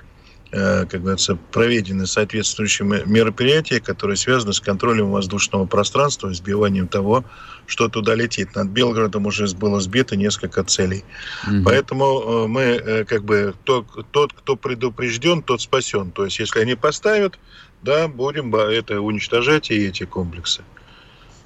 как 0.51 1.01
говорится, 1.01 1.37
проведены 1.51 2.07
соответствующие 2.07 2.87
мероприятия, 3.05 3.79
которые 3.81 4.15
связаны 4.15 4.53
с 4.53 4.61
контролем 4.61 5.11
воздушного 5.11 5.65
пространства, 5.65 6.33
сбиванием 6.33 6.87
того, 6.87 7.25
что 7.65 7.89
туда 7.89 8.15
летит. 8.15 8.55
Над 8.55 8.67
Белгородом 8.67 9.25
уже 9.25 9.47
было 9.55 9.81
сбито 9.81 10.15
несколько 10.15 10.63
целей. 10.63 11.03
Угу. 11.47 11.63
Поэтому 11.65 12.47
мы 12.47 13.05
как 13.07 13.25
бы 13.25 13.53
тот, 13.63 13.85
тот, 14.11 14.33
кто 14.33 14.55
предупрежден, 14.55 15.41
тот 15.41 15.61
спасен. 15.61 16.11
То 16.11 16.25
есть, 16.25 16.39
если 16.39 16.59
они 16.59 16.75
поставят, 16.75 17.37
да, 17.81 18.07
будем 18.07 18.55
это 18.55 19.01
уничтожать 19.01 19.71
и 19.71 19.87
эти 19.87 20.05
комплексы. 20.05 20.63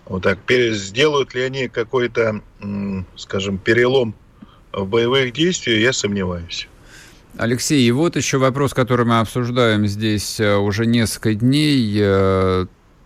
Вот 0.06 0.24
так. 0.24 0.40
Сделают 0.48 1.34
ли 1.34 1.42
они 1.42 1.68
какой-то, 1.68 2.42
скажем, 3.16 3.58
перелом 3.58 4.14
в 4.72 4.86
боевых 4.86 5.34
действиях, 5.34 5.82
я 5.82 5.94
сомневаюсь. 5.94 6.68
Алексей, 7.38 7.88
и 7.88 7.92
вот 7.92 8.16
еще 8.16 8.38
вопрос, 8.38 8.74
который 8.74 9.06
мы 9.06 9.20
обсуждаем 9.20 9.88
здесь 9.88 10.40
э, 10.40 10.56
уже 10.56 10.86
несколько 10.86 11.36
дней. 11.36 11.98
Э, 12.00 12.66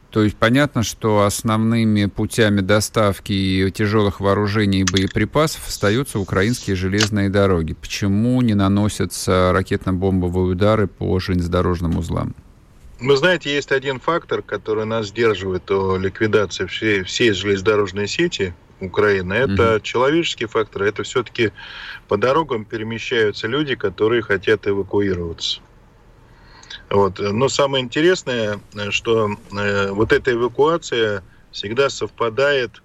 то 0.10 0.24
есть 0.24 0.38
понятно, 0.38 0.84
что 0.84 1.24
основными 1.24 2.06
путями 2.06 2.62
доставки 2.62 3.70
тяжелых 3.72 4.20
вооружений 4.20 4.82
и 4.82 4.84
боеприпасов 4.84 5.68
остаются 5.68 6.20
украинские 6.20 6.76
железные 6.76 7.30
дороги. 7.30 7.74
Почему 7.74 8.42
не 8.42 8.54
наносятся 8.54 9.52
ракетно-бомбовые 9.54 10.52
удары 10.52 10.88
по 10.88 11.20
железнодорожным 11.20 11.98
узлам? 11.98 12.36
Вы 13.00 13.18
знаете, 13.18 13.54
есть 13.54 13.72
один 13.72 14.00
фактор, 14.00 14.42
который 14.42 14.86
нас 14.86 15.08
сдерживает 15.08 15.70
о 15.72 15.98
ликвидации 15.98 16.68
всей, 16.68 17.04
всей 17.04 17.34
железнодорожной 17.34 18.08
сети 18.08 18.54
Украины. 18.80 19.34
Это 19.34 19.76
mm 19.76 19.82
человеческий 19.82 20.46
фактор. 20.46 20.84
Это 20.84 21.04
все-таки 21.04 21.52
по 22.08 22.18
дорогам 22.18 22.66
перемещаются 22.66 23.48
люди, 23.48 23.76
которые 23.76 24.22
хотят 24.22 24.68
эвакуироваться. 24.68 25.62
Вот. 26.90 27.20
Но 27.20 27.50
самое 27.50 27.84
интересное, 27.84 28.60
что 28.90 29.32
э, 29.52 29.92
вот 29.92 30.12
эта 30.12 30.32
эвакуация 30.34 31.24
всегда 31.52 31.90
совпадает 31.90 32.82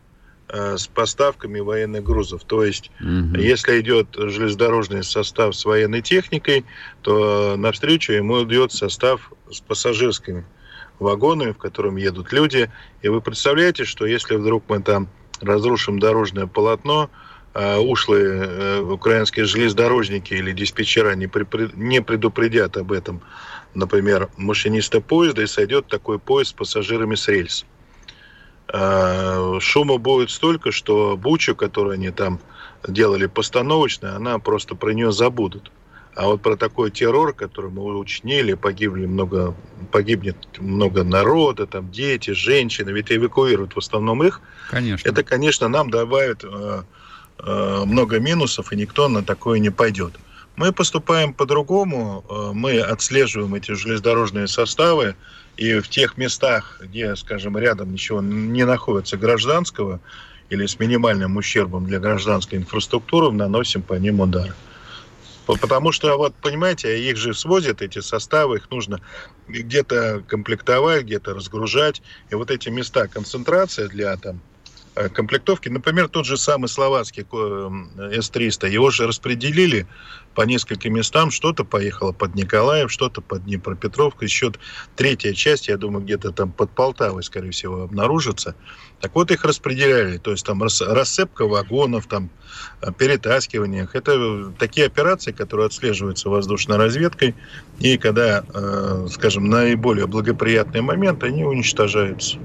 Э, 0.51 0.79
с 0.79 0.87
поставками 0.87 1.61
военных 1.61 2.03
грузов. 2.03 2.43
То 2.45 2.65
есть, 2.65 2.91
угу. 3.01 3.37
если 3.37 3.81
идет 3.83 4.07
железнодорожный 4.17 5.05
состав 5.05 5.55
с 5.55 5.63
военной 5.67 6.01
техникой, 6.01 6.65
то 7.03 7.57
навстречу 7.59 8.15
ему 8.15 8.43
идет 8.45 8.73
состав 8.73 9.31
с 9.51 9.61
пассажирскими 9.61 10.47
вагонами, 11.01 11.53
в 11.53 11.59
котором 11.59 11.97
едут 11.97 12.33
люди. 12.33 12.71
И 13.03 13.09
вы 13.09 13.21
представляете, 13.21 13.85
что 13.85 14.07
если 14.07 14.37
вдруг 14.37 14.65
мы 14.69 14.81
там 14.81 15.09
разрушим 15.41 15.99
дорожное 15.99 16.47
полотно, 16.47 17.11
э, 17.55 17.77
ушлые 17.79 18.27
э, 18.27 18.81
украинские 18.81 19.45
железнодорожники 19.47 20.35
или 20.35 20.53
диспетчера 20.53 21.15
не, 21.15 21.29
предупредят 22.01 22.77
об 22.77 22.93
этом, 22.93 23.23
например, 23.75 24.29
машиниста 24.37 25.01
поезда, 25.01 25.43
и 25.43 25.47
сойдет 25.47 25.87
такой 25.87 26.19
поезд 26.19 26.51
с 26.51 26.55
пассажирами 26.55 27.15
с 27.15 27.29
рельс. 27.29 27.67
Э, 28.73 29.59
шума 29.61 29.99
будет 29.99 30.31
столько, 30.31 30.73
что 30.73 31.17
Бучу, 31.17 31.55
которую 31.57 31.95
они 31.95 32.11
там 32.11 32.41
делали 32.87 33.27
постановочно, 33.27 34.15
она 34.15 34.39
просто 34.39 34.75
про 34.75 34.93
нее 34.93 35.11
забудут. 35.13 35.71
А 36.19 36.27
вот 36.27 36.43
про 36.43 36.57
такой 36.57 36.91
террор, 36.91 37.33
который 37.33 37.71
мы 37.71 37.97
учинили, 37.97 38.55
погибли 38.55 39.07
много, 39.07 39.55
погибнет 39.93 40.37
много 40.59 41.05
народа, 41.05 41.65
там 41.65 41.93
дети, 41.93 42.33
женщины, 42.33 42.91
ведь 42.91 43.13
эвакуируют 43.13 43.75
в 43.75 43.79
основном 43.79 44.25
их. 44.25 44.41
Конечно. 44.69 45.09
Это, 45.09 45.23
конечно, 45.23 45.69
нам 45.69 45.91
добавит 45.91 46.43
э, 46.43 46.83
э, 47.39 47.83
много 47.87 48.19
минусов, 48.19 48.73
и 48.73 48.77
никто 48.77 49.07
на 49.07 49.23
такое 49.23 49.61
не 49.61 49.71
пойдет. 49.71 50.15
Мы 50.57 50.73
поступаем 50.73 51.33
по-другому, 51.33 52.25
э, 52.29 52.51
мы 52.53 52.81
отслеживаем 52.81 53.55
эти 53.55 53.71
железнодорожные 53.71 54.49
составы, 54.49 55.15
и 55.57 55.79
в 55.79 55.89
тех 55.89 56.17
местах, 56.17 56.81
где, 56.83 57.15
скажем, 57.15 57.57
рядом 57.57 57.93
ничего 57.93 58.21
не 58.21 58.65
находится 58.65 59.17
гражданского 59.17 60.01
или 60.51 60.67
с 60.67 60.81
минимальным 60.81 61.37
ущербом 61.37 61.87
для 61.87 62.01
гражданской 62.01 62.59
инфраструктуры, 62.59 63.31
наносим 63.31 63.83
по 63.83 63.95
ним 63.95 64.19
удары. 64.19 64.53
Потому 65.57 65.93
что, 65.93 66.17
вот, 66.17 66.35
понимаете, 66.37 67.03
их 67.09 67.17
же 67.17 67.35
свозят, 67.35 67.83
эти 67.83 68.01
составы, 68.01 68.57
их 68.57 68.71
нужно 68.71 69.01
где-то 69.47 70.23
комплектовать, 70.27 71.05
где-то 71.05 71.35
разгружать. 71.35 72.03
И 72.31 72.35
вот 72.35 72.51
эти 72.51 72.69
места 72.69 73.09
концентрация 73.09 73.89
для 73.89 74.17
там, 74.17 74.41
Э, 74.99 75.09
комплектовки. 75.09 75.69
Например, 75.69 76.09
тот 76.09 76.27
же 76.27 76.37
самый 76.37 76.69
словацкий 76.69 77.23
э, 77.23 78.21
С-300. 78.21 78.69
Его 78.69 78.91
же 78.91 79.07
распределили 79.07 79.87
по 80.39 80.43
нескольким 80.43 80.95
местам. 80.95 81.33
Что-то 81.33 81.65
поехало 81.65 82.13
под 82.13 82.37
Николаев, 82.37 82.93
что-то 82.93 83.21
под 83.21 83.45
Днепропетровку. 83.45 84.23
Еще 84.23 84.53
третья 84.95 85.33
часть, 85.33 85.67
я 85.67 85.77
думаю, 85.77 86.05
где-то 86.05 86.31
там 86.31 86.53
под 86.53 86.71
Полтавой, 86.71 87.25
скорее 87.25 87.51
всего, 87.51 87.83
обнаружится. 87.83 88.55
Так 89.01 89.17
вот, 89.17 89.33
их 89.33 89.45
распределяли. 89.45 90.19
То 90.19 90.31
есть 90.31 90.47
там 90.47 90.63
рассыпка 90.63 91.45
вагонов, 91.45 92.07
там 92.07 92.31
э, 92.83 92.93
перетаскивание. 92.97 93.89
Это 93.93 94.53
такие 94.57 94.87
операции, 94.87 95.33
которые 95.33 95.67
отслеживаются 95.67 96.29
воздушной 96.29 96.77
разведкой. 96.77 97.35
И 97.81 97.99
когда, 97.99 98.45
скажем, 99.11 99.49
наиболее 99.49 100.07
благоприятный 100.07 100.83
момент, 100.83 101.25
они 101.25 101.43
уничтожаются. 101.43 102.39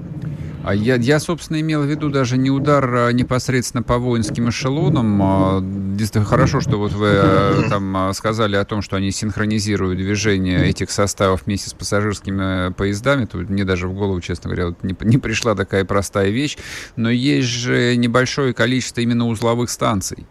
А 0.64 0.74
я, 0.74 0.96
я, 0.96 1.20
собственно, 1.20 1.60
имел 1.60 1.82
в 1.82 1.86
виду 1.86 2.10
даже 2.10 2.36
не 2.38 2.50
удар 2.50 2.84
а 2.94 3.10
непосредственно 3.10 3.82
по 3.82 3.98
воинским 3.98 4.48
эшелонам. 4.48 5.20
А, 5.22 6.24
хорошо, 6.24 6.60
что 6.60 6.78
вот 6.78 6.92
вы 6.92 7.08
э, 7.12 7.62
там 7.68 8.10
сказали 8.14 8.56
о 8.56 8.64
том, 8.64 8.82
что 8.82 8.96
они 8.96 9.10
синхронизируют 9.10 9.98
движение 9.98 10.66
этих 10.68 10.90
составов 10.90 11.42
вместе 11.46 11.70
с 11.70 11.74
пассажирскими 11.74 12.72
поездами. 12.72 13.26
Тут 13.26 13.50
мне 13.50 13.64
даже 13.64 13.88
в 13.88 13.94
голову, 13.94 14.20
честно 14.20 14.50
говоря, 14.50 14.68
вот 14.68 14.82
не, 14.82 14.96
не 15.00 15.18
пришла 15.18 15.54
такая 15.54 15.84
простая 15.84 16.30
вещь. 16.30 16.56
Но 16.96 17.10
есть 17.10 17.48
же 17.48 17.96
небольшое 17.96 18.54
количество 18.54 19.00
именно 19.00 19.26
узловых 19.26 19.70
станций. 19.70 20.26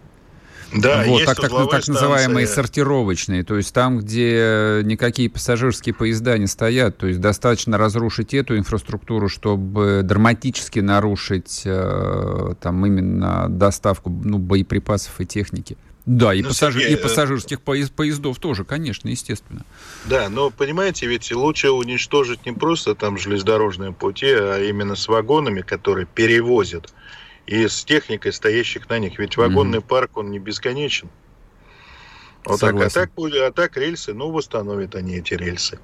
Да, 0.74 1.04
вот, 1.06 1.20
есть 1.20 1.26
так, 1.26 1.40
так, 1.40 1.70
так 1.70 1.88
называемые 1.88 2.48
сортировочные, 2.48 3.44
то 3.44 3.56
есть 3.58 3.74
там, 3.74 4.00
где 4.00 4.82
никакие 4.84 5.30
пассажирские 5.30 5.94
поезда 5.94 6.38
не 6.38 6.48
стоят, 6.48 6.98
то 6.98 7.08
есть 7.08 7.20
достаточно 7.20 7.78
разрушить 7.78 8.34
эту 8.34 8.58
инфраструктуру, 8.58 9.30
чтобы 9.30 10.02
драматически 10.04 10.80
нарушить 10.80 11.62
э, 11.66 12.56
там 12.60 12.86
именно 12.86 13.48
доставку 13.50 14.10
ну, 14.10 14.38
боеприпасов 14.38 15.20
и 15.22 15.26
техники. 15.26 15.78
Да, 16.06 16.34
и, 16.34 16.42
ну, 16.42 16.50
пассажир, 16.50 16.82
Сергей, 16.82 16.98
и 16.98 17.00
э, 17.00 17.02
пассажирских 17.02 17.62
поезд, 17.62 17.94
поездов 17.94 18.38
тоже, 18.40 18.66
конечно, 18.66 19.08
естественно. 19.08 19.66
Да, 20.06 20.28
но 20.28 20.50
понимаете, 20.50 21.08
ведь 21.08 21.32
лучше 21.32 21.72
уничтожить 21.72 22.46
не 22.46 22.52
просто 22.52 22.94
там 22.94 23.18
железнодорожные 23.18 23.94
пути, 23.94 24.28
а 24.28 24.60
именно 24.60 24.96
с 24.96 25.08
вагонами, 25.08 25.62
которые 25.62 26.06
перевозят 26.06 26.94
и 27.46 27.68
с 27.68 27.84
техникой, 27.84 28.34
стоящих 28.34 28.90
на 28.90 29.00
них. 29.00 29.20
Ведь 29.20 29.38
вагонный 29.38 29.80
mm-hmm. 29.80 29.88
парк, 29.88 30.18
он 30.18 30.32
не 30.32 30.40
бесконечен. 30.40 31.10
Вот 32.46 32.60
так, 32.60 32.76
а 32.76 32.90
так, 32.90 33.12
а 33.18 33.52
так 33.52 33.78
рельсы, 33.78 34.14
ну, 34.14 34.30
восстановят 34.32 34.96
они 34.96 35.16
эти 35.16 35.34
рельсы 35.34 35.80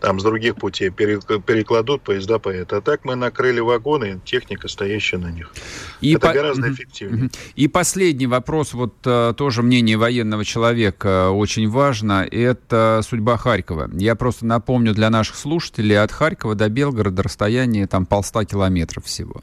там 0.00 0.18
с 0.18 0.22
других 0.22 0.56
путей 0.56 0.90
перекладут 0.90 2.02
поезда 2.02 2.38
по 2.38 2.48
это. 2.48 2.78
А 2.78 2.80
так 2.80 3.04
мы 3.04 3.14
накрыли 3.14 3.60
вагоны, 3.60 4.20
техника, 4.24 4.68
стоящая 4.68 5.18
на 5.18 5.30
них. 5.30 5.52
И 6.00 6.14
это 6.14 6.28
по... 6.28 6.32
гораздо 6.32 6.72
эффективнее. 6.72 7.30
И 7.54 7.68
последний 7.68 8.26
вопрос, 8.26 8.72
вот 8.72 8.94
э, 9.04 9.34
тоже 9.36 9.62
мнение 9.62 9.96
военного 9.96 10.44
человека 10.44 11.30
очень 11.30 11.68
важно, 11.68 12.26
это 12.30 13.00
судьба 13.06 13.36
Харькова. 13.36 13.90
Я 13.92 14.14
просто 14.14 14.46
напомню 14.46 14.94
для 14.94 15.10
наших 15.10 15.36
слушателей, 15.36 16.00
от 16.00 16.12
Харькова 16.12 16.54
до 16.54 16.68
Белгорода 16.68 17.22
расстояние 17.22 17.86
там 17.86 18.06
полста 18.06 18.44
километров 18.44 19.04
всего. 19.04 19.42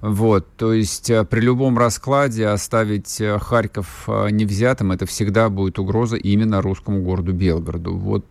Вот, 0.00 0.46
то 0.56 0.72
есть 0.72 1.08
э, 1.10 1.24
при 1.24 1.40
любом 1.40 1.78
раскладе 1.78 2.48
оставить 2.48 3.20
э, 3.20 3.38
Харьков 3.38 4.06
невзятым, 4.06 4.92
это 4.92 5.06
всегда 5.06 5.48
будет 5.48 5.78
угроза 5.78 6.16
именно 6.16 6.60
русскому 6.60 7.02
городу 7.02 7.32
Белгороду. 7.32 7.96
Вот 7.96 8.26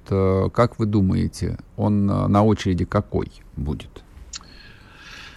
как 0.53 0.77
вы 0.79 0.85
думаете, 0.85 1.54
он 1.77 2.09
э, 2.09 2.27
на 2.27 2.43
очереди 2.43 2.85
какой 2.85 3.31
будет? 3.55 4.03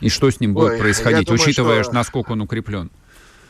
И 0.00 0.08
что 0.08 0.30
с 0.30 0.40
ним 0.40 0.54
будет 0.54 0.72
Ой, 0.72 0.78
происходить, 0.78 1.26
думаю, 1.26 1.42
учитывая, 1.42 1.82
что... 1.82 1.94
насколько 1.94 2.32
он 2.32 2.40
укреплен? 2.42 2.90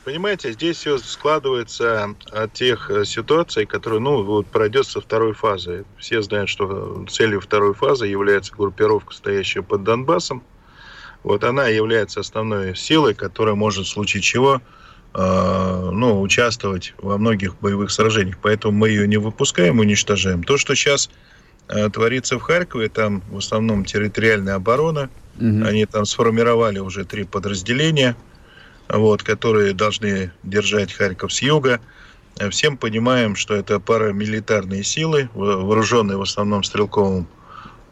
Понимаете, 0.04 0.52
здесь 0.52 0.78
все 0.78 0.96
складывается 0.96 2.14
от 2.32 2.54
тех 2.54 2.90
э, 2.90 3.04
ситуаций, 3.04 3.66
которые, 3.66 4.00
ну, 4.00 4.22
вот 4.22 4.46
пройдет 4.46 4.86
со 4.86 5.02
второй 5.02 5.34
фазы. 5.34 5.84
Все 5.98 6.22
знают, 6.22 6.48
что 6.48 7.04
целью 7.10 7.42
второй 7.42 7.74
фазы 7.74 8.06
является 8.06 8.54
группировка, 8.54 9.12
стоящая 9.12 9.60
под 9.62 9.84
Донбассом. 9.84 10.42
Вот 11.24 11.44
она 11.44 11.66
является 11.66 12.20
основной 12.20 12.74
силой, 12.74 13.12
которая 13.12 13.54
может 13.54 13.84
в 13.84 13.90
случае 13.90 14.22
чего 14.22 14.62
э, 15.12 15.90
ну, 15.92 16.22
участвовать 16.22 16.94
во 16.96 17.18
многих 17.18 17.58
боевых 17.58 17.90
сражениях. 17.90 18.38
Поэтому 18.40 18.78
мы 18.78 18.88
ее 18.88 19.06
не 19.06 19.18
выпускаем, 19.18 19.78
уничтожаем. 19.78 20.42
То, 20.42 20.56
что 20.56 20.74
сейчас 20.74 21.10
Э, 21.10 21.27
творится 21.92 22.38
в 22.38 22.42
Харькове. 22.42 22.88
Там 22.88 23.22
в 23.30 23.38
основном 23.38 23.84
территориальная 23.84 24.54
оборона. 24.54 25.10
Угу. 25.36 25.64
Они 25.64 25.86
там 25.86 26.04
сформировали 26.04 26.78
уже 26.78 27.04
три 27.04 27.24
подразделения, 27.24 28.16
вот, 28.88 29.22
которые 29.22 29.72
должны 29.72 30.32
держать 30.42 30.92
Харьков 30.92 31.32
с 31.32 31.42
юга. 31.42 31.80
Э, 32.38 32.50
всем 32.50 32.76
понимаем, 32.76 33.36
что 33.36 33.54
это 33.54 33.80
парамилитарные 33.80 34.82
силы, 34.82 35.28
вооруженные 35.34 36.16
в 36.16 36.22
основном 36.22 36.64
стрелковым 36.64 37.28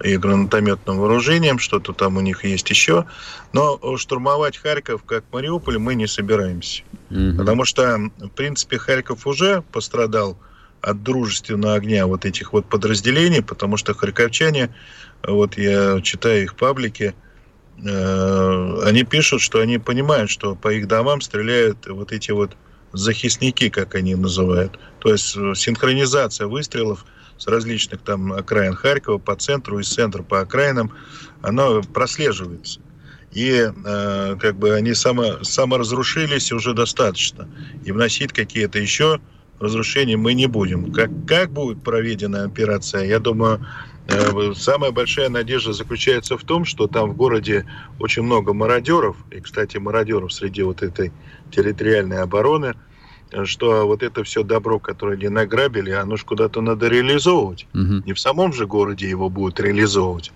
и 0.05 0.17
гранатометным 0.19 0.99
вооружением, 0.99 1.59
что-то 1.59 1.93
там 1.93 2.17
у 2.19 2.21
них 2.21 2.45
есть 2.45 2.69
еще. 2.69 3.07
Но 3.53 3.97
штурмовать 3.97 4.59
Харьков, 4.59 5.03
как 5.05 5.25
Мариуполь, 5.33 5.79
мы 5.79 5.95
не 5.95 6.07
собираемся. 6.07 6.83
Угу. 7.11 7.39
Потому 7.39 7.65
что, 7.65 7.99
в 8.19 8.29
принципе, 8.29 8.79
Харьков 8.79 9.27
уже 9.27 9.63
пострадал 9.73 10.37
от 10.81 11.03
дружественного 11.03 11.75
огня 11.75 12.07
вот 12.07 12.25
этих 12.25 12.53
вот 12.53 12.69
подразделений, 12.69 13.43
потому 13.43 13.77
что 13.77 13.95
харьковчане, 13.95 14.75
вот 15.27 15.59
я 15.59 16.01
читаю 16.03 16.45
их 16.45 16.57
паблики, 16.57 17.15
э, 17.79 18.81
они 18.85 19.05
пишут, 19.05 19.41
что 19.41 19.61
они 19.61 19.79
понимают, 19.79 20.31
что 20.31 20.55
по 20.55 20.73
их 20.73 20.87
домам 20.87 21.21
стреляют 21.21 21.87
вот 21.87 22.13
эти 22.13 22.31
вот 22.31 22.57
захисники, 22.93 23.69
как 23.69 23.95
они 23.95 24.15
называют. 24.15 24.79
То 25.01 25.13
есть 25.13 25.37
э, 25.37 25.55
синхронизация 25.55 26.47
выстрелов 26.47 27.05
с 27.39 27.47
различных 27.47 28.01
там 28.03 28.33
окраин 28.33 28.75
Харькова 28.75 29.19
по 29.19 29.37
центру, 29.37 29.79
из 29.79 29.93
центра 29.93 30.23
по 30.23 30.41
окраинам, 30.41 30.93
она 31.43 31.83
прослеживается. 31.83 32.81
И 33.33 33.51
э, 33.53 34.37
как 34.41 34.57
бы 34.57 34.73
они 34.75 34.95
само, 34.95 35.43
саморазрушились 35.43 36.53
уже 36.53 36.73
достаточно. 36.73 37.49
И 37.85 37.93
вносить 37.93 38.33
какие-то 38.33 38.79
еще 38.79 39.21
разрушений 39.59 40.17
мы 40.17 40.35
не 40.35 40.47
будем. 40.47 40.93
Как, 40.93 41.11
как 41.27 41.51
будет 41.51 41.83
проведена 41.83 42.45
операция, 42.45 43.05
я 43.05 43.19
думаю, 43.19 43.67
э, 44.09 44.53
самая 44.55 44.91
большая 44.91 45.29
надежда 45.29 45.73
заключается 45.73 46.37
в 46.37 46.45
том, 46.45 46.65
что 46.65 46.87
там 46.87 47.11
в 47.11 47.17
городе 47.17 47.67
очень 47.99 48.23
много 48.23 48.53
мародеров, 48.53 49.17
и, 49.31 49.41
кстати, 49.41 49.79
мародеров 49.79 50.33
среди 50.33 50.63
вот 50.63 50.83
этой 50.83 51.13
территориальной 51.51 52.19
обороны, 52.19 52.75
что 53.45 53.87
вот 53.87 54.03
это 54.03 54.23
все 54.25 54.43
добро, 54.43 54.79
которое 54.79 55.17
они 55.17 55.29
награбили, 55.29 55.91
оно 55.91 56.17
же 56.17 56.25
куда-то 56.25 56.61
надо 56.61 56.89
реализовывать. 56.89 57.67
Угу. 57.75 58.05
Не 58.07 58.13
в 58.13 58.21
самом 58.21 58.53
же 58.53 58.67
городе 58.67 59.09
его 59.09 59.29
будут 59.29 59.59
реализовывать. 59.61 60.33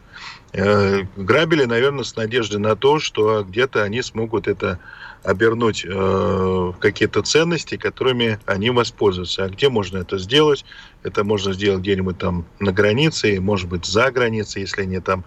Э, 0.52 1.02
грабили, 1.16 1.64
наверное, 1.64 2.04
с 2.04 2.16
надеждой 2.16 2.58
на 2.58 2.74
то, 2.74 2.98
что 2.98 3.44
где-то 3.44 3.82
они 3.84 4.02
смогут 4.02 4.48
это 4.48 4.80
обернуть 5.22 5.84
э, 5.84 5.88
в 5.90 6.76
какие-то 6.78 7.22
ценности, 7.22 7.76
которыми 7.76 8.38
они 8.46 8.70
воспользуются. 8.70 9.44
А 9.44 9.48
где 9.48 9.68
можно 9.68 9.98
это 9.98 10.18
сделать? 10.18 10.64
Это 11.02 11.24
можно 11.24 11.52
сделать 11.52 11.80
где-нибудь 11.80 12.18
там 12.18 12.46
на 12.58 12.72
границе, 12.72 13.38
может 13.40 13.68
быть, 13.68 13.84
за 13.84 14.10
границей, 14.10 14.62
если 14.62 14.82
они 14.82 15.00
там 15.00 15.24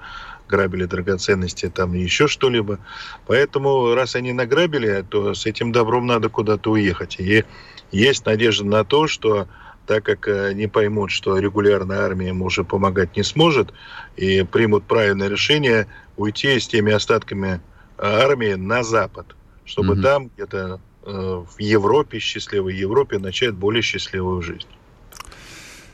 грабили 0.48 0.86
драгоценности, 0.86 1.70
там 1.70 1.94
еще 1.94 2.28
что-либо. 2.28 2.80
Поэтому, 3.28 3.94
раз 3.94 4.16
они 4.16 4.34
награбили, 4.34 5.06
то 5.08 5.34
с 5.34 5.46
этим 5.46 5.72
добром 5.72 6.08
надо 6.08 6.30
куда-то 6.30 6.72
уехать. 6.72 7.20
И 7.20 7.46
есть 7.92 8.26
надежда 8.26 8.66
на 8.66 8.84
то, 8.84 9.08
что 9.08 9.48
так 9.86 10.04
как 10.06 10.56
не 10.56 10.68
поймут, 10.68 11.12
что 11.12 11.38
регулярная 11.38 12.00
армия 12.00 12.30
им 12.30 12.42
уже 12.42 12.64
помогать 12.64 13.18
не 13.18 13.24
сможет, 13.24 13.74
и 14.16 14.44
примут 14.44 14.86
правильное 14.86 15.28
решение 15.28 15.88
уйти 16.16 16.60
с 16.60 16.68
теми 16.68 16.94
остатками 16.94 17.60
армии 17.98 18.54
на 18.54 18.84
Запад 18.84 19.36
чтобы 19.66 19.96
mm-hmm. 19.96 20.02
там 20.02 20.30
где-то 20.30 20.80
э, 21.04 21.12
в 21.12 21.60
Европе, 21.60 22.20
счастливой 22.20 22.76
Европе, 22.76 23.18
начать 23.20 23.54
более 23.54 23.82
счастливую 23.82 24.42
жизнь. 24.42 24.68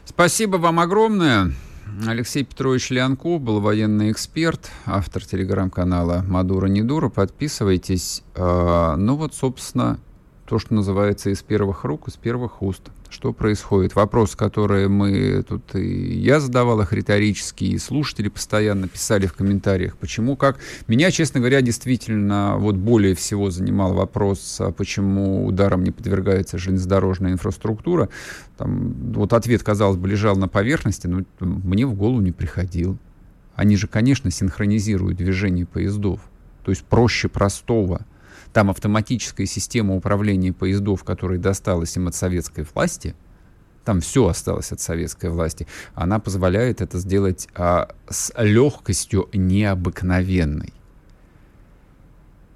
Спасибо 0.06 0.58
вам 0.58 0.80
огромное. 0.80 1.54
Алексей 2.08 2.44
Петрович 2.44 2.90
Леонков 2.92 3.42
был 3.42 3.62
военный 3.62 4.12
эксперт, 4.12 4.70
автор 4.86 5.26
телеграм-канала 5.26 6.24
«Мадура 6.28 6.68
не 6.68 6.82
дура». 6.82 7.10
Подписывайтесь. 7.10 8.24
Э, 8.36 8.96
ну 8.98 9.16
вот, 9.16 9.34
собственно, 9.34 10.00
то, 10.46 10.60
что 10.60 10.74
называется 10.74 11.30
из 11.30 11.42
первых 11.42 11.84
рук, 11.84 12.08
из 12.08 12.16
первых 12.16 12.62
уст 12.62 12.90
что 13.10 13.34
происходит. 13.34 13.96
Вопрос, 13.96 14.36
который 14.36 14.88
мы 14.88 15.44
тут 15.48 15.76
и 15.76 16.14
я 16.20 16.40
задавал 16.40 16.82
их 16.82 16.94
риторически, 16.94 17.66
и 17.66 17.78
слушатели 17.78 18.30
постоянно 18.30 18.88
писали 18.88 19.26
в 19.26 19.34
комментариях, 19.34 19.98
почему, 19.98 20.36
как. 20.36 20.58
Меня, 20.88 21.12
честно 21.12 21.40
говоря, 21.40 21.62
действительно 21.62 22.56
вот 22.58 22.76
более 22.76 23.16
всего 23.16 23.50
занимал 23.50 23.94
вопрос, 23.94 24.58
а 24.60 24.72
почему 24.72 25.46
ударом 25.46 25.84
не 25.84 25.92
подвергается 25.92 26.58
железнодорожная 26.58 27.32
инфраструктура. 27.32 28.10
Там, 28.58 28.94
вот 29.14 29.34
ответ, 29.34 29.64
казалось 29.64 29.98
бы, 29.98 30.08
лежал 30.08 30.36
на 30.36 30.48
поверхности, 30.48 31.08
но 31.08 31.24
мне 31.40 31.86
в 31.86 31.94
голову 31.94 32.22
не 32.22 32.32
приходил. 32.32 32.98
Они 33.56 33.76
же, 33.76 33.88
конечно, 33.88 34.32
синхронизируют 34.32 35.18
движение 35.18 35.66
поездов. 35.66 36.22
То 36.64 36.72
есть 36.72 36.84
проще 36.84 37.28
простого. 37.28 38.06
Там 38.54 38.70
автоматическая 38.70 39.46
система 39.46 39.96
управления 39.96 40.54
поездов, 40.54 41.04
которая 41.04 41.38
досталась 41.38 41.96
им 41.96 42.08
от 42.08 42.16
советской 42.16 42.66
власти, 42.74 43.16
там 43.86 44.02
все 44.02 44.28
осталось 44.28 44.72
от 44.72 44.80
советской 44.80 45.30
власти, 45.30 45.68
она 45.94 46.20
позволяет 46.20 46.82
это 46.82 47.00
сделать 47.00 47.48
а, 47.56 47.90
с 48.10 48.32
легкостью 48.38 49.30
необыкновенной. 49.34 50.74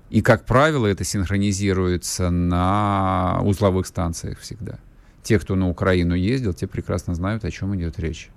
И, 0.10 0.22
как 0.22 0.46
правило, 0.46 0.86
это 0.86 1.04
синхронизируется 1.04 2.30
на 2.30 3.40
узловых 3.44 3.88
станциях 3.88 4.40
всегда. 4.40 4.78
Те, 5.24 5.40
кто 5.40 5.56
на 5.56 5.70
Украину 5.70 6.14
ездил, 6.14 6.54
те 6.54 6.68
прекрасно 6.68 7.16
знают, 7.16 7.46
о 7.46 7.52
чем 7.52 7.76
идет 7.76 7.98
речь. 7.98 8.30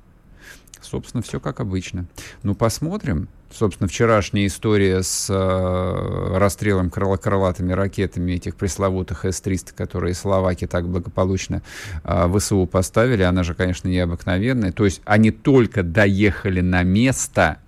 Собственно, 0.91 1.23
все 1.23 1.41
как 1.41 1.61
обычно. 1.61 2.07
Ну, 2.43 2.55
посмотрим. 2.55 3.29
Собственно, 3.51 3.89
вчерашняя 3.89 4.47
история 4.47 5.03
с 5.03 5.29
э, 5.31 6.37
расстрелом 6.39 6.91
крыл 6.91 7.17
крылатыми 7.17 7.73
ракетами 7.73 8.33
этих 8.33 8.57
пресловутых 8.57 9.25
С-300, 9.25 9.75
которые 9.75 10.15
словаки 10.15 10.67
так 10.67 10.89
благополучно 10.89 11.63
э, 12.05 12.33
ВСУ 12.37 12.67
поставили, 12.67 13.23
она 13.23 13.43
же, 13.43 13.55
конечно, 13.55 13.89
необыкновенная. 13.89 14.73
То 14.73 14.85
есть 14.85 15.01
они 15.05 15.31
только 15.31 15.83
доехали 15.83 16.61
на 16.61 16.83
место. 16.83 17.59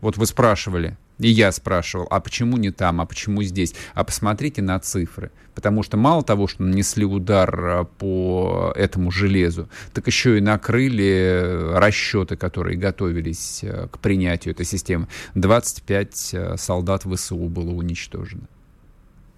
Вот 0.00 0.16
вы 0.16 0.26
спрашивали, 0.26 0.96
и 1.18 1.28
я 1.28 1.52
спрашивал, 1.52 2.06
а 2.10 2.20
почему 2.20 2.56
не 2.56 2.70
там, 2.70 3.00
а 3.00 3.06
почему 3.06 3.42
здесь? 3.42 3.74
А 3.94 4.04
посмотрите 4.04 4.62
на 4.62 4.78
цифры. 4.80 5.30
Потому 5.54 5.84
что 5.84 5.96
мало 5.96 6.24
того, 6.24 6.48
что 6.48 6.64
нанесли 6.64 7.04
удар 7.04 7.60
а, 7.60 7.84
по 7.84 8.72
этому 8.74 9.12
железу, 9.12 9.68
так 9.92 10.06
еще 10.08 10.38
и 10.38 10.40
накрыли 10.40 11.70
расчеты, 11.74 12.36
которые 12.36 12.76
готовились 12.76 13.60
а, 13.62 13.86
к 13.86 14.00
принятию 14.00 14.54
этой 14.54 14.66
системы. 14.66 15.06
25 15.36 16.30
а, 16.34 16.56
солдат 16.56 17.04
ВСУ 17.04 17.36
было 17.36 17.70
уничтожено. 17.70 18.48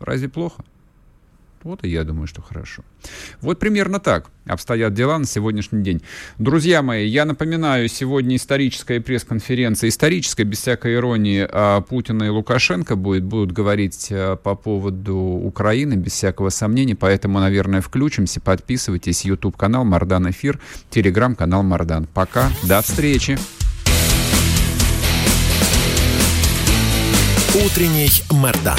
Разве 0.00 0.28
плохо? 0.28 0.64
Вот 1.62 1.84
и 1.84 1.88
я 1.88 2.04
думаю, 2.04 2.26
что 2.26 2.42
хорошо. 2.42 2.82
Вот 3.40 3.58
примерно 3.58 3.98
так 3.98 4.30
обстоят 4.46 4.94
дела 4.94 5.18
на 5.18 5.24
сегодняшний 5.24 5.82
день. 5.82 6.02
Друзья 6.38 6.82
мои, 6.82 7.06
я 7.06 7.24
напоминаю, 7.24 7.88
сегодня 7.88 8.36
историческая 8.36 9.00
пресс-конференция, 9.00 9.88
историческая, 9.88 10.44
без 10.44 10.58
всякой 10.58 10.94
иронии, 10.94 11.46
а 11.50 11.80
Путина 11.80 12.24
и 12.24 12.28
Лукашенко 12.28 12.96
будет, 12.96 13.24
будут 13.24 13.52
говорить 13.52 14.08
э, 14.10 14.36
по 14.36 14.54
поводу 14.54 15.16
Украины, 15.16 15.94
без 15.94 16.12
всякого 16.12 16.50
сомнения, 16.50 16.94
поэтому, 16.94 17.40
наверное, 17.40 17.80
включимся, 17.80 18.40
подписывайтесь, 18.40 19.24
YouTube-канал 19.24 19.84
Мардан 19.84 20.30
Эфир, 20.30 20.60
Телеграм-канал 20.90 21.62
Мардан. 21.62 22.06
Пока, 22.14 22.50
до 22.62 22.80
встречи! 22.82 23.38
Утренний 27.64 28.10
Мардан. 28.30 28.78